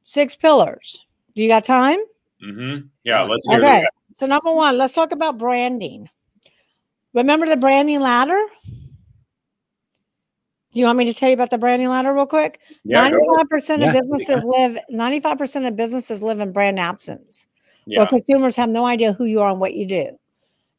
Six 0.04 0.34
pillars. 0.36 1.04
Do 1.34 1.42
you 1.42 1.48
got 1.48 1.64
time? 1.64 1.98
Mm-hmm. 2.42 2.86
Yeah. 3.04 3.22
Let's 3.22 3.46
hear 3.48 3.58
Okay. 3.58 3.82
So 4.14 4.26
number 4.26 4.52
one, 4.54 4.78
let's 4.78 4.94
talk 4.94 5.12
about 5.12 5.36
branding. 5.36 6.08
Remember 7.12 7.46
the 7.46 7.56
branding 7.56 8.00
ladder? 8.00 8.40
Do 10.72 10.80
you 10.80 10.86
want 10.86 10.98
me 10.98 11.06
to 11.06 11.14
tell 11.14 11.28
you 11.30 11.34
about 11.34 11.50
the 11.50 11.58
branding 11.58 11.88
ladder 11.88 12.12
real 12.12 12.26
quick? 12.26 12.60
Yeah. 12.84 13.08
Ninety-five 13.08 13.48
percent 13.48 13.82
of 13.82 13.86
that'd 13.88 14.02
be 14.02 14.08
businesses 14.10 14.44
live. 14.44 14.78
Ninety-five 14.90 15.38
percent 15.38 15.64
of 15.66 15.76
businesses 15.76 16.22
live 16.22 16.40
in 16.40 16.50
brand 16.52 16.78
absence 16.78 17.48
Yeah. 17.86 18.00
where 18.00 18.06
consumers 18.06 18.54
have 18.56 18.68
no 18.68 18.84
idea 18.86 19.12
who 19.14 19.24
you 19.24 19.40
are 19.40 19.50
and 19.50 19.60
what 19.60 19.74
you 19.74 19.86
do. 19.86 20.18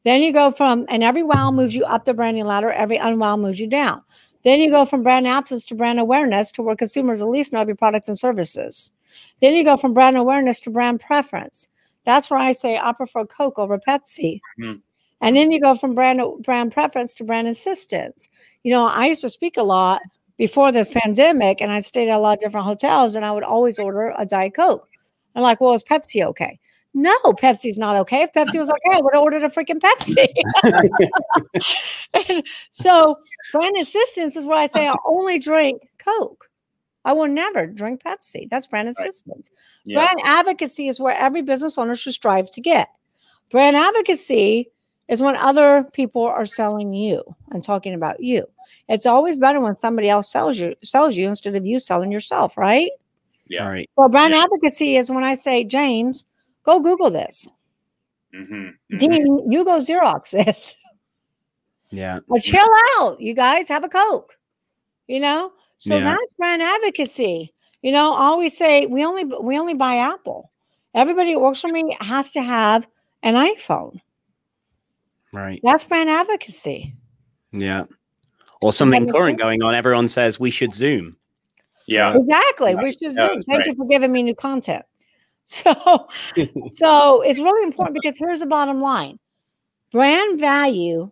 Then 0.04 0.22
you 0.22 0.32
go 0.32 0.50
from, 0.50 0.86
and 0.88 1.02
every 1.02 1.22
wow 1.22 1.50
moves 1.50 1.74
you 1.74 1.84
up 1.84 2.04
the 2.04 2.14
branding 2.14 2.46
ladder, 2.46 2.70
every 2.70 2.98
unwow 2.98 3.38
moves 3.38 3.60
you 3.60 3.66
down. 3.66 4.02
Then 4.44 4.60
you 4.60 4.70
go 4.70 4.86
from 4.86 5.02
brand 5.02 5.26
absence 5.26 5.66
to 5.66 5.74
brand 5.74 6.00
awareness 6.00 6.50
to 6.52 6.62
where 6.62 6.74
consumers 6.76 7.20
at 7.20 7.28
least 7.28 7.52
know 7.52 7.60
of 7.60 7.68
your 7.68 7.76
products 7.76 8.08
and 8.08 8.18
services. 8.18 8.92
Then 9.40 9.52
you 9.54 9.64
go 9.64 9.76
from 9.76 9.92
brand 9.92 10.16
awareness 10.16 10.60
to 10.60 10.70
brand 10.70 11.00
preference. 11.00 11.68
That's 12.06 12.30
where 12.30 12.38
I 12.40 12.52
say 12.52 12.78
I 12.78 12.92
prefer 12.92 13.26
Coke 13.26 13.58
over 13.58 13.76
Pepsi. 13.78 14.40
Mhm. 14.58 14.80
And 15.20 15.36
then 15.36 15.50
you 15.50 15.60
go 15.60 15.74
from 15.74 15.94
brand 15.94 16.22
brand 16.42 16.72
preference 16.72 17.14
to 17.14 17.24
brand 17.24 17.46
insistence. 17.48 18.28
You 18.62 18.72
know, 18.72 18.86
I 18.86 19.06
used 19.06 19.20
to 19.22 19.30
speak 19.30 19.56
a 19.56 19.62
lot 19.62 20.00
before 20.38 20.72
this 20.72 20.88
pandemic, 20.88 21.60
and 21.60 21.70
I 21.70 21.80
stayed 21.80 22.08
at 22.08 22.16
a 22.16 22.18
lot 22.18 22.38
of 22.38 22.40
different 22.40 22.66
hotels, 22.66 23.14
and 23.14 23.24
I 23.24 23.30
would 23.30 23.44
always 23.44 23.78
order 23.78 24.14
a 24.16 24.24
Diet 24.24 24.54
Coke. 24.54 24.88
I'm 25.34 25.42
like, 25.42 25.60
well, 25.60 25.74
is 25.74 25.84
Pepsi 25.84 26.24
okay? 26.24 26.58
No, 26.92 27.16
Pepsi's 27.24 27.78
not 27.78 27.96
okay. 27.96 28.22
If 28.22 28.32
Pepsi 28.32 28.58
was 28.58 28.68
okay, 28.68 28.96
I 28.96 29.00
would 29.00 29.14
have 29.14 29.22
ordered 29.22 29.44
a 29.44 29.48
freaking 29.48 29.78
Pepsi. 29.78 30.26
and 32.28 32.42
so 32.70 33.16
brand 33.52 33.76
insistence 33.76 34.34
is 34.36 34.44
where 34.44 34.58
I 34.58 34.66
say 34.66 34.88
I 34.88 34.96
only 35.06 35.38
drink 35.38 35.82
Coke. 35.98 36.50
I 37.04 37.12
will 37.12 37.28
never 37.28 37.66
drink 37.66 38.02
Pepsi. 38.02 38.48
That's 38.50 38.66
brand 38.66 38.88
insistence. 38.88 39.50
Yeah. 39.84 39.98
Brand 39.98 40.20
advocacy 40.24 40.88
is 40.88 40.98
where 40.98 41.14
every 41.16 41.42
business 41.42 41.78
owner 41.78 41.94
should 41.94 42.12
strive 42.12 42.50
to 42.50 42.60
get. 42.60 42.88
Brand 43.50 43.76
advocacy 43.76 44.70
is 45.10 45.20
when 45.20 45.36
other 45.36 45.84
people 45.92 46.22
are 46.22 46.46
selling 46.46 46.94
you 46.94 47.22
and 47.50 47.62
talking 47.62 47.92
about 47.92 48.22
you. 48.22 48.46
It's 48.88 49.04
always 49.04 49.36
better 49.36 49.60
when 49.60 49.74
somebody 49.74 50.08
else 50.08 50.30
sells 50.30 50.58
you 50.58 50.74
sells 50.82 51.16
you 51.16 51.28
instead 51.28 51.56
of 51.56 51.66
you 51.66 51.78
selling 51.78 52.10
yourself, 52.12 52.56
right? 52.56 52.90
Yeah. 53.48 53.64
All 53.64 53.70
right. 53.70 53.90
So 53.96 54.08
brand 54.08 54.32
Yeah. 54.32 54.44
advocacy 54.44 54.96
is 54.96 55.10
when 55.10 55.24
I 55.24 55.34
say, 55.34 55.64
James, 55.64 56.24
go 56.62 56.78
Google 56.80 57.10
this. 57.10 57.50
Mm-hmm. 58.34 58.96
Dean, 58.98 59.50
you 59.50 59.64
go 59.64 59.78
Xerox 59.78 60.30
this. 60.30 60.76
Yeah. 61.90 62.20
Or 62.28 62.38
chill 62.38 62.68
out. 63.00 63.20
You 63.20 63.34
guys 63.34 63.68
have 63.68 63.82
a 63.82 63.88
Coke. 63.88 64.38
You 65.08 65.18
know? 65.18 65.52
So 65.78 65.96
Yeah. 65.96 66.04
that's 66.04 66.32
brand 66.38 66.62
advocacy. 66.62 67.52
You 67.82 67.90
know, 67.90 68.12
I 68.14 68.26
always 68.26 68.56
say 68.56 68.86
we 68.86 69.04
only 69.04 69.24
we 69.24 69.58
only 69.58 69.74
buy 69.74 69.96
Apple. 69.96 70.52
Everybody 70.94 71.32
that 71.34 71.40
works 71.40 71.60
for 71.60 71.68
me 71.68 71.96
has 72.00 72.30
to 72.32 72.42
have 72.42 72.86
an 73.24 73.34
iPhone. 73.34 74.00
Right. 75.32 75.60
That's 75.62 75.84
brand 75.84 76.10
advocacy. 76.10 76.94
Yeah. 77.52 77.84
Or 78.60 78.72
something 78.72 79.10
current 79.10 79.38
going 79.38 79.62
on. 79.62 79.74
Everyone 79.74 80.08
says 80.08 80.38
we 80.38 80.50
should 80.50 80.74
Zoom. 80.74 81.16
Yeah. 81.86 82.14
Exactly. 82.16 82.74
Right. 82.74 82.84
We 82.84 82.92
should 82.92 83.02
Yeah, 83.02 83.28
Zoom. 83.28 83.42
Thank 83.44 83.66
you 83.66 83.74
for 83.74 83.86
giving 83.86 84.12
me 84.12 84.22
new 84.22 84.34
content. 84.34 84.84
So 85.52 85.72
so 86.68 87.22
it's 87.22 87.40
really 87.40 87.64
important 87.64 87.98
because 88.00 88.16
here's 88.16 88.38
the 88.38 88.46
bottom 88.46 88.80
line. 88.80 89.18
Brand 89.90 90.38
value 90.38 91.10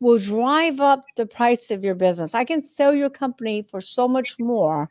will 0.00 0.16
drive 0.16 0.80
up 0.80 1.04
the 1.16 1.26
price 1.26 1.70
of 1.70 1.84
your 1.84 1.94
business. 1.94 2.34
I 2.34 2.44
can 2.44 2.62
sell 2.62 2.94
your 2.94 3.10
company 3.10 3.60
for 3.70 3.82
so 3.82 4.08
much 4.08 4.38
more 4.38 4.90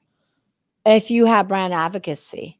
if 0.85 1.09
you 1.09 1.25
have 1.25 1.47
brand 1.47 1.73
advocacy. 1.73 2.59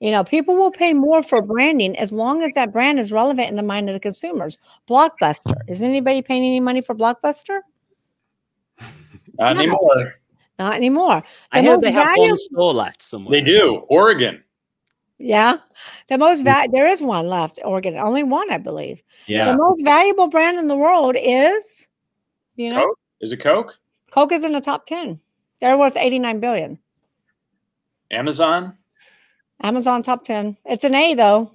You 0.00 0.12
know, 0.12 0.22
people 0.22 0.54
will 0.56 0.70
pay 0.70 0.92
more 0.92 1.22
for 1.22 1.42
branding 1.42 1.98
as 1.98 2.12
long 2.12 2.42
as 2.42 2.54
that 2.54 2.72
brand 2.72 3.00
is 3.00 3.10
relevant 3.10 3.48
in 3.50 3.56
the 3.56 3.62
mind 3.64 3.88
of 3.88 3.94
the 3.94 4.00
consumers. 4.00 4.58
Blockbuster. 4.88 5.56
Is 5.66 5.82
anybody 5.82 6.22
paying 6.22 6.44
any 6.44 6.60
money 6.60 6.80
for 6.80 6.94
Blockbuster? 6.94 7.60
Not 9.38 9.54
No. 9.56 9.62
anymore. 9.62 10.14
Not 10.58 10.74
anymore. 10.74 11.22
I 11.52 11.62
heard 11.62 11.80
they 11.80 11.90
have 11.92 12.06
valuable- 12.06 12.28
one 12.30 12.36
store 12.36 12.74
left 12.74 13.02
somewhere. 13.02 13.40
They 13.40 13.44
do. 13.44 13.84
Oregon. 13.88 14.42
Yeah. 15.18 15.58
The 16.08 16.16
most 16.18 16.42
va- 16.42 16.68
there 16.70 16.86
is 16.86 17.02
one 17.02 17.26
left, 17.28 17.58
Oregon. 17.64 17.96
Only 17.96 18.22
one, 18.22 18.50
I 18.52 18.58
believe. 18.58 19.02
Yeah. 19.26 19.50
The 19.50 19.56
most 19.56 19.82
valuable 19.82 20.28
brand 20.28 20.58
in 20.58 20.68
the 20.68 20.76
world 20.76 21.16
is, 21.18 21.88
you 22.54 22.70
know, 22.70 22.86
Coke? 22.86 22.98
Is 23.20 23.32
it 23.32 23.38
Coke? 23.38 23.78
Coke 24.12 24.30
is 24.32 24.44
in 24.44 24.52
the 24.52 24.60
top 24.60 24.86
10. 24.86 25.20
They're 25.60 25.76
worth 25.76 25.96
89 25.96 26.38
billion. 26.38 26.78
Amazon? 28.12 28.77
Amazon 29.62 30.02
top 30.02 30.24
10. 30.24 30.56
It's 30.64 30.84
an 30.84 30.94
A 30.94 31.14
though. 31.14 31.50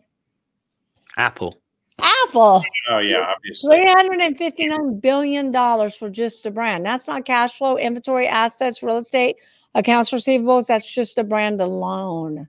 Apple. 1.18 1.58
Apple. 2.00 2.64
Oh 2.90 3.00
yeah, 3.00 3.26
obviously. 3.36 3.78
$359 3.78 5.02
billion 5.02 5.54
for 5.92 6.10
just 6.10 6.46
a 6.46 6.52
brand. 6.52 6.86
That's 6.86 7.08
not 7.08 7.26
cash 7.26 7.58
flow, 7.58 7.78
inventory, 7.78 8.28
assets, 8.28 8.82
real 8.82 8.98
estate, 8.98 9.38
accounts 9.76 10.12
receivables. 10.12 10.68
That's 10.68 10.92
just 10.92 11.18
a 11.18 11.24
brand 11.24 11.62
alone. 11.62 12.48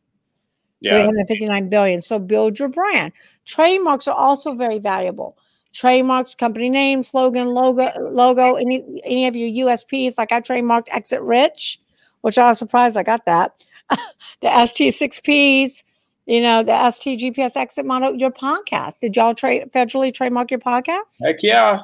Yeah. 0.81 1.05
359 1.05 1.69
billion. 1.69 2.01
So 2.01 2.19
build 2.19 2.59
your 2.59 2.69
brand. 2.69 3.13
Trademarks 3.45 4.09
are 4.09 4.17
also 4.17 4.55
very 4.55 4.79
valuable. 4.79 5.39
Trademarks, 5.73 6.35
company 6.35 6.71
name, 6.71 7.03
slogan, 7.03 7.49
logo, 7.49 7.91
logo, 7.99 8.55
any 8.55 9.03
any 9.05 9.27
of 9.27 9.35
your 9.35 9.67
USPs. 9.67 10.19
Like 10.19 10.31
I 10.31 10.41
trademarked 10.41 10.87
Exit 10.91 11.21
Rich, 11.21 11.81
which 12.21 12.39
I 12.39 12.49
was 12.49 12.59
surprised 12.59 12.97
I 12.97 13.03
got 13.03 13.25
that. 13.27 13.65
the 14.41 14.49
ST6Ps, 14.49 15.83
you 16.27 16.41
know, 16.41 16.63
the 16.63 16.91
ST 16.91 17.21
GPS 17.21 17.57
exit 17.57 17.85
model, 17.85 18.15
your 18.15 18.31
podcast. 18.31 19.01
Did 19.01 19.17
y'all 19.17 19.35
trade 19.35 19.71
federally 19.73 20.13
trademark 20.13 20.51
your 20.51 20.61
podcast? 20.61 21.25
Heck 21.25 21.37
yeah. 21.43 21.83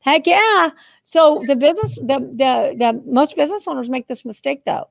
Heck 0.00 0.26
yeah. 0.26 0.70
So 1.02 1.42
the 1.46 1.56
business, 1.56 1.96
the 1.96 2.18
the 2.18 2.74
the 2.76 3.02
most 3.06 3.36
business 3.36 3.68
owners 3.68 3.90
make 3.90 4.06
this 4.06 4.24
mistake 4.24 4.64
though. 4.64 4.88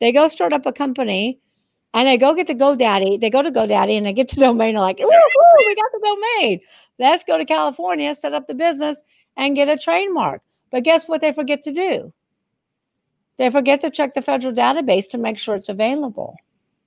They 0.00 0.12
go 0.12 0.28
start 0.28 0.52
up 0.52 0.66
a 0.66 0.72
company 0.72 1.40
and 1.94 2.08
they 2.08 2.16
go 2.16 2.34
get 2.34 2.46
the 2.46 2.54
GoDaddy. 2.54 3.20
They 3.20 3.30
go 3.30 3.42
to 3.42 3.50
GoDaddy 3.50 3.96
and 3.96 4.06
they 4.06 4.12
get 4.12 4.28
the 4.30 4.40
domain. 4.40 4.74
They're 4.74 4.82
like, 4.82 5.00
ooh, 5.00 5.04
ooh, 5.04 5.66
we 5.66 5.74
got 5.74 5.90
the 5.92 6.16
domain. 6.40 6.60
Let's 6.98 7.24
go 7.24 7.38
to 7.38 7.44
California, 7.44 8.14
set 8.14 8.32
up 8.32 8.46
the 8.46 8.54
business, 8.54 9.02
and 9.36 9.56
get 9.56 9.68
a 9.68 9.76
trademark. 9.76 10.42
But 10.70 10.84
guess 10.84 11.08
what 11.08 11.20
they 11.20 11.32
forget 11.32 11.62
to 11.62 11.72
do? 11.72 12.12
They 13.40 13.48
forget 13.48 13.80
to 13.80 13.90
check 13.90 14.12
the 14.12 14.20
federal 14.20 14.52
database 14.52 15.08
to 15.08 15.18
make 15.18 15.38
sure 15.38 15.56
it's 15.56 15.70
available. 15.70 16.36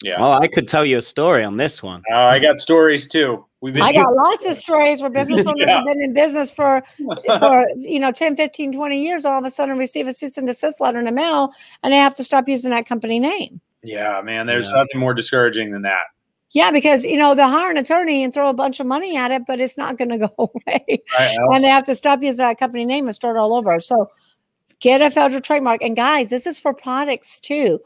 Yeah. 0.04 0.18
Oh, 0.20 0.34
I 0.34 0.48
could 0.48 0.68
tell 0.68 0.86
you 0.86 0.98
a 0.98 1.02
story 1.02 1.44
on 1.44 1.58
this 1.58 1.82
one. 1.82 2.04
Oh, 2.12 2.16
I 2.16 2.38
got 2.38 2.60
stories 2.62 3.08
too. 3.08 3.44
We've 3.62 3.74
been 3.74 3.82
I 3.82 3.92
got 3.92 4.14
lots 4.24 4.46
of 4.46 4.54
stories 4.54 5.02
where 5.02 5.10
business 5.10 5.48
owners 5.48 5.66
Yeah. 5.68 5.78
have 5.78 5.86
been 5.88 6.00
in 6.00 6.14
business 6.14 6.52
for 6.52 6.84
for 7.40 7.66
you 7.78 8.00
know 8.00 8.12
10 8.12 8.36
15 8.36 8.72
20 8.72 9.02
years 9.04 9.26
all 9.26 9.40
of 9.40 9.46
a 9.46 9.50
sudden 9.50 9.80
receive 9.80 10.06
a 10.08 10.14
cease 10.14 10.38
and 10.38 10.46
desist 10.46 10.80
letter 10.80 11.00
in 11.00 11.06
the 11.06 11.12
mail 11.12 11.50
and 11.82 11.92
they 11.92 11.98
have 11.98 12.14
to 12.16 12.24
stop 12.24 12.48
using 12.48 12.70
that 12.70 12.86
company 12.86 13.18
name 13.20 13.60
Yeah, 13.82 14.22
man. 14.24 14.46
There's 14.46 14.68
Yeah. 14.68 14.76
nothing 14.84 15.00
more 15.00 15.16
discouraging 15.16 15.72
than 15.72 15.82
that. 15.84 16.04
yeah 16.52 16.70
because 16.70 17.04
you 17.04 17.18
know 17.18 17.34
they'll 17.34 17.50
hire 17.50 17.72
an 17.72 17.78
attorney 17.78 18.24
and 18.24 18.32
throw 18.32 18.50
a 18.50 18.54
bunch 18.54 18.80
of 18.80 18.86
money 18.86 19.18
at 19.18 19.32
it 19.32 19.42
but 19.48 19.60
it's 19.60 19.76
not 19.78 19.98
going 19.98 20.10
to 20.10 20.20
go 20.20 20.30
away 20.38 21.02
and 21.54 21.64
they 21.64 21.70
have 21.70 21.86
to 21.86 21.96
stop 21.96 22.22
using 22.22 22.46
that 22.46 22.60
company 22.60 22.86
name 22.86 23.08
and 23.08 23.16
start 23.16 23.38
all 23.38 23.54
over 23.56 23.80
so 23.80 24.08
get 24.84 25.02
a 25.02 25.10
federal 25.10 25.42
trademark 25.42 25.82
and 25.82 25.96
guys 25.96 26.30
this 26.30 26.46
is 26.52 26.58
for 26.64 26.74
products 26.74 27.40
too 27.50 27.80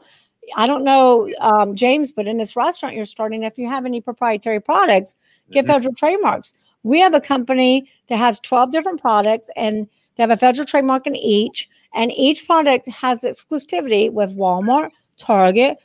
i 0.56 0.66
don't 0.66 0.84
know 0.84 1.28
um, 1.48 1.74
james 1.82 2.10
but 2.16 2.26
in 2.26 2.36
this 2.42 2.56
restaurant 2.56 2.94
you're 2.96 3.04
starting 3.16 3.42
if 3.42 3.56
you 3.58 3.68
have 3.74 3.84
any 3.86 4.00
proprietary 4.00 4.60
products 4.70 5.16
get 5.50 5.64
Mhm. 5.64 5.68
federal 5.72 5.94
trademarks. 5.94 6.54
We 6.84 7.00
have 7.00 7.14
a 7.14 7.20
company 7.20 7.72
that 8.08 8.18
has 8.18 8.38
12 8.40 8.70
different 8.70 9.00
products 9.00 9.50
and 9.56 9.86
they 10.14 10.22
have 10.22 10.30
a 10.30 10.36
federal 10.36 10.64
trademark 10.66 11.06
in 11.06 11.16
each. 11.16 11.68
And 11.94 12.12
each 12.12 12.46
product 12.46 12.86
has 12.88 13.22
exclusivity 13.22 14.12
with 14.12 14.36
Walmart, 14.36 14.90
Target, 15.16 15.78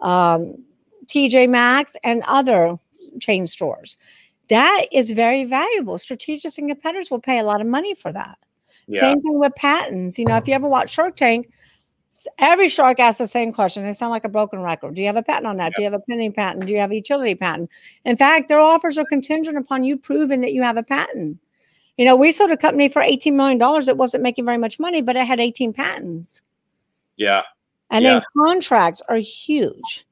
um, 0.00 0.56
TJ 1.06 1.46
Maxx, 1.48 1.96
and 2.02 2.22
other 2.26 2.78
chain 3.20 3.46
stores. 3.46 3.96
That 4.48 4.86
is 4.90 5.10
very 5.10 5.44
valuable. 5.44 5.96
Strategics 5.98 6.58
and 6.58 6.68
competitors 6.68 7.10
will 7.10 7.20
pay 7.20 7.38
a 7.38 7.44
lot 7.44 7.60
of 7.60 7.66
money 7.66 7.94
for 7.94 8.12
that. 8.12 8.38
Yeah. 8.90 9.00
Same 9.00 9.22
thing 9.22 9.38
with 9.38 9.54
patents. 9.54 10.18
You 10.18 10.24
know, 10.26 10.36
if 10.36 10.48
you 10.48 10.54
ever 10.54 10.68
watch 10.68 10.90
Shark 10.90 11.16
Tank, 11.16 11.48
every 12.38 12.68
shark 12.68 12.98
asks 12.98 13.18
the 13.18 13.26
same 13.26 13.52
question. 13.52 13.84
They 13.84 13.92
sound 13.92 14.10
like 14.10 14.24
a 14.24 14.28
broken 14.28 14.60
record. 14.60 14.94
Do 14.94 15.00
you 15.00 15.06
have 15.06 15.16
a 15.16 15.22
patent 15.22 15.46
on 15.46 15.56
that? 15.58 15.74
Do 15.76 15.82
you 15.82 15.86
have 15.90 15.94
a 15.94 16.02
pending 16.08 16.32
patent? 16.32 16.66
Do 16.66 16.72
you 16.72 16.80
have 16.80 16.90
a 16.90 16.96
utility 16.96 17.36
patent? 17.36 17.70
In 18.04 18.16
fact, 18.16 18.48
their 18.48 18.60
offers 18.60 18.98
are 18.98 19.04
contingent 19.04 19.56
upon 19.56 19.84
you 19.84 19.96
proving 19.96 20.40
that 20.40 20.52
you 20.52 20.62
have 20.62 20.76
a 20.76 20.82
patent. 20.82 21.38
You 21.96 22.04
know, 22.04 22.16
we 22.16 22.32
sold 22.32 22.50
a 22.50 22.56
company 22.56 22.88
for 22.88 23.02
$18 23.02 23.34
million 23.34 23.58
that 23.58 23.96
wasn't 23.96 24.22
making 24.22 24.44
very 24.44 24.58
much 24.58 24.80
money, 24.80 25.02
but 25.02 25.16
it 25.16 25.26
had 25.26 25.38
18 25.38 25.72
patents. 25.72 26.40
Yeah. 27.16 27.42
And 27.90 28.04
Yeah. 28.04 28.14
then 28.14 28.22
contracts 28.36 29.02
are 29.08 29.16
huge. 29.16 30.06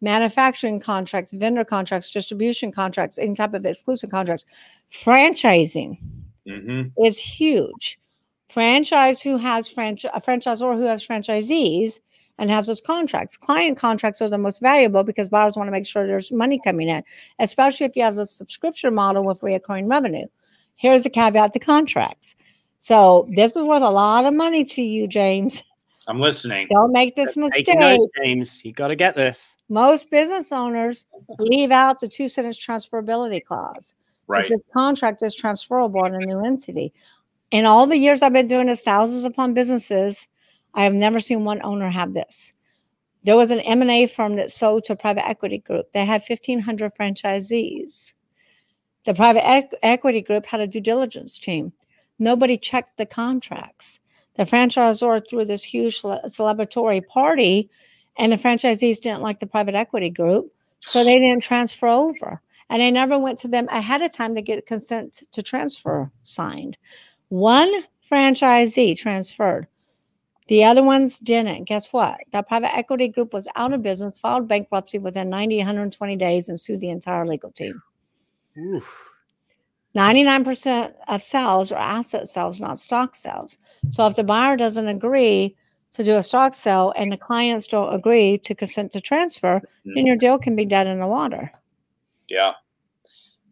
Manufacturing 0.00 0.78
contracts, 0.80 1.32
vendor 1.32 1.64
contracts, 1.64 2.10
distribution 2.10 2.70
contracts, 2.70 3.18
any 3.18 3.34
type 3.34 3.54
of 3.54 3.64
exclusive 3.64 4.10
contracts. 4.10 4.44
Franchising 4.90 5.98
hmm 6.46 6.82
is 7.04 7.18
huge. 7.18 7.98
Franchise 8.52 9.22
who 9.22 9.38
has 9.38 9.66
franchise 9.66 10.10
a 10.14 10.20
franchisor 10.20 10.76
who 10.76 10.84
has 10.84 11.06
franchisees 11.06 12.00
and 12.38 12.50
has 12.50 12.66
those 12.66 12.82
contracts. 12.82 13.34
Client 13.36 13.78
contracts 13.78 14.20
are 14.20 14.28
the 14.28 14.36
most 14.36 14.60
valuable 14.60 15.04
because 15.04 15.30
buyers 15.30 15.56
want 15.56 15.68
to 15.68 15.72
make 15.72 15.86
sure 15.86 16.06
there's 16.06 16.30
money 16.30 16.60
coming 16.62 16.88
in, 16.88 17.02
especially 17.38 17.86
if 17.86 17.96
you 17.96 18.02
have 18.02 18.16
the 18.16 18.26
subscription 18.26 18.94
model 18.94 19.24
with 19.24 19.42
recurring 19.42 19.88
revenue. 19.88 20.26
Here's 20.76 21.06
a 21.06 21.10
caveat 21.10 21.52
to 21.52 21.58
contracts. 21.58 22.36
So 22.76 23.26
this 23.34 23.56
is 23.56 23.62
worth 23.62 23.82
a 23.82 23.90
lot 23.90 24.26
of 24.26 24.34
money 24.34 24.64
to 24.64 24.82
you, 24.82 25.06
James. 25.06 25.62
I'm 26.06 26.20
listening. 26.20 26.68
Don't 26.70 26.92
make 26.92 27.14
this 27.14 27.34
Taking 27.34 27.44
mistake. 27.44 27.78
notes, 27.78 28.06
James. 28.20 28.62
You 28.64 28.72
got 28.72 28.88
to 28.88 28.96
get 28.96 29.14
this. 29.14 29.56
Most 29.70 30.10
business 30.10 30.52
owners 30.52 31.06
leave 31.38 31.70
out 31.70 32.00
the 32.00 32.08
two 32.08 32.28
sentence 32.28 32.58
transferability 32.58 33.42
clause. 33.42 33.94
Right. 34.26 34.50
This 34.50 34.60
contract 34.74 35.22
is 35.22 35.34
transferable 35.34 36.04
in 36.04 36.14
a 36.14 36.18
new 36.18 36.44
entity. 36.44 36.92
In 37.52 37.66
all 37.66 37.86
the 37.86 37.98
years 37.98 38.22
I've 38.22 38.32
been 38.32 38.46
doing 38.46 38.66
this, 38.66 38.82
thousands 38.82 39.26
upon 39.26 39.52
businesses, 39.52 40.26
I 40.72 40.84
have 40.84 40.94
never 40.94 41.20
seen 41.20 41.44
one 41.44 41.60
owner 41.62 41.90
have 41.90 42.14
this. 42.14 42.54
There 43.24 43.36
was 43.36 43.50
an 43.50 43.60
M&A 43.60 44.06
firm 44.06 44.36
that 44.36 44.50
sold 44.50 44.84
to 44.84 44.94
a 44.94 44.96
private 44.96 45.28
equity 45.28 45.58
group. 45.58 45.92
They 45.92 46.06
had 46.06 46.22
1,500 46.26 46.94
franchisees. 46.94 48.14
The 49.04 49.12
private 49.12 49.42
equ- 49.42 49.74
equity 49.82 50.22
group 50.22 50.46
had 50.46 50.60
a 50.60 50.66
due 50.66 50.80
diligence 50.80 51.38
team. 51.38 51.74
Nobody 52.18 52.56
checked 52.56 52.96
the 52.96 53.04
contracts. 53.04 54.00
The 54.36 54.44
franchisor 54.44 55.28
threw 55.28 55.44
this 55.44 55.62
huge 55.62 56.00
celebratory 56.00 57.06
party, 57.06 57.68
and 58.16 58.32
the 58.32 58.36
franchisees 58.36 58.98
didn't 58.98 59.20
like 59.20 59.40
the 59.40 59.46
private 59.46 59.74
equity 59.74 60.08
group, 60.08 60.50
so 60.80 61.04
they 61.04 61.18
didn't 61.18 61.42
transfer 61.42 61.88
over 61.88 62.40
and 62.72 62.82
I 62.82 62.88
never 62.88 63.18
went 63.18 63.36
to 63.40 63.48
them 63.48 63.68
ahead 63.68 64.00
of 64.00 64.14
time 64.14 64.34
to 64.34 64.40
get 64.40 64.64
consent 64.64 65.24
to 65.30 65.42
transfer 65.42 66.10
signed. 66.22 66.78
One 67.32 67.84
franchisee 68.10 68.94
transferred. 68.94 69.66
The 70.48 70.64
other 70.64 70.82
ones 70.82 71.18
didn't. 71.18 71.64
Guess 71.64 71.90
what? 71.90 72.18
That 72.32 72.46
private 72.46 72.76
equity 72.76 73.08
group 73.08 73.32
was 73.32 73.48
out 73.56 73.72
of 73.72 73.82
business, 73.82 74.18
filed 74.18 74.48
bankruptcy 74.48 74.98
within 74.98 75.30
90, 75.30 75.56
120 75.56 76.16
days, 76.16 76.50
and 76.50 76.60
sued 76.60 76.80
the 76.80 76.90
entire 76.90 77.26
legal 77.26 77.50
team. 77.50 77.82
Oof. 78.58 79.02
99% 79.96 80.92
of 81.08 81.22
sales 81.22 81.72
are 81.72 81.78
asset 81.78 82.28
sales, 82.28 82.60
not 82.60 82.78
stock 82.78 83.14
sales. 83.14 83.56
So 83.88 84.06
if 84.06 84.14
the 84.14 84.24
buyer 84.24 84.58
doesn't 84.58 84.88
agree 84.88 85.56
to 85.94 86.04
do 86.04 86.18
a 86.18 86.22
stock 86.22 86.52
sale 86.54 86.92
and 86.98 87.10
the 87.10 87.16
clients 87.16 87.66
don't 87.66 87.94
agree 87.94 88.36
to 88.40 88.54
consent 88.54 88.92
to 88.92 89.00
transfer, 89.00 89.62
Hmm. 89.84 89.92
then 89.94 90.04
your 90.04 90.16
deal 90.16 90.38
can 90.38 90.54
be 90.54 90.66
dead 90.66 90.86
in 90.86 90.98
the 90.98 91.06
water. 91.06 91.50
Yeah. 92.28 92.52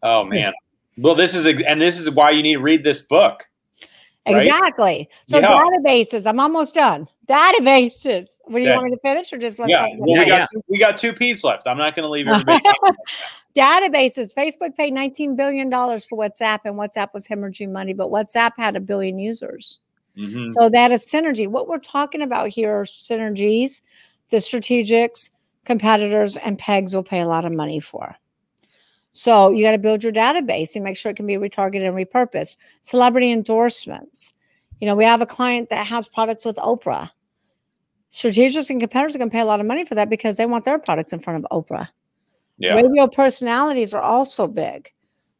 Oh 0.02 0.24
man. 0.24 0.52
Well, 0.98 1.14
this 1.14 1.34
is 1.34 1.46
a, 1.46 1.56
and 1.66 1.80
this 1.80 1.98
is 1.98 2.10
why 2.10 2.32
you 2.32 2.42
need 2.42 2.54
to 2.54 2.60
read 2.60 2.84
this 2.84 3.00
book. 3.00 3.46
Right? 4.34 4.46
Exactly. 4.46 5.08
So 5.26 5.38
Yeah. 5.38 5.48
databases, 5.48 6.26
I'm 6.26 6.40
almost 6.40 6.74
done. 6.74 7.08
Databases. 7.26 8.38
What 8.44 8.58
do 8.58 8.64
you 8.64 8.68
Okay. 8.70 8.74
want 8.76 8.84
me 8.86 8.90
to 8.92 9.00
finish 9.02 9.32
or 9.32 9.38
just 9.38 9.58
let's 9.58 9.70
yeah. 9.70 9.86
Well, 9.98 10.18
we 10.18 10.26
Yeah, 10.26 10.38
got 10.40 10.48
we 10.68 10.78
got 10.78 10.98
two 10.98 11.12
P's 11.12 11.44
left. 11.44 11.66
I'm 11.66 11.78
not 11.78 11.94
going 11.94 12.04
to 12.04 12.08
leave 12.10 12.26
everybody. 12.28 12.60
databases. 13.56 14.34
Facebook 14.34 14.76
paid 14.76 14.92
19 14.92 15.36
billion 15.36 15.68
dollars 15.70 16.06
for 16.06 16.18
WhatsApp, 16.18 16.60
and 16.64 16.74
WhatsApp 16.76 17.08
was 17.14 17.26
hemorrhaging 17.28 17.70
money, 17.72 17.92
but 17.92 18.08
WhatsApp 18.10 18.52
had 18.56 18.76
a 18.76 18.80
billion 18.80 19.18
users. 19.18 19.78
Mhm. 20.16 20.52
So 20.52 20.68
that 20.70 20.92
is 20.92 21.06
synergy. 21.06 21.46
What 21.48 21.68
we're 21.68 21.78
talking 21.78 22.22
about 22.22 22.48
here 22.48 22.70
are 22.80 22.84
synergies, 22.84 23.82
the 24.28 24.38
strategics, 24.38 25.30
competitors, 25.64 26.36
and 26.36 26.58
pegs 26.58 26.94
will 26.94 27.02
pay 27.02 27.20
a 27.20 27.26
lot 27.28 27.44
of 27.44 27.52
money 27.52 27.80
for. 27.80 28.16
So 29.12 29.50
you 29.50 29.64
got 29.64 29.72
to 29.72 29.78
build 29.78 30.04
your 30.04 30.12
database 30.12 30.74
and 30.74 30.84
make 30.84 30.96
sure 30.96 31.10
it 31.10 31.16
can 31.16 31.26
be 31.26 31.34
retargeted 31.34 31.86
and 31.86 31.96
repurposed. 31.96 32.56
Celebrity 32.82 33.32
endorsements. 33.32 34.32
You 34.80 34.86
know, 34.86 34.94
we 34.94 35.04
have 35.04 35.20
a 35.20 35.26
client 35.26 35.68
that 35.70 35.86
has 35.86 36.06
products 36.08 36.44
with 36.44 36.56
Oprah. 36.56 37.10
Strategists 38.08 38.70
and 38.70 38.80
competitors 38.80 39.14
are 39.14 39.18
going 39.18 39.30
to 39.30 39.34
pay 39.34 39.40
a 39.40 39.44
lot 39.44 39.60
of 39.60 39.66
money 39.66 39.84
for 39.84 39.94
that 39.94 40.10
because 40.10 40.36
they 40.36 40.46
want 40.46 40.64
their 40.64 40.78
products 40.78 41.12
in 41.12 41.18
front 41.18 41.44
of 41.44 41.50
Oprah. 41.50 41.88
Yeah. 42.58 42.74
Radio 42.74 43.06
personalities 43.06 43.94
are 43.94 44.02
also 44.02 44.46
big 44.46 44.92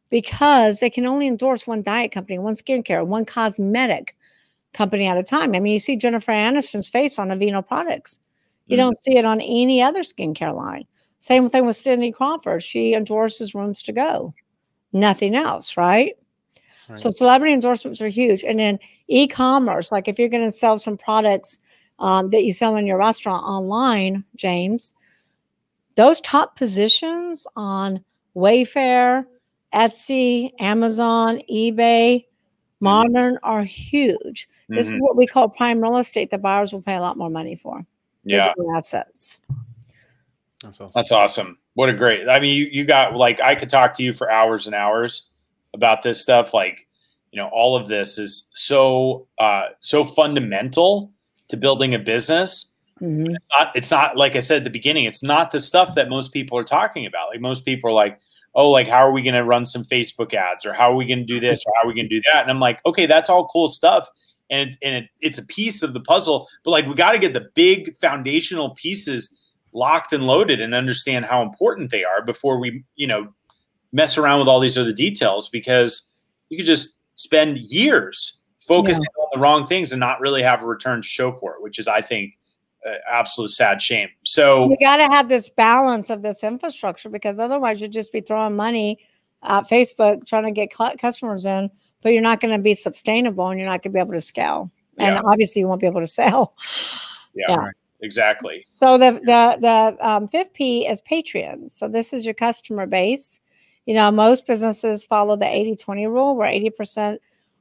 because 0.09 0.79
they 0.79 0.89
can 0.89 1.05
only 1.05 1.27
endorse 1.27 1.67
one 1.67 1.81
diet 1.83 2.11
company, 2.11 2.39
one 2.39 2.53
skincare, 2.53 3.05
one 3.05 3.25
cosmetic 3.25 4.15
company 4.73 5.07
at 5.07 5.17
a 5.17 5.23
time. 5.23 5.53
I 5.55 5.59
mean, 5.59 5.73
you 5.73 5.79
see 5.79 5.95
Jennifer 5.95 6.31
Aniston's 6.31 6.89
face 6.89 7.19
on 7.19 7.29
Aveeno 7.29 7.65
products. 7.65 8.19
You 8.67 8.75
Mhm. 8.75 8.79
don't 8.79 8.99
see 8.99 9.17
it 9.17 9.25
on 9.25 9.41
any 9.41 9.81
other 9.81 10.01
skincare 10.01 10.53
line. 10.53 10.85
Same 11.21 11.47
thing 11.49 11.65
with 11.65 11.75
Cindy 11.77 12.11
Crawford. 12.11 12.61
She 12.63 12.93
endorses 12.93 13.55
rooms 13.55 13.81
to 13.83 13.93
go, 13.93 14.33
nothing 14.91 15.35
else, 15.35 15.77
right? 15.77 16.15
So 16.95 17.09
celebrity 17.09 17.53
endorsements 17.53 18.01
are 18.01 18.09
huge. 18.09 18.43
And 18.43 18.59
then 18.59 18.77
e-commerce, 19.07 19.93
like 19.93 20.09
if 20.09 20.19
you're 20.19 20.27
going 20.27 20.43
to 20.43 20.51
sell 20.51 20.77
some 20.77 20.97
products 20.97 21.59
um, 21.99 22.31
that 22.31 22.43
you 22.43 22.51
sell 22.51 22.75
in 22.75 22.85
your 22.85 22.97
restaurant 22.97 23.45
online, 23.45 24.25
James, 24.35 24.93
those 25.95 26.19
top 26.19 26.57
positions 26.57 27.47
on 27.55 28.03
Wayfair, 28.35 29.25
Etsy, 29.73 30.51
Amazon, 30.59 31.39
eBay, 31.49 32.25
Modern 32.81 33.37
are 33.43 33.63
huge. 33.63 34.49
This 34.67 34.87
is 34.87 34.93
Mhm. 34.93 35.01
what 35.01 35.15
we 35.15 35.27
call 35.27 35.47
prime 35.47 35.81
real 35.81 35.97
estate 35.97 36.31
that 36.31 36.41
buyers 36.41 36.73
will 36.73 36.81
pay 36.81 36.95
a 36.95 37.01
lot 37.01 37.15
more 37.15 37.29
money 37.29 37.55
for. 37.55 37.85
Yeah. 38.23 38.51
Assets. 38.75 39.39
That's 40.63 40.79
awesome. 40.79 40.91
That's 40.93 41.11
awesome. 41.11 41.57
What 41.73 41.89
a 41.89 41.93
great. 41.93 42.27
I 42.29 42.39
mean, 42.39 42.55
you, 42.55 42.67
you 42.71 42.85
got 42.85 43.15
like 43.15 43.41
I 43.41 43.55
could 43.55 43.69
talk 43.69 43.93
to 43.95 44.03
you 44.03 44.13
for 44.13 44.29
hours 44.31 44.65
and 44.67 44.75
hours 44.75 45.29
about 45.73 46.03
this 46.03 46.21
stuff. 46.21 46.53
Like, 46.53 46.87
you 47.31 47.41
know, 47.41 47.49
all 47.51 47.75
of 47.75 47.87
this 47.87 48.17
is 48.17 48.49
so 48.53 49.27
uh 49.39 49.63
so 49.79 50.03
fundamental 50.03 51.11
to 51.49 51.57
building 51.57 51.93
a 51.93 51.99
business. 51.99 52.73
Mhm. 53.01 53.35
It's 53.35 53.47
not 53.57 53.75
it's 53.75 53.91
not 53.91 54.17
like 54.17 54.35
I 54.35 54.39
said 54.39 54.57
at 54.57 54.63
the 54.63 54.69
beginning, 54.69 55.05
it's 55.05 55.23
not 55.23 55.51
the 55.51 55.59
stuff 55.59 55.95
that 55.95 56.09
most 56.09 56.31
people 56.31 56.57
are 56.57 56.63
talking 56.63 57.05
about. 57.05 57.29
Like 57.29 57.41
most 57.41 57.65
people 57.65 57.89
are 57.89 57.93
like, 57.93 58.19
"Oh, 58.53 58.69
like 58.69 58.87
how 58.87 58.99
are 58.99 59.11
we 59.11 59.23
going 59.23 59.33
to 59.35 59.43
run 59.43 59.65
some 59.65 59.83
Facebook 59.83 60.33
ads 60.35 60.65
or 60.65 60.73
how 60.73 60.91
are 60.91 60.95
we 60.95 61.05
going 61.05 61.19
to 61.19 61.25
do 61.25 61.39
this 61.39 61.63
or 61.65 61.73
how 61.75 61.87
are 61.87 61.89
we 61.91 61.95
going 61.95 62.09
to 62.09 62.15
do 62.15 62.21
that?" 62.31 62.43
And 62.43 62.51
I'm 62.51 62.59
like, 62.59 62.79
"Okay, 62.85 63.07
that's 63.07 63.29
all 63.29 63.47
cool 63.47 63.69
stuff." 63.69 64.07
And 64.51 64.77
and 64.83 64.95
it, 64.95 65.09
it's 65.21 65.39
a 65.39 65.45
piece 65.47 65.81
of 65.81 65.93
the 65.93 66.01
puzzle, 66.01 66.47
but 66.63 66.71
like 66.71 66.85
we 66.85 66.93
got 66.93 67.13
to 67.13 67.19
get 67.19 67.33
the 67.33 67.49
big 67.55 67.95
foundational 67.97 68.71
pieces 68.71 69.35
locked 69.73 70.13
and 70.13 70.25
loaded 70.27 70.59
and 70.61 70.73
understand 70.75 71.25
how 71.25 71.41
important 71.41 71.91
they 71.91 72.03
are 72.03 72.23
before 72.23 72.59
we, 72.59 72.83
you 72.95 73.07
know, 73.07 73.33
mess 73.91 74.17
around 74.17 74.39
with 74.39 74.47
all 74.47 74.59
these 74.59 74.77
other 74.77 74.93
details 74.93 75.49
because 75.49 76.09
you 76.49 76.57
could 76.57 76.65
just 76.65 76.99
spend 77.15 77.57
years 77.59 78.41
focusing 78.67 79.03
on 79.19 79.27
the 79.33 79.39
wrong 79.39 79.65
things 79.65 79.91
and 79.91 79.99
not 79.99 80.19
really 80.19 80.41
have 80.41 80.61
a 80.63 80.65
return 80.65 81.01
to 81.01 81.07
show 81.07 81.31
for 81.31 81.55
it, 81.55 81.61
which 81.61 81.77
is, 81.79 81.87
I 81.87 82.01
think, 82.01 82.33
uh, 82.87 82.93
absolute 83.11 83.51
sad 83.51 83.81
shame. 83.81 84.09
So 84.23 84.69
You 84.69 84.77
got 84.79 84.97
to 84.97 85.03
have 85.05 85.27
this 85.29 85.49
balance 85.49 86.09
of 86.09 86.21
this 86.21 86.43
infrastructure 86.43 87.09
because 87.09 87.37
otherwise 87.39 87.79
you'd 87.81 87.91
just 87.91 88.11
be 88.11 88.21
throwing 88.21 88.55
money 88.55 88.97
at 89.43 89.67
Facebook 89.69 90.25
trying 90.25 90.43
to 90.43 90.51
get 90.51 90.73
cl- 90.75 90.95
customers 90.97 91.45
in, 91.45 91.69
but 92.01 92.13
you're 92.13 92.21
not 92.21 92.39
going 92.39 92.53
to 92.55 92.61
be 92.61 92.73
sustainable 92.73 93.47
and 93.49 93.59
you're 93.59 93.69
not 93.69 93.81
going 93.83 93.91
to 93.91 93.95
be 93.95 93.99
able 93.99 94.13
to 94.13 94.21
scale. 94.21 94.71
And 94.97 95.15
Yeah. 95.15 95.21
obviously 95.25 95.59
you 95.61 95.67
won't 95.67 95.81
be 95.81 95.87
able 95.87 96.01
to 96.01 96.07
sell. 96.21 96.55
yeah, 97.35 97.45
Yeah. 97.49 97.55
Right. 97.55 97.73
Exactly. 98.01 98.61
So 98.65 98.97
the 98.97 99.11
the 99.23 99.57
the 99.59 100.07
um, 100.07 100.27
fifth 100.27 100.53
P 100.53 100.87
is 100.87 101.01
patrons. 101.01 101.73
So 101.75 101.87
this 101.87 102.13
is 102.13 102.25
your 102.25 102.33
customer 102.33 102.85
base. 102.85 103.39
You 103.85 103.95
know, 103.95 104.11
most 104.11 104.45
businesses 104.45 105.03
follow 105.03 105.35
the 105.35 105.45
80-20 105.45 106.07
rule 106.07 106.35
where 106.35 106.51
80% 106.51 107.17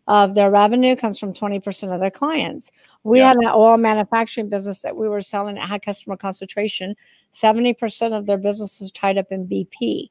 of 0.06 0.34
their 0.34 0.50
revenue 0.50 0.94
comes 0.96 1.18
from 1.18 1.32
20% 1.32 1.94
of 1.94 2.00
their 2.00 2.10
clients. 2.10 2.70
We 3.04 3.20
Yeah. 3.20 3.28
had 3.28 3.36
an 3.38 3.50
oil 3.54 3.78
manufacturing 3.78 4.48
business 4.48 4.82
that 4.82 4.96
we 4.96 5.08
were 5.08 5.22
selling 5.22 5.54
that 5.54 5.68
had 5.68 5.82
customer 5.82 6.16
concentration. 6.16 6.94
70% 7.32 8.12
of 8.12 8.26
their 8.26 8.36
business 8.36 8.80
was 8.80 8.90
tied 8.90 9.16
up 9.18 9.30
in 9.30 9.46
BP. 9.46 10.08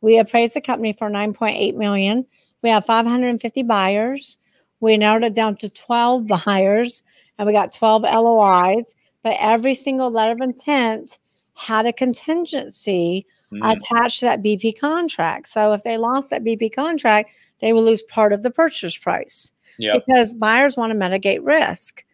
We 0.00 0.18
appraised 0.18 0.54
the 0.54 0.60
company 0.60 0.92
for 0.94 1.08
9.8 1.10 1.76
million. 1.76 2.26
We 2.62 2.70
have 2.70 2.84
550 2.86 3.62
buyers. 3.62 4.38
We 4.80 4.96
narrowed 4.96 5.24
it 5.24 5.34
down 5.34 5.56
to 5.56 5.70
12 5.70 6.26
buyers 6.26 7.02
and 7.38 7.46
we 7.46 7.52
got 7.52 7.72
12 7.72 8.02
LOIs 8.02 8.96
but 9.22 9.36
every 9.40 9.74
single 9.74 10.10
letter 10.10 10.32
of 10.32 10.40
intent 10.40 11.18
had 11.54 11.86
a 11.86 11.92
contingency 11.92 13.26
Mhm. 13.52 13.76
attached 13.76 14.20
to 14.20 14.24
that 14.24 14.42
BP 14.42 14.72
contract. 14.72 15.48
So 15.48 15.72
if 15.74 15.82
they 15.82 15.98
lost 15.98 16.30
that 16.30 16.42
BP 16.44 16.70
contract, 16.70 17.30
they 17.60 17.72
will 17.72 17.84
lose 17.84 18.02
part 18.02 18.32
of 18.32 18.42
the 18.42 18.50
purchase 18.50 18.96
price 18.96 19.52
Yep. 19.78 20.04
because 20.06 20.32
buyers 20.32 20.76
want 20.76 20.90
to 20.90 20.98
mitigate 20.98 21.42
risk. 21.42 22.04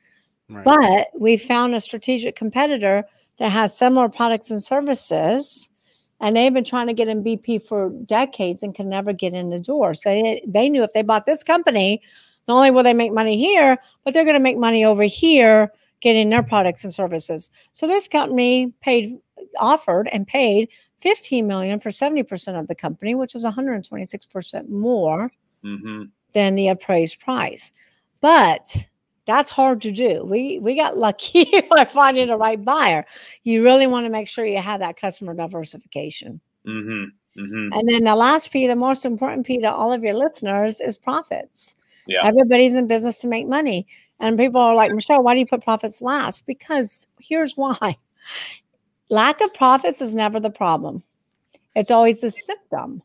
Right. 0.50 0.64
But 0.64 1.08
we 1.18 1.36
found 1.36 1.74
a 1.74 1.80
strategic 1.80 2.34
competitor 2.34 3.04
that 3.38 3.50
has 3.50 3.76
similar 3.76 4.08
products 4.08 4.50
and 4.50 4.62
services, 4.62 5.68
and 6.20 6.34
they've 6.34 6.52
been 6.52 6.64
trying 6.64 6.88
to 6.88 6.92
get 6.94 7.06
in 7.06 7.22
BP 7.22 7.58
for 7.58 7.90
decades 8.04 8.62
and 8.64 8.74
can 8.74 8.88
never 8.88 9.12
get 9.12 9.32
in 9.34 9.50
the 9.50 9.60
door. 9.60 9.94
So 9.94 10.10
they, 10.10 10.42
they 10.46 10.68
knew 10.68 10.82
if 10.82 10.92
they 10.92 11.02
bought 11.02 11.26
this 11.26 11.44
company, 11.44 12.02
not 12.48 12.56
only 12.56 12.70
will 12.72 12.82
they 12.82 12.94
make 12.94 13.12
money 13.12 13.36
here, 13.36 13.78
but 14.02 14.12
they're 14.12 14.24
going 14.24 14.34
to 14.34 14.40
make 14.40 14.56
money 14.58 14.84
over 14.84 15.04
here 15.04 15.72
getting 16.00 16.30
their 16.30 16.42
products 16.42 16.84
and 16.84 16.92
services. 16.92 17.50
So 17.72 17.86
this 17.86 18.08
company 18.08 18.72
paid, 18.80 19.18
offered, 19.58 20.08
and 20.12 20.26
paid 20.26 20.68
15 21.00 21.46
million 21.46 21.78
for 21.80 21.90
70% 21.90 22.58
of 22.58 22.66
the 22.68 22.74
company, 22.74 23.14
which 23.14 23.34
is 23.34 23.44
126% 23.44 24.68
more 24.70 25.30
Mhm. 25.64 26.10
than 26.32 26.54
the 26.54 26.68
appraised 26.68 27.20
price. 27.20 27.72
But 28.20 28.76
that's 29.26 29.50
hard 29.50 29.80
to 29.82 29.92
do. 29.92 30.24
We 30.24 30.58
we 30.58 30.74
got 30.74 30.96
lucky 30.96 31.44
by 31.70 31.84
finding 31.84 32.28
the 32.28 32.36
right 32.36 32.62
buyer. 32.64 33.04
You 33.44 33.62
really 33.62 33.86
want 33.86 34.06
to 34.06 34.10
make 34.10 34.26
sure 34.28 34.44
you 34.44 34.58
have 34.60 34.80
that 34.80 34.96
customer 35.00 35.34
diversification. 35.34 36.40
Mhm. 36.66 37.06
Mhm. 37.36 37.70
And 37.78 37.88
then 37.88 38.04
the 38.04 38.16
last 38.16 38.50
P, 38.50 38.66
the 38.66 38.74
most 38.74 39.04
important 39.04 39.46
P 39.46 39.58
to 39.58 39.72
all 39.72 39.92
of 39.92 40.02
your 40.02 40.14
listeners 40.14 40.80
is 40.80 40.96
profits. 40.98 41.76
Yeah. 42.06 42.24
Everybody's 42.26 42.74
in 42.74 42.86
business 42.88 43.20
to 43.20 43.28
make 43.28 43.46
money. 43.46 43.86
And 44.20 44.36
people 44.38 44.60
are 44.60 44.74
like, 44.74 44.92
Michelle, 44.92 45.22
why 45.22 45.34
do 45.34 45.40
you 45.40 45.46
put 45.46 45.62
profits 45.62 46.02
last? 46.02 46.46
Because 46.46 47.06
here's 47.20 47.56
why. 47.56 47.96
Lack 49.10 49.40
of 49.40 49.54
profits 49.54 50.00
is 50.00 50.14
never 50.14 50.40
the 50.40 50.50
problem. 50.50 51.02
It's 51.74 51.90
always 51.90 52.20
the 52.20 52.30
symptom 52.30 53.02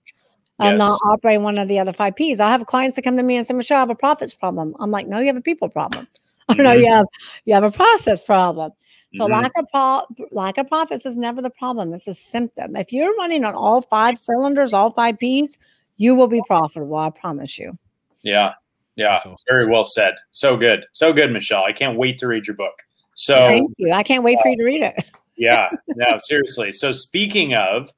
not 0.59 0.79
Yes. 0.79 0.99
operating 1.05 1.43
one 1.43 1.57
of 1.57 1.67
the 1.67 1.79
other 1.79 1.93
five 1.93 2.15
P's. 2.15 2.39
I 2.39 2.49
have 2.49 2.65
clients 2.65 2.95
that 2.95 3.01
come 3.01 3.17
to 3.17 3.23
me 3.23 3.35
and 3.37 3.45
say, 3.45 3.53
Michelle, 3.53 3.77
I 3.77 3.81
have 3.81 3.89
a 3.89 3.95
profits 3.95 4.33
problem. 4.33 4.75
I'm 4.79 4.91
like, 4.91 5.07
no, 5.07 5.19
you 5.19 5.27
have 5.27 5.35
a 5.35 5.41
people 5.41 5.69
problem. 5.69 6.07
I 6.49 6.55
know 6.55 6.75
Mhm. 6.75 6.79
you 6.79 6.91
have 6.91 7.05
you 7.45 7.53
have 7.53 7.63
a 7.63 7.71
process 7.71 8.21
problem. 8.21 8.71
So 9.13 9.25
Mhm. 9.27 9.31
lack 9.31 9.51
of 9.57 9.65
pro- 9.71 10.25
lack 10.31 10.57
of 10.57 10.67
profits 10.67 11.05
is 11.05 11.17
never 11.17 11.41
the 11.41 11.49
problem. 11.49 11.93
It's 11.93 12.07
a 12.07 12.13
symptom. 12.13 12.75
If 12.75 12.91
you're 12.91 13.13
running 13.15 13.45
on 13.45 13.55
all 13.55 13.81
five 13.81 14.17
cylinders, 14.17 14.73
all 14.73 14.91
five 14.91 15.17
P's, 15.17 15.57
you 15.97 16.15
will 16.15 16.27
be 16.27 16.41
profitable. 16.47 16.97
I 16.97 17.09
promise 17.09 17.57
you. 17.57 17.73
Yeah. 18.21 18.53
Yeah. 18.95 19.13
Awesome. 19.13 19.35
Very 19.49 19.67
well 19.69 19.83
said. 19.85 20.13
So 20.31 20.55
good. 20.57 20.85
So 20.93 21.13
good, 21.13 21.31
Michelle. 21.31 21.63
I 21.63 21.73
can't 21.73 21.97
wait 21.97 22.17
to 22.19 22.27
read 22.27 22.45
your 22.47 22.55
book. 22.55 22.73
So 23.15 23.35
Thank 23.47 23.71
you. 23.77 23.91
I 23.91 24.03
can't 24.03 24.23
wait 24.23 24.39
for 24.41 24.49
you 24.49 24.57
to 24.57 24.63
read 24.63 24.81
it. 24.81 25.05
yeah, 25.37 25.69
no, 25.95 26.17
seriously. 26.19 26.71
So 26.71 26.91
speaking 26.91 27.53
of, 27.53 27.89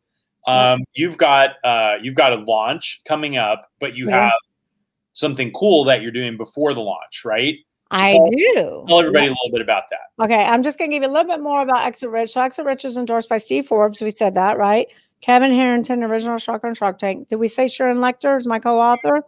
um, 0.47 0.83
you've 0.93 1.17
got 1.17 1.51
uh, 1.63 1.95
you've 2.01 2.15
got 2.15 2.33
a 2.33 2.37
launch 2.37 3.01
coming 3.07 3.37
up, 3.37 3.65
but 3.79 3.95
you 3.95 4.09
Yeah. 4.09 4.25
have 4.25 4.31
something 5.13 5.51
cool 5.53 5.83
that 5.85 6.01
you're 6.01 6.11
doing 6.11 6.37
before 6.37 6.73
the 6.73 6.81
launch, 6.81 7.23
right? 7.25 7.55
I 7.91 8.11
tell- 8.13 8.27
do. 8.29 8.85
Tell 8.87 8.99
everybody 8.99 9.27
a 9.27 9.29
little 9.29 9.51
bit 9.51 9.61
about 9.61 9.83
that. 9.91 10.23
Okay, 10.23 10.43
I'm 10.43 10.63
just 10.63 10.77
going 10.77 10.89
to 10.91 10.95
give 10.95 11.03
you 11.03 11.09
a 11.09 11.13
little 11.13 11.29
bit 11.31 11.41
more 11.41 11.61
about 11.61 11.85
Exit 11.85 12.09
Rich. 12.09 12.31
So 12.31 12.41
Exit 12.41 12.65
Rich 12.65 12.83
is 12.85 12.97
endorsed 12.97 13.29
by 13.29 13.37
Steve 13.37 13.65
Forbes. 13.67 14.01
We 14.01 14.11
said 14.11 14.33
that, 14.33 14.57
right? 14.57 14.87
Kevin 15.21 15.53
Harrington, 15.53 16.03
original 16.03 16.37
Shark 16.37 16.63
on 16.63 16.73
Shark 16.73 16.97
Tank. 16.99 17.27
Did 17.29 17.37
we 17.37 17.47
say 17.47 17.67
Sharon 17.67 17.97
Lechter 17.97 18.37
is 18.37 18.45
my 18.47 18.59
co-author? 18.59 19.23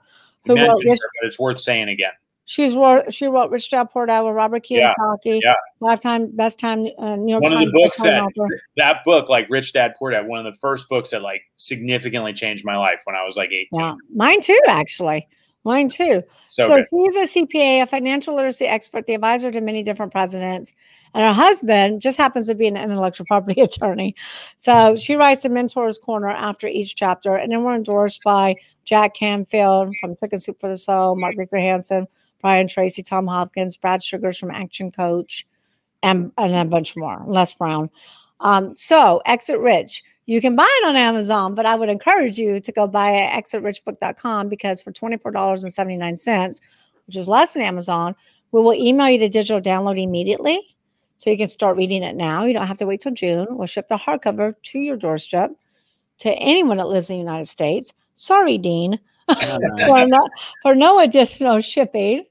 You 0.47 0.55
mentioned 0.55 0.89
her, 0.89 1.09
but 1.21 1.27
it's 1.27 1.39
worth 1.39 1.59
saying 1.59 1.89
again. 1.89 2.11
She's 2.45 2.75
wrote 2.75 3.13
she 3.13 3.27
wrote 3.27 3.51
Rich 3.51 3.69
Dad 3.71 3.89
Poor 3.91 4.05
Dad 4.05 4.21
with 4.21 4.33
Robert 4.33 4.63
Kiyosaki. 4.63 5.41
Yeah. 5.43 5.53
Five 5.81 6.35
best 6.35 6.57
time 6.57 6.87
uh, 6.97 7.17
New 7.17 7.31
York 7.31 7.43
one 7.43 7.51
Times 7.51 7.65
of 7.67 7.73
the 7.73 7.79
books 7.83 8.01
that 8.01 8.21
author. 8.21 8.61
that 8.77 9.03
book, 9.03 9.27
like 9.27 9.47
Rich 9.49 9.73
Dad 9.73 9.95
Poor 9.99 10.11
Dad, 10.11 10.25
one 10.27 10.45
of 10.45 10.53
the 10.53 10.57
first 10.59 10.87
books 10.87 11.09
that 11.09 11.21
like 11.21 11.41
significantly 11.57 12.31
changed 12.31 12.63
my 12.63 12.77
life 12.77 13.01
when 13.03 13.17
I 13.17 13.25
was 13.25 13.35
like 13.35 13.49
18. 13.49 13.67
Yeah, 13.73 13.95
mine 14.15 14.39
too, 14.39 14.59
actually. 14.65 15.27
Mine 15.65 15.89
too. 15.89 16.23
So, 16.47 16.67
So, 16.67 16.77
she's 16.77 17.15
a 17.17 17.39
CPA, 17.41 17.81
a 17.81 17.85
financial 17.85 18.35
literacy 18.35 18.65
expert, 18.65 19.05
the 19.05 19.15
advisor 19.15 19.51
to 19.51 19.59
many 19.59 19.83
different 19.83 20.13
presidents. 20.13 20.71
And 21.13 21.23
her 21.23 21.33
husband 21.33 22.01
just 22.01 22.17
happens 22.17 22.47
to 22.47 22.55
be 22.55 22.67
an 22.67 22.77
intellectual 22.77 23.25
property 23.27 23.61
attorney. 23.61 24.15
So 24.57 24.95
she 24.95 25.15
writes 25.15 25.43
the 25.43 25.49
Mentor's 25.49 25.97
Corner 25.97 26.29
after 26.29 26.67
each 26.67 26.95
chapter. 26.95 27.35
And 27.35 27.51
then 27.51 27.63
we're 27.63 27.75
endorsed 27.75 28.23
by 28.23 28.55
Jack 28.83 29.15
Canfield 29.15 29.95
from 29.99 30.15
Chicken 30.17 30.39
Soup 30.39 30.59
for 30.59 30.69
the 30.69 30.77
Soul, 30.77 31.15
Mark 31.15 31.35
Victor 31.37 31.57
Hansen, 31.57 32.07
Brian 32.41 32.67
Tracy, 32.67 33.03
Tom 33.03 33.27
Hopkins, 33.27 33.75
Brad 33.75 34.03
Sugars 34.03 34.37
from 34.37 34.51
Action 34.51 34.91
Coach, 34.91 35.45
and, 36.03 36.31
and 36.37 36.55
a 36.55 36.65
bunch 36.65 36.95
more, 36.95 37.23
Les 37.27 37.53
Brown. 37.53 37.89
Um, 38.39 38.75
so 38.75 39.21
Exit 39.25 39.59
Rich. 39.59 40.03
You 40.25 40.41
can 40.41 40.55
buy 40.55 40.67
it 40.81 40.87
on 40.87 40.97
Amazon, 40.97 41.55
but 41.55 41.65
I 41.65 41.75
would 41.75 41.87
encourage 41.87 42.37
you 42.37 42.59
to 42.59 42.71
go 42.73 42.85
buy 42.85 43.11
it 43.11 43.33
at 43.33 43.43
exitrichbook.com 43.43 44.49
because 44.49 44.81
for 44.81 44.91
$24.79, 44.91 46.61
which 47.07 47.15
is 47.15 47.29
less 47.29 47.53
than 47.53 47.63
Amazon, 47.63 48.13
we 48.51 48.61
will 48.61 48.73
email 48.73 49.09
you 49.09 49.19
the 49.19 49.29
digital 49.29 49.61
download 49.61 50.01
immediately. 50.01 50.76
So 51.17 51.29
you 51.29 51.37
can 51.37 51.47
start 51.47 51.77
reading 51.77 52.03
it 52.03 52.15
now. 52.15 52.45
You 52.45 52.53
don't 52.53 52.67
have 52.67 52.77
to 52.77 52.85
wait 52.85 53.01
till 53.01 53.13
June. 53.13 53.47
We'll 53.49 53.67
ship 53.67 53.87
the 53.87 53.97
hardcover 53.97 54.53
to 54.61 54.79
your 54.79 54.97
doorstep 54.97 55.51
to 56.19 56.31
anyone 56.31 56.77
that 56.77 56.87
lives 56.87 57.09
in 57.09 57.15
the 57.15 57.23
United 57.23 57.45
States. 57.45 57.93
Sorry, 58.15 58.57
Dean, 58.57 58.99
for, 59.27 60.05
no, 60.07 60.27
for 60.61 60.75
no 60.75 60.99
additional 60.99 61.59
shipping. 61.59 62.25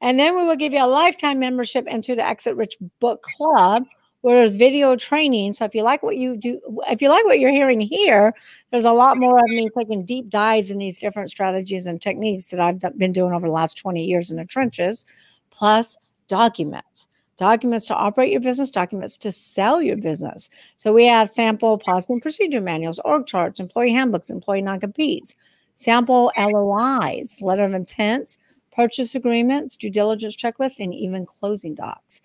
And 0.00 0.18
then 0.18 0.36
we 0.36 0.44
will 0.44 0.56
give 0.56 0.72
you 0.72 0.84
a 0.84 0.86
lifetime 0.86 1.38
membership 1.38 1.86
into 1.86 2.14
the 2.14 2.26
Exit 2.26 2.56
Rich 2.56 2.76
Book 3.00 3.22
Club, 3.22 3.84
where 4.20 4.36
there's 4.36 4.56
video 4.56 4.96
training. 4.96 5.52
So 5.54 5.64
if 5.64 5.74
you 5.74 5.82
like 5.82 6.02
what 6.02 6.16
you 6.16 6.36
do, 6.36 6.60
if 6.88 7.00
you 7.00 7.08
like 7.08 7.24
what 7.24 7.38
you're 7.38 7.52
hearing 7.52 7.80
here, 7.80 8.34
there's 8.70 8.84
a 8.84 8.92
lot 8.92 9.16
more 9.16 9.38
of 9.38 9.48
me 9.48 9.68
taking 9.76 10.04
deep 10.04 10.28
dives 10.28 10.70
in 10.70 10.78
these 10.78 10.98
different 10.98 11.30
strategies 11.30 11.86
and 11.86 12.00
techniques 12.00 12.50
that 12.50 12.60
I've 12.60 12.98
been 12.98 13.12
doing 13.12 13.32
over 13.32 13.46
the 13.46 13.52
last 13.52 13.78
20 13.78 14.04
years 14.04 14.30
in 14.30 14.36
the 14.36 14.44
trenches, 14.44 15.06
plus 15.50 15.96
documents. 16.26 17.06
Documents 17.36 17.84
to 17.86 17.94
operate 17.94 18.30
your 18.30 18.40
business, 18.40 18.70
documents 18.70 19.16
to 19.18 19.32
sell 19.32 19.82
your 19.82 19.96
business. 19.96 20.48
So 20.76 20.92
we 20.92 21.06
have 21.06 21.28
sample 21.28 21.78
policy 21.78 22.12
and 22.12 22.22
procedure 22.22 22.60
manuals, 22.60 23.00
org 23.04 23.26
charts, 23.26 23.58
employee 23.58 23.92
handbooks, 23.92 24.30
employee 24.30 24.62
non-competes, 24.62 25.34
sample 25.74 26.30
LOIs, 26.36 27.40
letter 27.42 27.64
of 27.64 27.74
intents, 27.74 28.38
purchase 28.72 29.14
agreements, 29.14 29.74
due 29.74 29.90
diligence 29.90 30.36
checklist, 30.36 30.78
and 30.78 30.94
even 30.94 31.26
closing 31.26 31.74
docs. 31.74 32.20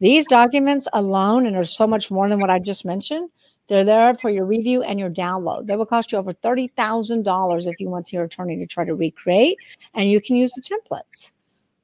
These 0.00 0.26
documents 0.26 0.88
alone, 0.92 1.46
and 1.46 1.54
there's 1.54 1.76
so 1.76 1.86
much 1.86 2.10
more 2.10 2.28
than 2.28 2.40
what 2.40 2.50
I 2.50 2.58
just 2.58 2.84
mentioned, 2.84 3.30
they're 3.68 3.84
there 3.84 4.14
for 4.14 4.30
your 4.30 4.46
review 4.46 4.82
and 4.82 4.98
your 4.98 5.10
download. 5.10 5.66
They 5.66 5.76
will 5.76 5.86
cost 5.86 6.10
you 6.10 6.18
over 6.18 6.32
$30,000 6.32 7.66
if 7.66 7.78
you 7.78 7.90
went 7.90 8.06
to 8.06 8.16
your 8.16 8.24
attorney 8.24 8.56
to 8.58 8.66
try 8.66 8.84
to 8.84 8.94
recreate, 8.94 9.56
and 9.94 10.10
you 10.10 10.20
can 10.20 10.36
use 10.36 10.52
the 10.52 10.62
templates 10.62 11.32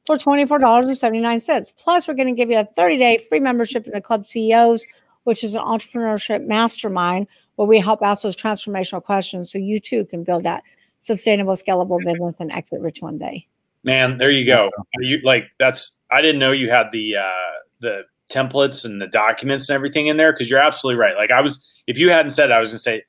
for 0.06 0.16
$24.79. 0.16 1.72
Plus, 1.76 2.08
we're 2.08 2.14
going 2.14 2.28
to 2.28 2.34
give 2.34 2.50
you 2.50 2.58
a 2.58 2.64
30 2.64 2.96
day 2.96 3.18
free 3.28 3.40
membership 3.40 3.86
in 3.86 3.92
the 3.92 4.00
Club 4.00 4.26
CEOs, 4.26 4.86
which 5.24 5.42
is 5.42 5.54
an 5.54 5.62
entrepreneurship 5.62 6.46
mastermind 6.46 7.26
where 7.56 7.68
we 7.68 7.78
help 7.78 8.02
ask 8.02 8.22
those 8.22 8.36
transformational 8.36 9.02
questions 9.02 9.50
so 9.50 9.58
you 9.58 9.80
too 9.80 10.04
can 10.04 10.24
build 10.24 10.42
that 10.42 10.62
sustainable, 11.00 11.54
scalable 11.54 12.02
business 12.04 12.40
and 12.40 12.50
exit 12.52 12.80
rich 12.80 13.00
one 13.00 13.16
day. 13.16 13.46
Man, 13.82 14.16
there 14.18 14.30
you 14.30 14.46
go. 14.46 14.70
You 14.98 15.20
like 15.22 15.44
that's 15.58 16.00
I 16.10 16.22
didn't 16.22 16.38
know 16.38 16.52
you 16.52 16.70
had 16.70 16.86
the 16.90 17.16
uh 17.16 17.60
the 17.80 18.02
templates 18.30 18.86
and 18.86 19.00
the 19.00 19.06
documents 19.06 19.68
and 19.68 19.74
everything 19.74 20.06
in 20.06 20.16
there 20.16 20.32
because 20.32 20.48
you're 20.48 20.60
absolutely 20.60 20.98
right. 20.98 21.14
Like 21.14 21.30
I 21.30 21.42
was 21.42 21.70
if 21.86 21.98
you 21.98 22.08
hadn't 22.08 22.30
said 22.30 22.46
that, 22.46 22.56
I 22.56 22.60
was 22.60 22.70
gonna 22.70 22.78
say 22.78 23.02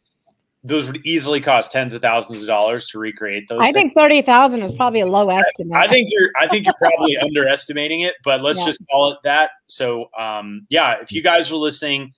those 0.66 0.88
would 0.88 1.06
easily 1.06 1.40
cost 1.40 1.72
tens 1.72 1.94
of 1.94 2.02
thousands 2.02 2.42
of 2.42 2.48
dollars 2.48 2.88
to 2.88 2.98
recreate 2.98 3.48
those. 3.48 3.60
I 3.62 3.66
things. 3.66 3.76
think 3.76 3.94
30,000 3.94 4.64
is 4.64 4.74
probably 4.74 5.02
a 5.02 5.06
low 5.06 5.30
estimate. 5.30 5.78
I 5.78 5.88
think 5.88 6.10
you're 6.12 6.32
I 6.40 6.48
think 6.48 6.66
you're 6.66 6.74
probably 6.80 7.16
underestimating 7.22 8.02
it, 8.02 8.16
but 8.24 8.42
let's 8.42 8.58
Yeah. 8.60 8.66
just 8.66 8.82
call 8.90 9.12
it 9.12 9.20
that. 9.24 9.52
So 9.68 10.10
um 10.18 10.66
yeah, 10.70 10.96
if 11.00 11.12
you 11.12 11.22
guys 11.22 11.52
are 11.52 11.56
listening, 11.56 12.14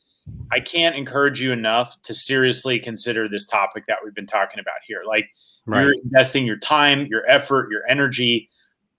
I 0.49 0.61
can't 0.61 0.95
encourage 0.95 1.41
you 1.41 1.51
enough 1.51 2.01
to 2.03 2.13
seriously 2.13 2.79
consider 2.79 3.27
this 3.27 3.45
topic 3.45 3.83
that 3.87 3.97
we've 4.03 4.15
been 4.15 4.25
talking 4.27 4.59
about 4.61 4.77
here. 4.87 5.01
Like 5.05 5.25
you're 5.83 5.93
investing 6.05 6.45
your 6.45 6.57
time, 6.57 7.05
your 7.07 7.29
effort, 7.29 7.69
your 7.69 7.81
energy, 7.89 8.49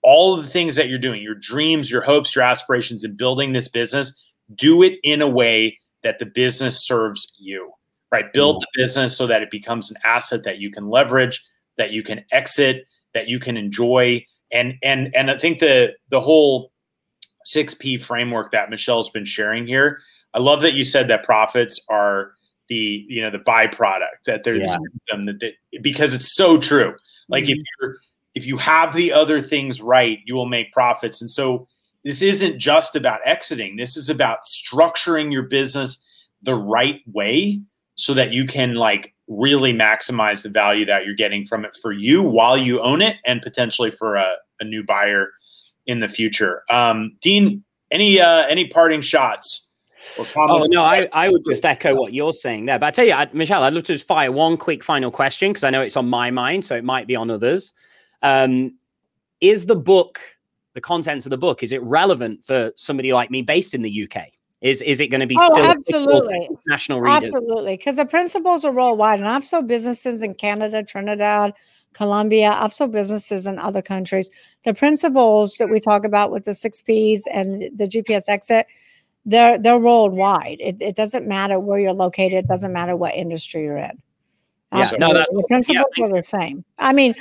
all 0.03 0.37
of 0.37 0.45
the 0.45 0.51
things 0.51 0.75
that 0.75 0.89
you're 0.89 0.99
doing, 0.99 1.23
your 1.23 1.33
dreams, 1.35 1.89
your 1.89 2.03
hopes, 2.03 2.35
your 2.35 2.43
aspirations 2.43 3.03
in 3.03 3.17
building 3.17 3.53
this 3.53 3.67
business, 3.67 4.15
do 4.53 4.83
it 4.83 4.99
in 5.03 5.23
a 5.23 5.27
way 5.27 5.79
that 6.03 6.19
the 6.19 6.25
business 6.27 6.85
serves 6.85 7.35
you. 7.39 7.71
Right? 8.11 8.31
Build 8.33 8.55
mm-hmm. 8.55 8.65
the 8.73 8.83
business 8.83 9.17
so 9.17 9.27
that 9.27 9.41
it 9.41 9.51
becomes 9.51 9.91
an 9.91 9.97
asset 10.03 10.43
that 10.43 10.57
you 10.57 10.71
can 10.71 10.89
leverage, 10.89 11.45
that 11.77 11.91
you 11.91 12.03
can 12.03 12.23
exit, 12.31 12.85
that 13.13 13.27
you 13.27 13.39
can 13.39 13.57
enjoy. 13.57 14.25
And 14.51 14.75
and 14.83 15.13
and 15.15 15.29
I 15.29 15.37
think 15.37 15.59
the 15.59 15.93
the 16.09 16.21
whole 16.21 16.71
6P 17.47 18.01
framework 18.01 18.51
that 18.51 18.69
Michelle's 18.69 19.09
been 19.09 19.25
sharing 19.25 19.67
here, 19.67 19.99
I 20.33 20.39
love 20.39 20.61
that 20.61 20.73
you 20.73 20.83
said 20.83 21.07
that 21.09 21.23
profits 21.23 21.79
are 21.89 22.33
the 22.67 23.03
you 23.07 23.21
know 23.21 23.31
the 23.31 23.39
byproduct 23.39 24.23
that 24.25 24.43
they're 24.43 24.59
the 24.59 24.65
Yeah. 25.11 25.25
that 25.25 25.39
they, 25.39 25.79
because 25.79 26.13
it's 26.13 26.35
so 26.35 26.57
true. 26.59 26.95
Like 27.27 27.43
if 27.43 27.57
mm-hmm. 27.57 27.85
you're 27.85 27.97
if 28.35 28.45
you 28.45 28.57
have 28.57 28.95
the 28.95 29.11
other 29.11 29.41
things 29.41 29.81
right, 29.81 30.19
you 30.25 30.35
will 30.35 30.45
make 30.45 30.71
profits. 30.71 31.21
And 31.21 31.29
so 31.29 31.67
this 32.03 32.21
isn't 32.21 32.59
just 32.59 32.95
about 32.95 33.19
exiting. 33.25 33.75
This 33.75 33.97
is 33.97 34.09
about 34.09 34.39
structuring 34.43 35.31
your 35.31 35.43
business 35.43 36.03
the 36.41 36.55
right 36.55 37.01
way 37.11 37.61
so 37.99 38.13
that 38.13 38.31
you 38.31 38.45
can 38.45 38.75
like 38.75 39.13
really 39.27 39.73
maximize 39.73 40.41
the 40.41 40.49
value 40.49 40.85
that 40.85 41.05
you're 41.05 41.15
getting 41.15 41.45
from 41.45 41.65
it 41.65 41.75
for 41.81 41.91
you 41.91 42.23
while 42.23 42.57
you 42.57 42.79
own 42.81 43.01
it 43.01 43.17
and 43.25 43.41
potentially 43.41 43.91
for 43.91 44.15
a, 44.15 44.35
a 44.61 44.63
new 44.63 44.83
buyer 44.83 45.31
in 45.85 45.99
the 45.99 46.07
future. 46.07 46.63
Um, 46.71 47.17
Dean, 47.19 47.63
any 47.91 48.21
uh, 48.21 48.45
any 48.47 48.67
parting 48.67 49.01
shots 49.01 49.69
Oh 50.37 50.65
no, 50.69 50.81
I, 50.81 51.09
I 51.11 51.27
would 51.27 51.43
just 51.43 51.65
echo 51.65 51.93
what 51.93 52.13
you're 52.13 52.31
saying 52.31 52.67
there. 52.67 52.79
But 52.79 52.87
I 52.87 52.91
tell 52.91 53.05
you, 53.05 53.11
I, 53.11 53.27
Michelle, 53.33 53.63
I'd 53.63 53.73
love 53.73 53.83
to 53.83 53.93
just 53.93 54.07
fire 54.07 54.31
one 54.31 54.55
quick 54.55 54.81
final 54.81 55.11
question 55.11 55.49
because 55.49 55.65
I 55.65 55.71
know 55.71 55.81
it's 55.81 55.97
on 55.97 56.07
my 56.07 56.31
mind, 56.31 56.63
so 56.63 56.75
it 56.77 56.85
might 56.85 57.05
be 57.05 57.17
on 57.17 57.29
others. 57.29 57.73
Um, 58.21 58.77
is 59.41 59.65
the 59.65 59.75
book, 59.75 60.21
the 60.73 60.79
contents 60.79 61.25
of 61.25 61.31
the 61.31 61.37
book, 61.37 61.63
is 61.63 61.73
it 61.73 61.83
relevant 61.83 62.45
for 62.45 62.71
somebody 62.77 63.11
like 63.11 63.29
me 63.29 63.41
based 63.41 63.73
in 63.73 63.81
the 63.81 64.09
UK? 64.09 64.27
Is 64.61 64.81
is 64.81 64.99
it 64.99 65.07
going 65.07 65.21
to 65.21 65.27
be 65.27 65.37
Oh, 65.39 65.49
still 65.53 65.65
absolutely. 65.65 66.49
national 66.67 66.99
readers? 66.99 67.33
Absolutely. 67.33 67.77
Because 67.77 67.95
the 67.95 68.05
principles 68.05 68.65
are 68.65 68.71
worldwide. 68.71 69.19
And 69.19 69.29
I've 69.29 69.45
sold 69.45 69.67
businesses 69.67 70.21
in 70.21 70.33
Canada, 70.33 70.83
Trinidad, 70.83 71.53
Colombia. 71.93 72.51
I've 72.51 72.73
sold 72.73 72.91
businesses 72.91 73.47
in 73.47 73.57
other 73.57 73.81
countries. 73.81 74.29
The 74.65 74.73
principles 74.73 75.55
that 75.55 75.69
we 75.69 75.79
talk 75.79 76.03
about 76.05 76.31
with 76.31 76.43
the 76.43 76.53
six 76.53 76.81
P's 76.81 77.25
and 77.27 77.69
the 77.77 77.87
GPS 77.87 78.27
exit, 78.27 78.67
they're 79.25 79.57
they're 79.57 79.79
worldwide. 79.79 80.57
It, 80.59 80.75
it 80.81 80.95
doesn't 80.95 81.25
matter 81.25 81.57
where 81.57 81.79
you're 81.79 81.93
located, 81.93 82.45
it 82.45 82.47
doesn't 82.47 82.73
matter 82.73 82.97
what 82.97 83.15
industry 83.15 83.63
you're 83.63 83.77
in. 83.77 84.01
Yeah, 84.71 84.91
no, 84.99 85.15
Absolutely. 85.15 85.23
the 85.31 85.43
principles 85.47 85.85
are 86.01 86.09
the 86.09 86.21
same. 86.21 86.63
I 86.77 86.93
mean, 86.93 87.15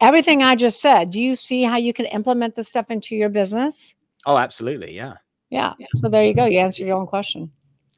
everything 0.00 0.42
I 0.42 0.54
just 0.54 0.80
said, 0.80 1.10
do 1.10 1.20
you 1.20 1.34
see 1.36 1.64
how 1.64 1.76
you 1.76 1.92
can 1.92 2.06
implement 2.06 2.54
this 2.54 2.68
stuff 2.68 2.90
into 2.90 3.16
your 3.16 3.28
business? 3.28 3.96
Oh, 4.24 4.36
absolutely. 4.36 4.94
Yeah. 4.94 5.14
Yeah. 5.52 5.74
So 5.96 6.08
there 6.08 6.24
you 6.24 6.34
go. 6.34 6.46
You 6.46 6.58
answered 6.60 6.86
your 6.86 6.96
own 6.96 7.06
question. 7.06 7.50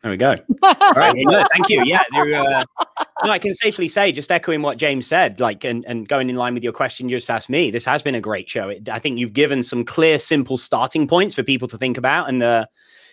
There 0.03 0.11
we 0.11 0.19
go. 0.19 0.37
All 0.63 0.93
right. 0.93 1.15
no, 1.17 1.47
thank 1.53 1.71
you. 1.71 1.83
Yeah. 1.87 2.03
there, 2.13 2.35
Uh, 2.35 2.65
no, 3.25 3.31
I 3.31 3.39
can 3.39 3.55
safely 3.55 3.89
say, 3.89 4.13
just 4.13 4.31
echoing 4.31 4.61
what 4.61 4.77
James 4.77 5.07
said, 5.07 5.41
like, 5.41 5.65
and, 5.65 5.83
and 5.87 6.07
going 6.07 6.29
in 6.29 6.37
line 6.37 6.53
with 6.53 6.63
your 6.63 6.75
question 6.75 7.09
you 7.09 7.17
just 7.17 7.31
asked 7.31 7.49
me, 7.49 7.71
this 7.71 7.87
has 7.87 8.03
been 8.03 8.15
a 8.15 8.21
great 8.21 8.51
show. 8.51 8.69
It, 8.69 8.89
I 8.91 8.99
think 8.99 9.19
you've 9.19 9.33
given 9.33 9.63
some 9.63 9.83
clear, 9.85 10.19
simple 10.19 10.59
starting 10.59 11.07
points 11.09 11.35
for 11.37 11.43
people 11.43 11.69
to 11.69 11.79
think 11.79 11.97
about. 11.97 12.29
And 12.29 12.43
uh, 12.43 12.67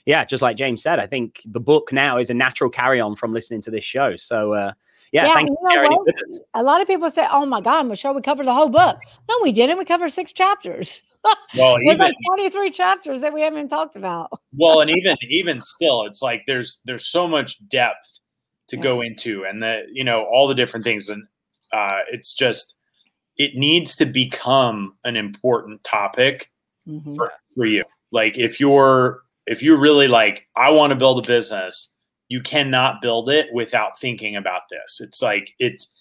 yeah, 0.06 0.26
just 0.26 0.42
like 0.42 0.58
James 0.58 0.82
said, 0.84 1.00
I 1.00 1.08
think 1.08 1.42
the 1.46 1.62
book 1.62 1.94
now 1.94 2.18
is 2.18 2.30
a 2.30 2.34
natural 2.34 2.70
carry 2.70 3.00
on 3.00 3.16
from 3.16 3.32
listening 3.32 3.62
to 3.62 3.72
this 3.72 3.86
show. 3.86 4.18
So 4.18 4.52
uh, 4.54 4.74
yeah, 5.14 5.28
Yeah, 5.28 5.34
thank 5.36 5.50
you 5.50 5.54
you 5.54 5.58
for 5.62 5.70
know 5.70 5.76
sharing 5.76 5.92
it 5.94 5.96
what? 5.96 6.06
with 6.08 6.16
us. 6.30 6.40
a 6.56 6.64
lot 6.64 6.82
of 6.82 6.88
people 6.88 7.10
say, 7.12 7.26
"Oh 7.32 7.46
my 7.46 7.62
God, 7.62 7.84
Michelle, 7.88 8.14
we 8.14 8.22
covered 8.22 8.48
the 8.48 8.54
whole 8.54 8.70
book." 8.70 8.98
No, 9.30 9.36
we 9.44 9.52
didn't. 9.54 9.78
We 9.78 9.86
covered 9.86 10.10
six 10.10 10.34
chapters. 10.34 11.02
Well, 11.56 11.76
There's 11.84 11.96
even, 11.96 12.00
like 12.00 12.16
23 12.28 12.70
chapters 12.72 13.22
that 13.22 13.34
we 13.34 13.42
haven't 13.42 13.70
talked 13.70 13.96
about. 13.96 14.30
well, 14.56 14.82
and 14.82 14.90
even 14.98 15.18
even 15.30 15.62
still, 15.62 16.04
it's 16.04 16.22
like 16.22 16.44
there's 16.48 16.82
there's 16.86 17.08
so 17.08 17.28
much 17.28 17.58
depth 17.68 18.20
to 18.70 18.78
Yeah. 18.78 18.84
go 18.84 19.02
into, 19.02 19.44
and 19.46 19.62
the 19.62 19.84
you 19.92 20.04
know 20.04 20.24
all 20.32 20.48
the 20.48 20.56
different 20.56 20.84
things, 20.84 21.10
and 21.10 21.24
uh, 21.74 22.00
it's 22.12 22.34
just 22.34 22.78
it 23.38 23.56
needs 23.56 23.96
to 23.96 24.06
become 24.06 24.94
an 25.04 25.16
important 25.16 25.84
topic 25.84 26.52
Mhm. 26.88 27.16
for, 27.16 27.32
for 27.56 27.66
you. 27.66 27.84
Like 28.12 28.38
if 28.38 28.60
you're 28.60 29.22
if 29.48 29.62
you're 29.64 29.80
really 29.80 30.08
like 30.08 30.48
I 30.56 30.72
want 30.72 30.92
to 30.92 30.96
build 30.98 31.24
a 31.24 31.28
business, 31.28 31.96
you 32.30 32.42
cannot 32.42 33.02
build 33.02 33.30
it 33.30 33.48
without 33.54 33.98
thinking 34.00 34.36
about 34.36 34.64
this. 34.70 35.00
It's 35.02 35.22
like 35.22 35.54
it's 35.60 35.94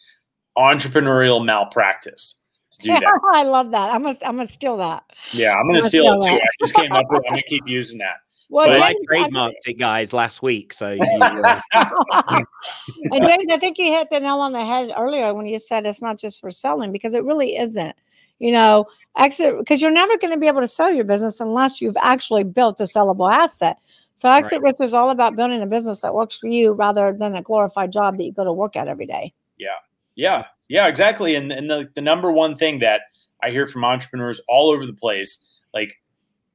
entrepreneurial 0.58 1.44
malpractice 1.44 2.39
do 2.82 2.92
that. 2.92 3.20
I 3.32 3.42
love 3.42 3.70
that. 3.70 3.90
I'm 3.90 4.02
gonna 4.02 4.16
I'm 4.24 4.36
gonna 4.36 4.48
steal 4.48 4.76
that. 4.78 5.04
Yeah, 5.32 5.54
I'm 5.54 5.66
gonna 5.66 5.74
Let's 5.78 5.88
steal 5.88 6.20
do 6.20 6.28
it 6.28 6.30
too. 6.30 6.36
it. 6.36 6.42
I 6.42 6.48
just 6.60 6.74
came 6.74 6.92
up 6.92 7.06
with. 7.10 7.22
I'm 7.26 7.34
gonna 7.34 7.42
keep 7.48 7.66
using 7.66 7.98
that. 7.98 8.16
Well, 8.50 8.68
But 8.68 8.80
I 8.80 8.92
James, 8.94 9.06
trademarked 9.06 9.52
it, 9.66 9.78
guys, 9.78 10.12
last 10.12 10.42
week. 10.42 10.72
So, 10.72 10.90
you, 10.90 11.00
uh, 11.22 11.60
and 11.72 13.24
James, 13.24 13.46
I 13.48 13.58
think 13.58 13.78
you 13.78 13.92
hit 13.92 14.08
the 14.10 14.18
nail 14.18 14.40
on 14.40 14.52
the 14.52 14.64
head 14.64 14.92
earlier 14.98 15.32
when 15.32 15.46
you 15.46 15.56
said 15.60 15.86
it's 15.86 16.02
not 16.02 16.18
just 16.18 16.40
for 16.40 16.50
selling 16.50 16.90
because 16.90 17.14
it 17.14 17.22
really 17.22 17.56
isn't. 17.56 17.94
You 18.40 18.50
know, 18.50 18.86
exit 19.16 19.56
because 19.56 19.80
you're 19.80 19.92
never 19.92 20.18
going 20.18 20.32
to 20.34 20.40
be 20.40 20.48
able 20.48 20.62
to 20.62 20.68
sell 20.68 20.92
your 20.92 21.04
business 21.04 21.38
unless 21.40 21.80
you've 21.80 21.96
actually 22.02 22.42
built 22.42 22.80
a 22.80 22.84
sellable 22.84 23.32
asset. 23.32 23.78
So, 24.14 24.28
exit 24.28 24.62
rich 24.62 24.76
is 24.80 24.94
all 24.94 25.10
about 25.10 25.36
building 25.36 25.62
a 25.62 25.66
business 25.66 26.00
that 26.00 26.12
works 26.12 26.36
for 26.36 26.48
you 26.48 26.72
rather 26.72 27.16
than 27.16 27.36
a 27.36 27.42
glorified 27.42 27.92
job 27.92 28.16
that 28.16 28.24
you 28.24 28.32
go 28.32 28.42
to 28.42 28.52
work 28.52 28.74
at 28.74 28.88
every 28.88 29.06
day. 29.06 29.32
Yeah, 29.58 29.68
yeah, 30.16 30.42
exactly. 30.70 31.34
And 31.34 31.52
and 31.52 31.68
the, 31.68 31.88
the 31.94 32.00
number 32.00 32.30
one 32.30 32.56
thing 32.56 32.78
that 32.78 33.02
I 33.42 33.50
hear 33.50 33.66
from 33.66 33.84
entrepreneurs 33.84 34.40
all 34.48 34.70
over 34.70 34.86
the 34.86 34.92
place, 34.92 35.46
like, 35.74 35.94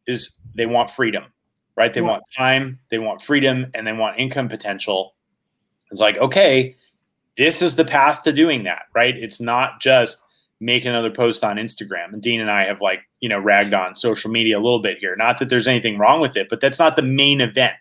is 0.07 0.37
they 0.55 0.65
want 0.65 0.91
freedom, 0.91 1.25
right? 1.75 1.93
They 1.93 2.01
Yeah. 2.01 2.07
want 2.07 2.23
time, 2.37 2.79
they 2.91 2.99
want 2.99 3.23
freedom, 3.23 3.67
and 3.73 3.85
they 3.85 3.93
want 3.93 4.19
income 4.19 4.47
potential. 4.47 5.15
It's 5.91 6.01
like, 6.01 6.17
okay, 6.17 6.75
this 7.37 7.61
is 7.61 7.75
the 7.75 7.85
path 7.85 8.23
to 8.23 8.31
doing 8.31 8.63
that, 8.63 8.83
right? 8.93 9.15
It's 9.17 9.41
not 9.41 9.81
just 9.81 10.23
make 10.61 10.85
another 10.85 11.11
post 11.11 11.43
on 11.43 11.57
Instagram. 11.57 12.13
And 12.13 12.21
Dean 12.21 12.39
and 12.39 12.49
I 12.49 12.63
have 12.65 12.79
like, 12.81 13.01
you 13.19 13.27
know, 13.27 13.39
ragged 13.39 13.73
on 13.73 13.95
social 13.95 14.31
media 14.31 14.57
a 14.57 14.61
little 14.61 14.81
bit 14.81 14.99
here. 14.99 15.15
Not 15.17 15.39
that 15.39 15.49
there's 15.49 15.67
anything 15.67 15.97
wrong 15.97 16.21
with 16.21 16.37
it, 16.37 16.47
but 16.49 16.61
that's 16.61 16.79
not 16.79 16.95
the 16.95 17.01
main 17.01 17.41
event. 17.41 17.73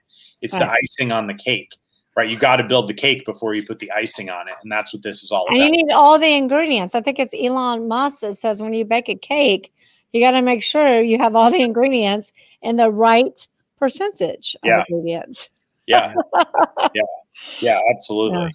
It's 0.42 0.58
the 0.58 0.70
icing 0.70 1.12
on 1.12 1.26
the 1.28 1.34
cake, 1.34 1.70
right? 2.16 2.28
You 2.28 2.38
got 2.38 2.56
to 2.56 2.64
build 2.64 2.88
the 2.88 2.94
cake 2.94 3.24
before 3.24 3.54
you 3.54 3.66
put 3.66 3.78
the 3.78 3.90
icing 3.92 4.30
on 4.30 4.48
it. 4.48 4.54
And 4.62 4.70
that's 4.70 4.92
what 4.92 5.02
this 5.02 5.22
is 5.24 5.30
all 5.32 5.46
about. 5.46 5.56
And 5.56 5.64
you 5.64 5.70
need 5.70 5.92
all 5.92 6.18
the 6.18 6.32
ingredients. 6.34 6.94
I 6.94 7.00
think 7.00 7.18
it's 7.18 7.34
Elon 7.34 7.88
Musk 7.88 8.20
that 8.20 8.34
says 8.34 8.62
when 8.62 8.72
you 8.72 8.84
bake 8.84 9.08
a 9.08 9.14
cake, 9.14 9.72
you 10.12 10.20
got 10.20 10.30
to 10.32 10.42
make 10.42 10.62
sure 10.62 11.00
you 11.00 11.18
have 11.18 11.34
all 11.34 11.50
the 11.50 11.60
ingredients 11.60 12.32
in 12.62 12.76
the 12.76 12.90
right 12.90 13.46
percentage 13.78 14.54
of 14.62 14.68
Yeah. 14.68 14.84
ingredients. 14.88 15.50
yeah 15.86 16.14
yeah 16.94 17.02
yeah 17.60 17.78
absolutely 17.92 18.54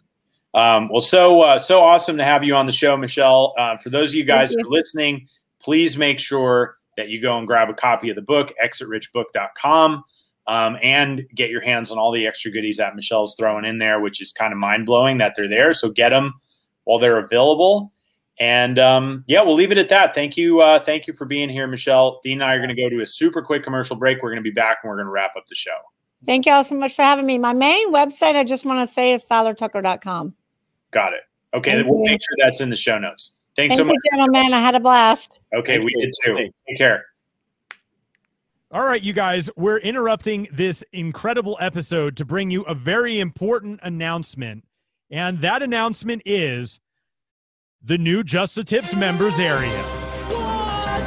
um, 0.55 0.89
well 0.89 0.99
so 1.01 1.41
uh, 1.41 1.59
so 1.59 1.81
awesome 1.81 2.17
to 2.17 2.23
have 2.23 2.43
you 2.43 2.55
on 2.55 2.65
the 2.65 2.71
show 2.71 2.97
michelle 2.97 3.53
uh, 3.59 3.77
for 3.77 3.91
those 3.91 4.09
of 4.09 4.15
you 4.15 4.23
guys 4.23 4.49
Thank 4.49 4.65
who 4.65 4.67
are 4.67 4.71
listening 4.71 5.27
please 5.61 5.95
make 5.95 6.17
sure 6.17 6.77
that 6.97 7.09
you 7.09 7.21
go 7.21 7.37
and 7.37 7.45
grab 7.45 7.69
a 7.69 7.75
copy 7.75 8.09
of 8.09 8.15
the 8.15 8.23
book 8.23 8.51
exitrichbook.com 8.63 10.03
um, 10.49 10.77
and 10.81 11.25
get 11.35 11.49
your 11.49 11.61
hands 11.61 11.91
on 11.91 11.97
all 11.97 12.11
the 12.11 12.27
extra 12.27 12.51
goodies 12.51 12.77
that 12.77 12.95
michelle's 12.95 13.35
throwing 13.35 13.63
in 13.63 13.77
there 13.77 14.01
which 14.01 14.21
is 14.21 14.31
kind 14.33 14.51
of 14.51 14.59
mind-blowing 14.59 15.17
that 15.17 15.33
they're 15.35 15.47
there 15.47 15.71
so 15.71 15.91
get 15.91 16.09
them 16.09 16.33
while 16.83 16.99
they're 16.99 17.19
available 17.19 17.93
and 18.41 18.79
um, 18.79 19.23
yeah 19.27 19.41
we'll 19.41 19.55
leave 19.55 19.71
it 19.71 19.77
at 19.77 19.89
that 19.89 20.13
thank 20.13 20.35
you 20.35 20.59
uh, 20.59 20.79
thank 20.79 21.07
you 21.07 21.13
for 21.13 21.25
being 21.25 21.47
here 21.49 21.67
michelle 21.67 22.19
dean 22.23 22.41
and 22.41 22.43
i 22.43 22.53
are 22.53 22.59
going 22.59 22.69
to 22.69 22.75
go 22.75 22.89
to 22.89 23.01
a 23.01 23.05
super 23.05 23.41
quick 23.41 23.63
commercial 23.63 23.95
break 23.95 24.21
we're 24.21 24.29
going 24.29 24.43
to 24.43 24.49
be 24.49 24.53
back 24.53 24.79
and 24.83 24.89
we're 24.89 24.97
going 24.97 25.05
to 25.05 25.11
wrap 25.11 25.35
up 25.37 25.43
the 25.47 25.55
show 25.55 25.71
Thank 26.25 26.45
you 26.45 26.51
all 26.51 26.63
so 26.63 26.75
much 26.75 26.95
for 26.95 27.03
having 27.03 27.25
me. 27.25 27.37
My 27.37 27.53
main 27.53 27.93
website, 27.93 28.35
I 28.35 28.43
just 28.43 28.65
want 28.65 28.79
to 28.79 28.87
say, 28.87 29.13
is 29.13 29.27
seilertucker.com. 29.27 30.33
Got 30.91 31.13
it. 31.13 31.21
Okay, 31.53 31.71
Thank 31.71 31.87
we'll 31.87 31.99
you. 32.03 32.11
make 32.11 32.21
sure 32.21 32.35
that's 32.43 32.61
in 32.61 32.69
the 32.69 32.75
show 32.75 32.97
notes. 32.97 33.37
Thanks 33.55 33.75
Thank 33.75 33.79
so 33.79 33.85
much. 33.85 33.95
you, 34.03 34.11
gentlemen. 34.11 34.53
I 34.53 34.59
had 34.59 34.75
a 34.75 34.79
blast. 34.79 35.39
Okay, 35.55 35.73
Thank 35.75 35.85
we 35.85 35.91
you. 35.95 36.05
did 36.05 36.13
too. 36.23 36.51
Take 36.67 36.77
care. 36.77 37.05
All 38.71 38.85
right, 38.85 39.01
you 39.01 39.13
guys, 39.13 39.49
we're 39.55 39.79
interrupting 39.79 40.47
this 40.53 40.83
incredible 40.93 41.57
episode 41.59 42.15
to 42.17 42.25
bring 42.25 42.51
you 42.51 42.61
a 42.65 42.75
very 42.75 43.19
important 43.19 43.79
announcement. 43.81 44.63
And 45.09 45.41
that 45.41 45.63
announcement 45.63 46.21
is 46.23 46.79
the 47.81 47.97
new 47.97 48.23
Just 48.23 48.53
the 48.53 48.63
Tips 48.63 48.93
members 48.93 49.39
area. 49.39 49.81
What? 50.29 51.03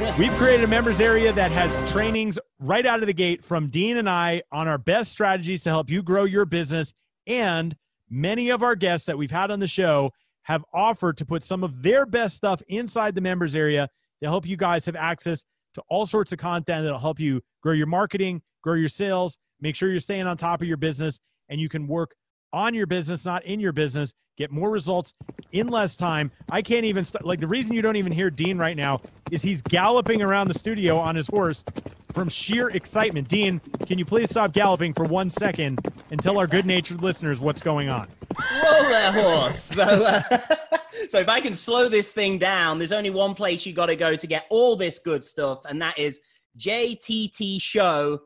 What? 0.00 0.18
We've 0.18 0.32
created 0.32 0.64
a 0.64 0.66
members 0.66 1.00
area 1.00 1.32
that 1.32 1.52
has 1.52 1.92
trainings 1.92 2.40
right 2.58 2.86
out 2.86 3.02
of 3.02 3.06
the 3.06 3.14
gate 3.14 3.44
from 3.44 3.68
Dean 3.68 3.96
and 3.96 4.10
I 4.10 4.42
on 4.50 4.66
our 4.66 4.78
best 4.78 5.12
strategies 5.12 5.62
to 5.62 5.70
help 5.70 5.90
you 5.90 6.02
grow 6.02 6.24
your 6.24 6.44
business. 6.44 6.92
And 7.24 7.76
many 8.10 8.50
of 8.50 8.64
our 8.64 8.74
guests 8.74 9.06
that 9.06 9.16
we've 9.16 9.30
had 9.30 9.52
on 9.52 9.60
the 9.60 9.68
show 9.68 10.10
have 10.42 10.64
offered 10.74 11.18
to 11.18 11.24
put 11.24 11.44
some 11.44 11.62
of 11.62 11.84
their 11.84 12.04
best 12.04 12.34
stuff 12.34 12.60
inside 12.66 13.14
the 13.14 13.20
members 13.20 13.54
area 13.54 13.88
to 14.20 14.28
help 14.28 14.44
you 14.44 14.56
guys 14.56 14.86
have 14.86 14.96
access 14.96 15.44
to 15.74 15.82
all 15.88 16.06
sorts 16.06 16.32
of 16.32 16.38
content 16.38 16.84
that'll 16.84 16.98
help 16.98 17.20
you 17.20 17.40
grow 17.62 17.72
your 17.72 17.86
marketing, 17.86 18.42
grow 18.62 18.74
your 18.74 18.88
sales, 18.88 19.38
make 19.60 19.76
sure 19.76 19.90
you're 19.90 20.00
staying 20.00 20.26
on 20.26 20.36
top 20.36 20.62
of 20.62 20.68
your 20.68 20.76
business, 20.76 21.18
and 21.48 21.60
you 21.60 21.68
can 21.68 21.86
work 21.86 22.14
on 22.52 22.74
your 22.74 22.86
business, 22.86 23.24
not 23.24 23.44
in 23.44 23.60
your 23.60 23.72
business, 23.72 24.12
get 24.36 24.50
more 24.50 24.70
results 24.70 25.14
in 25.52 25.68
less 25.68 25.96
time. 25.96 26.30
I 26.50 26.62
can't 26.62 26.84
even, 26.84 27.04
st- 27.04 27.24
like, 27.24 27.40
the 27.40 27.46
reason 27.46 27.74
you 27.74 27.82
don't 27.82 27.96
even 27.96 28.12
hear 28.12 28.30
Dean 28.30 28.58
right 28.58 28.76
now 28.76 29.00
is 29.30 29.42
he's 29.42 29.62
galloping 29.62 30.22
around 30.22 30.48
the 30.48 30.54
studio 30.54 30.98
on 30.98 31.14
his 31.14 31.26
horse 31.26 31.64
from 32.12 32.28
sheer 32.28 32.68
excitement. 32.68 33.28
Dean, 33.28 33.60
can 33.86 33.98
you 33.98 34.04
please 34.04 34.30
stop 34.30 34.52
galloping 34.52 34.92
for 34.92 35.04
one 35.04 35.30
second 35.30 35.80
and 36.10 36.22
tell 36.22 36.38
our 36.38 36.46
good 36.46 36.66
natured 36.66 37.02
listeners 37.02 37.40
what's 37.40 37.62
going 37.62 37.88
on? 37.88 38.08
Whoa 38.38 38.88
there, 38.88 39.12
horse. 39.12 39.58
So, 39.58 39.82
uh, 39.82 40.22
so 41.08 41.20
if 41.20 41.28
I 41.28 41.40
can 41.40 41.56
slow 41.56 41.88
this 41.88 42.12
thing 42.12 42.38
down, 42.38 42.78
there's 42.78 42.92
only 42.92 43.10
one 43.10 43.34
place 43.34 43.66
you 43.66 43.72
got 43.72 43.86
to 43.86 43.96
go 43.96 44.14
to 44.14 44.26
get 44.26 44.44
all 44.50 44.76
this 44.76 44.98
good 44.98 45.24
stuff, 45.24 45.64
and 45.64 45.80
that 45.80 45.98
is 45.98 46.20
jttshow.com. 46.58 48.20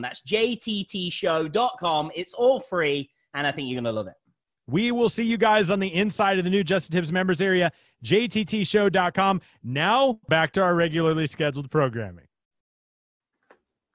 That's 0.00 0.22
jttshow.com. 0.22 2.12
It's 2.14 2.34
all 2.34 2.60
free, 2.60 3.10
and 3.34 3.46
I 3.46 3.52
think 3.52 3.68
you're 3.68 3.76
going 3.76 3.84
to 3.84 3.92
love 3.92 4.06
it. 4.06 4.14
We 4.68 4.92
will 4.92 5.08
see 5.08 5.24
you 5.24 5.36
guys 5.36 5.70
on 5.70 5.80
the 5.80 5.92
inside 5.92 6.38
of 6.38 6.44
the 6.44 6.50
new 6.50 6.62
Just 6.62 6.90
the 6.90 6.96
Tips 6.96 7.10
members 7.10 7.42
area, 7.42 7.72
jttshow.com. 8.04 9.40
Now, 9.64 10.20
back 10.28 10.52
to 10.52 10.62
our 10.62 10.74
regularly 10.74 11.26
scheduled 11.26 11.70
programming. 11.70 12.26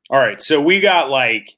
All 0.09 0.19
right, 0.19 0.39
so 0.41 0.61
we 0.61 0.79
got 0.79 1.09
like 1.09 1.57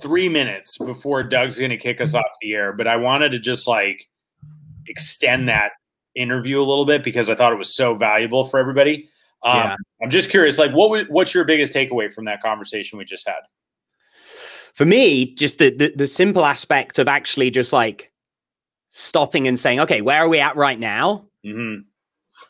three 0.00 0.28
minutes 0.28 0.78
before 0.78 1.22
Doug's 1.22 1.58
going 1.58 1.70
to 1.70 1.76
kick 1.76 2.00
us 2.00 2.14
off 2.14 2.24
the 2.40 2.54
air, 2.54 2.72
but 2.72 2.86
I 2.86 2.96
wanted 2.96 3.30
to 3.30 3.38
just 3.38 3.66
like 3.68 4.08
extend 4.88 5.48
that 5.48 5.72
interview 6.14 6.58
a 6.58 6.64
little 6.64 6.84
bit 6.86 7.02
because 7.02 7.30
I 7.30 7.34
thought 7.34 7.52
it 7.52 7.58
was 7.58 7.74
so 7.74 7.94
valuable 7.94 8.44
for 8.44 8.58
everybody. 8.58 9.08
Um, 9.44 9.56
Yeah. 9.56 9.76
I'm 10.02 10.10
just 10.10 10.30
curious, 10.30 10.58
like, 10.58 10.72
what 10.72 10.90
was, 10.90 11.04
what's 11.08 11.34
your 11.34 11.44
biggest 11.44 11.72
takeaway 11.72 12.12
from 12.12 12.24
that 12.26 12.42
conversation 12.42 12.98
we 12.98 13.04
just 13.04 13.26
had? 13.26 13.40
For 14.74 14.84
me, 14.84 15.34
just 15.34 15.58
the, 15.58 15.70
the 15.70 15.92
the 15.94 16.06
simple 16.06 16.44
aspect 16.44 16.98
of 16.98 17.08
actually 17.08 17.50
just 17.50 17.72
like 17.72 18.10
stopping 18.90 19.46
and 19.46 19.58
saying, 19.58 19.80
okay, 19.80 20.00
where 20.00 20.18
are 20.18 20.28
we 20.28 20.40
at 20.40 20.56
right 20.56 20.78
now? 20.78 21.26
hmm 21.44 21.80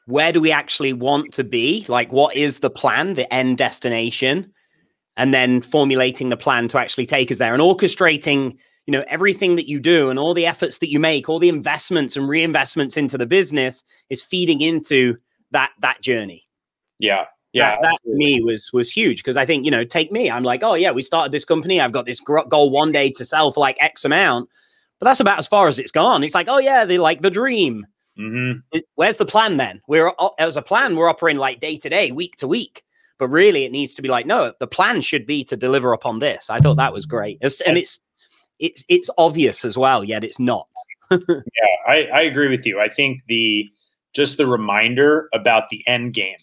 where 0.06 0.32
do 0.32 0.40
we 0.40 0.52
actually 0.52 0.92
want 0.92 1.32
to 1.34 1.44
be? 1.44 1.84
Like, 1.88 2.12
what 2.12 2.36
is 2.36 2.58
the 2.58 2.70
plan, 2.70 3.14
the 3.14 3.32
end 3.32 3.58
destination? 3.58 4.52
And 5.16 5.32
then 5.34 5.60
formulating 5.60 6.30
the 6.30 6.36
plan 6.36 6.68
to 6.68 6.78
actually 6.78 7.06
take 7.06 7.30
us 7.30 7.38
there 7.38 7.52
and 7.52 7.62
orchestrating, 7.62 8.56
you 8.86 8.92
know, 8.92 9.04
everything 9.08 9.56
that 9.56 9.68
you 9.68 9.78
do 9.78 10.08
and 10.08 10.18
all 10.18 10.34
the 10.34 10.46
efforts 10.46 10.78
that 10.78 10.90
you 10.90 10.98
make, 10.98 11.28
all 11.28 11.38
the 11.38 11.50
investments 11.50 12.16
and 12.16 12.28
reinvestments 12.28 12.96
into 12.96 13.18
the 13.18 13.26
business 13.26 13.84
is 14.08 14.22
feeding 14.22 14.60
into 14.62 15.16
that 15.50 15.70
that 15.80 16.00
journey. 16.00 16.48
Yeah, 16.98 17.26
yeah, 17.52 17.72
that, 17.72 17.82
that 17.82 17.98
for 18.02 18.14
me 18.14 18.40
was 18.40 18.70
was 18.72 18.90
huge 18.90 19.18
because 19.18 19.36
I 19.36 19.44
think 19.46 19.64
you 19.64 19.70
know, 19.70 19.84
take 19.84 20.10
me. 20.12 20.30
I'm 20.30 20.42
like, 20.44 20.62
oh 20.62 20.74
yeah, 20.74 20.90
we 20.90 21.02
started 21.02 21.32
this 21.32 21.44
company. 21.44 21.80
I've 21.80 21.92
got 21.92 22.06
this 22.06 22.20
goal 22.20 22.70
one 22.70 22.92
day 22.92 23.10
to 23.10 23.24
sell 23.24 23.52
for 23.52 23.60
like 23.60 23.76
X 23.80 24.04
amount, 24.04 24.48
but 24.98 25.04
that's 25.06 25.20
about 25.20 25.38
as 25.38 25.46
far 25.46 25.68
as 25.68 25.78
it's 25.78 25.90
gone. 25.90 26.22
It's 26.24 26.34
like, 26.34 26.48
oh 26.48 26.58
yeah, 26.58 26.84
they 26.84 26.98
like 26.98 27.22
the 27.22 27.30
dream 27.30 27.86
hmm 28.16 28.52
it- 28.72 28.84
where's 28.96 29.16
the 29.16 29.24
plan 29.24 29.56
then? 29.56 29.80
We're 29.88 30.12
as 30.38 30.56
a 30.58 30.62
plan, 30.62 30.96
we're 30.96 31.08
operating 31.08 31.40
like 31.40 31.60
day 31.60 31.76
to 31.78 31.88
day, 31.88 32.12
week 32.12 32.36
to 32.36 32.46
week. 32.46 32.82
But 33.18 33.28
really, 33.28 33.64
it 33.64 33.72
needs 33.72 33.94
to 33.94 34.02
be 34.02 34.08
like, 34.08 34.26
no, 34.26 34.52
the 34.58 34.66
plan 34.66 35.00
should 35.00 35.26
be 35.26 35.44
to 35.44 35.56
deliver 35.56 35.92
upon 35.92 36.18
this. 36.18 36.50
I 36.50 36.60
thought 36.60 36.76
that 36.76 36.92
was 36.92 37.06
great, 37.06 37.36
It's- 37.40 37.60
and 37.62 37.78
it's 37.78 38.00
it's 38.58 38.84
it's 38.88 39.08
obvious 39.16 39.64
as 39.64 39.78
well, 39.78 40.04
yet 40.04 40.24
it's 40.24 40.38
not. 40.38 40.66
Yeah, 41.10 41.76
I, 41.86 42.04
I 42.12 42.20
agree 42.22 42.48
with 42.48 42.64
you. 42.66 42.80
I 42.80 42.88
think 42.88 43.20
the 43.28 43.68
just 44.14 44.36
the 44.38 44.46
reminder 44.46 45.28
about 45.34 45.64
the 45.70 45.82
end 45.86 46.14
game, 46.14 46.36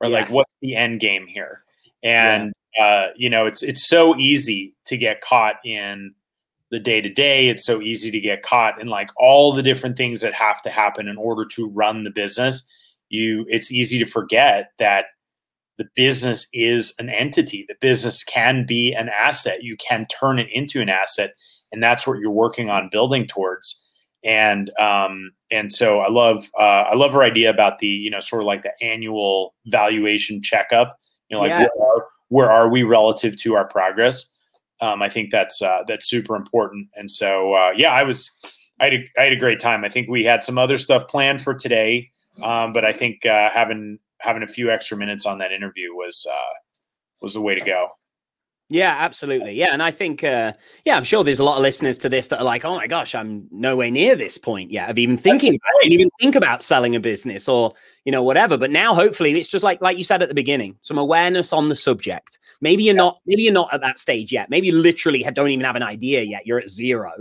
or 0.00 0.08
like 0.08 0.30
what's 0.30 0.54
the 0.60 0.76
end 0.76 1.00
game 1.00 1.26
here, 1.26 1.62
and 2.02 2.52
uh, 2.80 3.08
you 3.16 3.28
know, 3.28 3.46
it's 3.46 3.62
it's 3.62 3.88
so 3.88 4.16
easy 4.16 4.74
to 4.86 4.96
get 4.96 5.20
caught 5.20 5.56
in 5.64 6.14
the 6.70 6.78
day 6.78 7.00
to 7.00 7.08
day. 7.08 7.48
It's 7.48 7.64
so 7.64 7.80
easy 7.80 8.10
to 8.10 8.20
get 8.20 8.42
caught 8.42 8.80
in 8.80 8.88
like 8.88 9.10
all 9.16 9.52
the 9.52 9.62
different 9.62 9.96
things 9.96 10.20
that 10.20 10.34
have 10.34 10.62
to 10.62 10.70
happen 10.70 11.08
in 11.08 11.16
order 11.16 11.44
to 11.56 11.68
run 11.68 12.04
the 12.04 12.10
business. 12.10 12.68
You, 13.08 13.46
it's 13.48 13.72
easy 13.72 13.98
to 13.98 14.04
forget 14.04 14.70
that 14.78 15.06
the 15.78 15.86
business 15.96 16.46
is 16.52 16.94
an 16.98 17.08
entity. 17.08 17.64
The 17.66 17.76
business 17.80 18.22
can 18.22 18.66
be 18.66 18.92
an 18.92 19.08
asset. 19.08 19.62
You 19.62 19.76
can 19.78 20.04
turn 20.04 20.38
it 20.38 20.48
into 20.52 20.82
an 20.82 20.90
asset, 20.90 21.32
and 21.72 21.82
that's 21.82 22.06
what 22.06 22.18
you're 22.18 22.30
working 22.30 22.68
on 22.68 22.90
building 22.92 23.26
towards 23.26 23.82
and 24.24 24.70
um, 24.78 25.32
and 25.50 25.72
so 25.72 26.00
I 26.00 26.08
love 26.08 26.48
uh, 26.58 26.84
I 26.90 26.94
love 26.94 27.12
her 27.12 27.22
idea 27.22 27.50
about 27.50 27.78
the 27.78 27.86
you 27.86 28.10
know 28.10 28.20
sort 28.20 28.42
of 28.42 28.46
like 28.46 28.62
the 28.62 28.72
annual 28.82 29.54
valuation 29.66 30.42
checkup. 30.42 30.98
You 31.28 31.36
know, 31.36 31.42
like 31.42 31.50
Yeah. 31.50 31.66
where, 31.74 31.88
are, 31.88 32.06
where 32.28 32.50
are 32.50 32.68
we 32.68 32.82
relative 32.82 33.36
to 33.42 33.54
our 33.54 33.66
progress? 33.66 34.34
Um, 34.80 35.02
I 35.02 35.08
think 35.08 35.30
that's 35.30 35.60
uh, 35.60 35.82
that's 35.88 36.06
super 36.06 36.36
important. 36.36 36.88
And 36.96 37.10
so 37.10 37.54
uh, 37.54 37.72
yeah, 37.76 37.92
I 37.92 38.02
was 38.04 38.30
I 38.80 38.84
had 38.84 38.94
a, 38.94 39.08
I 39.18 39.22
had 39.24 39.32
a 39.32 39.36
great 39.36 39.60
time. 39.60 39.84
I 39.84 39.88
think 39.88 40.08
we 40.08 40.24
had 40.24 40.44
some 40.44 40.58
other 40.58 40.76
stuff 40.76 41.08
planned 41.08 41.42
for 41.42 41.54
today. 41.54 42.10
Um, 42.42 42.72
but 42.72 42.84
I 42.84 42.92
think 42.92 43.26
uh, 43.26 43.50
having 43.50 43.98
having 44.20 44.42
a 44.42 44.46
few 44.46 44.70
extra 44.70 44.96
minutes 44.96 45.26
on 45.26 45.38
that 45.38 45.50
interview 45.52 45.92
was 45.94 46.26
uh, 46.32 46.54
was 47.22 47.34
the 47.34 47.40
way 47.40 47.54
to 47.54 47.64
go. 47.64 47.88
Yeah, 48.70 48.94
absolutely. 48.98 49.52
Yeah, 49.54 49.68
and 49.72 49.82
I 49.82 49.90
think, 49.90 50.22
uh, 50.22 50.52
yeah, 50.84 50.96
I'm 50.98 51.04
sure 51.04 51.24
there's 51.24 51.38
a 51.38 51.44
lot 51.44 51.56
of 51.56 51.62
listeners 51.62 51.96
to 51.98 52.10
this 52.10 52.26
that 52.26 52.38
are 52.38 52.44
like, 52.44 52.66
"Oh 52.66 52.76
my 52.76 52.86
gosh, 52.86 53.14
I'm 53.14 53.48
nowhere 53.50 53.90
near 53.90 54.14
this 54.14 54.36
point 54.36 54.70
yet 54.70 54.90
of 54.90 54.98
even 54.98 55.16
thinking. 55.16 55.54
I 55.54 55.70
didn't 55.82 55.94
even 55.94 56.10
think 56.20 56.34
about 56.34 56.62
selling 56.62 56.94
a 56.94 57.00
business 57.00 57.48
or 57.48 57.72
you 58.04 58.12
know 58.12 58.22
whatever." 58.22 58.58
But 58.58 58.70
now, 58.70 58.94
hopefully, 58.94 59.32
it's 59.40 59.48
just 59.48 59.64
like 59.64 59.80
like 59.80 59.96
you 59.96 60.04
said 60.04 60.22
at 60.22 60.28
the 60.28 60.34
beginning, 60.34 60.76
some 60.82 60.98
awareness 60.98 61.50
on 61.54 61.70
the 61.70 61.76
subject. 61.76 62.38
Maybe 62.60 62.82
you're 62.84 62.94
not, 62.94 63.20
maybe 63.24 63.42
you're 63.42 63.54
not 63.54 63.72
at 63.72 63.80
that 63.80 63.98
stage 63.98 64.32
yet. 64.32 64.50
Maybe 64.50 64.66
you 64.66 64.74
literally 64.76 65.22
don't 65.32 65.48
even 65.48 65.64
have 65.64 65.76
an 65.76 65.82
idea 65.82 66.22
yet. 66.22 66.46
You're 66.46 66.58
at 66.58 66.68
zero. 66.68 67.12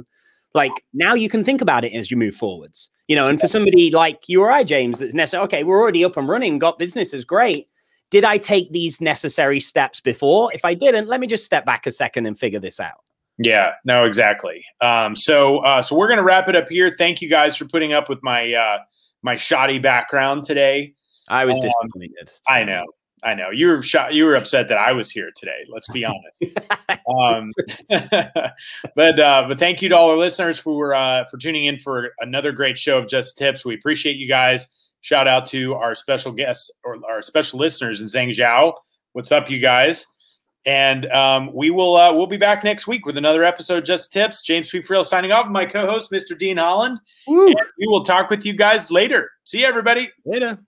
Like 0.53 0.73
now, 0.93 1.13
you 1.13 1.29
can 1.29 1.45
think 1.45 1.61
about 1.61 1.85
it 1.85 1.93
as 1.93 2.11
you 2.11 2.17
move 2.17 2.35
forwards. 2.35 2.89
You 3.07 3.15
know, 3.15 3.29
and 3.29 3.39
for 3.39 3.47
somebody 3.47 3.89
like 3.89 4.27
you 4.27 4.41
or 4.41 4.51
I, 4.51 4.65
James, 4.65 4.99
that's 4.99 5.13
necessary. 5.13 5.43
Okay, 5.45 5.63
we're 5.63 5.79
already 5.79 6.03
up 6.03 6.17
and 6.17 6.27
running, 6.27 6.59
got 6.59 6.77
businesses, 6.77 7.23
great 7.23 7.69
did 8.09 8.23
I 8.23 8.37
take 8.37 8.71
these 8.71 9.01
necessary 9.01 9.59
steps 9.59 9.99
before? 9.99 10.53
If 10.53 10.63
I 10.63 10.73
didn't, 10.73 11.07
let 11.07 11.19
me 11.19 11.27
just 11.27 11.45
step 11.45 11.65
back 11.65 11.85
a 11.85 11.91
second 11.91 12.25
and 12.25 12.37
figure 12.37 12.59
this 12.59 12.79
out. 12.79 13.03
Yeah, 13.37 13.73
no, 13.85 14.05
exactly. 14.05 14.65
Um, 14.81 15.15
so, 15.15 15.59
uh, 15.59 15.81
so 15.81 15.95
we're 15.95 16.09
gonna 16.09 16.23
wrap 16.23 16.47
it 16.47 16.55
up 16.55 16.69
here. 16.69 16.91
Thank 16.97 17.21
you 17.21 17.29
guys 17.29 17.55
for 17.55 17.65
putting 17.65 17.93
up 17.93 18.09
with 18.09 18.19
my 18.23 18.53
uh, 18.53 18.79
my 19.21 19.35
shoddy 19.35 19.77
background 19.77 20.43
today. 20.43 20.93
I 21.29 21.45
was 21.45 21.57
um, 21.57 21.61
disappointed. 21.61 22.31
I 22.47 22.63
know, 22.63 22.85
I 23.23 23.35
know. 23.35 23.49
You 23.51 23.67
were 23.67 23.81
shot. 23.83 24.13
You 24.13 24.25
were 24.25 24.35
upset 24.35 24.69
that 24.69 24.79
I 24.79 24.91
was 24.93 25.11
here 25.11 25.29
today. 25.35 25.65
Let's 25.69 25.87
be 25.89 26.05
honest. 26.05 26.59
um, 27.19 27.51
but 28.95 29.19
uh, 29.19 29.45
but 29.47 29.59
thank 29.59 29.83
you 29.83 29.89
to 29.89 29.97
all 29.97 30.09
our 30.09 30.17
listeners 30.17 30.57
for 30.57 30.95
uh, 30.95 31.25
for 31.25 31.37
tuning 31.37 31.65
in 31.65 31.79
for 31.79 32.13
another 32.19 32.51
great 32.51 32.77
show 32.77 32.97
of 32.97 33.07
Just 33.07 33.37
Tips. 33.37 33.63
We 33.63 33.75
appreciate 33.75 34.15
you 34.15 34.27
guys. 34.27 34.73
Shout 35.07 35.25
out 35.25 35.45
to 35.47 35.73
our 35.73 35.95
special 35.95 36.33
guests 36.33 36.69
or 36.83 36.97
our 37.09 37.21
special 37.21 37.59
listeners 37.59 38.01
in 38.01 38.07
Zhang 38.07 38.27
Zhao. 38.27 38.73
What's 39.13 39.31
up, 39.31 39.49
you 39.49 39.57
guys? 39.57 40.05
And 40.65 41.05
um, 41.05 41.49
we 41.53 41.69
will 41.69 41.95
uh, 41.95 42.11
we'll 42.11 42.27
be 42.27 42.35
back 42.35 42.65
next 42.65 42.87
week 42.87 43.05
with 43.05 43.15
another 43.15 43.45
episode 43.45 43.85
Just 43.85 44.11
Tips. 44.11 44.41
James 44.41 44.69
P. 44.69 44.79
Friel 44.79 45.05
signing 45.05 45.31
off. 45.31 45.47
My 45.47 45.65
co-host, 45.65 46.11
Mr. 46.11 46.37
Dean 46.37 46.57
Holland. 46.57 46.99
we 47.25 47.55
will 47.87 48.03
talk 48.03 48.29
with 48.29 48.45
you 48.45 48.51
guys 48.51 48.91
later. 48.91 49.31
See 49.45 49.61
you, 49.61 49.65
everybody. 49.65 50.09
Later. 50.25 50.59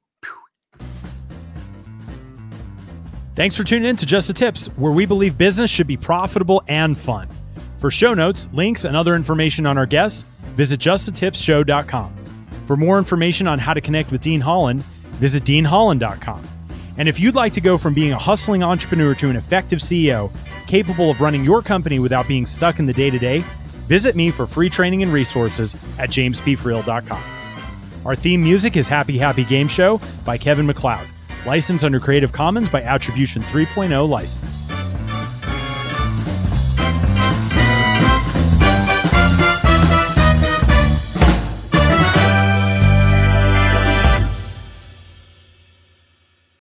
Thanks 3.36 3.58
for 3.58 3.66
tuning 3.66 3.90
in 3.90 3.98
to 3.98 4.06
Just 4.06 4.30
the 4.30 4.34
Tips, 4.34 4.68
where 4.78 4.94
we 4.94 5.06
believe 5.06 5.38
business 5.38 5.70
should 5.70 5.86
be 5.86 5.98
profitable 5.98 6.64
and 6.70 6.98
fun. 6.98 7.28
For 7.78 7.92
show 7.92 8.14
notes, 8.14 8.48
links, 8.54 8.86
and 8.86 8.96
other 8.96 9.18
information 9.18 9.66
on 9.66 9.78
our 9.78 9.86
guests, 9.86 10.24
visit 10.56 10.80
justthetipsshow.com. 10.80 12.29
For 12.70 12.78
more 12.78 13.00
information 13.00 13.48
on 13.48 13.58
how 13.58 13.74
to 13.74 13.82
connect 13.82 14.12
with 14.12 14.22
Dean 14.22 14.42
Holland, 14.42 14.84
visit 15.18 15.44
deanholland.com. 15.44 16.44
And 17.00 17.10
if 17.10 17.20
you'd 17.20 17.34
like 17.34 17.54
to 17.54 17.62
go 17.62 17.80
from 17.80 17.96
being 17.96 18.12
a 18.12 18.18
hustling 18.20 18.62
entrepreneur 18.62 19.16
to 19.16 19.30
an 19.32 19.36
effective 19.36 19.80
CEO 19.80 20.32
capable 20.68 21.10
of 21.10 21.20
running 21.20 21.44
your 21.44 21.64
company 21.64 21.98
without 21.98 22.28
being 22.28 22.46
stuck 22.46 22.78
in 22.78 22.86
the 22.86 22.94
day 22.94 23.10
to 23.10 23.18
day, 23.18 23.40
visit 23.88 24.16
me 24.16 24.30
for 24.30 24.46
free 24.46 24.70
training 24.70 25.02
and 25.02 25.12
resources 25.12 25.74
at 25.98 26.12
jamespfriel.com. 26.12 27.24
Our 28.06 28.16
theme 28.16 28.44
music 28.44 28.78
is 28.78 28.86
Happy 28.86 29.18
Happy 29.18 29.46
Game 29.46 29.68
Show 29.68 30.00
by 30.24 30.38
Kevin 30.38 30.68
MacLeod, 30.68 31.08
licensed 31.48 31.84
under 31.84 32.00
Creative 32.00 32.32
Commons 32.32 32.70
by 32.70 32.84
Attribution 32.84 33.42
3.0 33.42 34.08
license. 34.08 34.79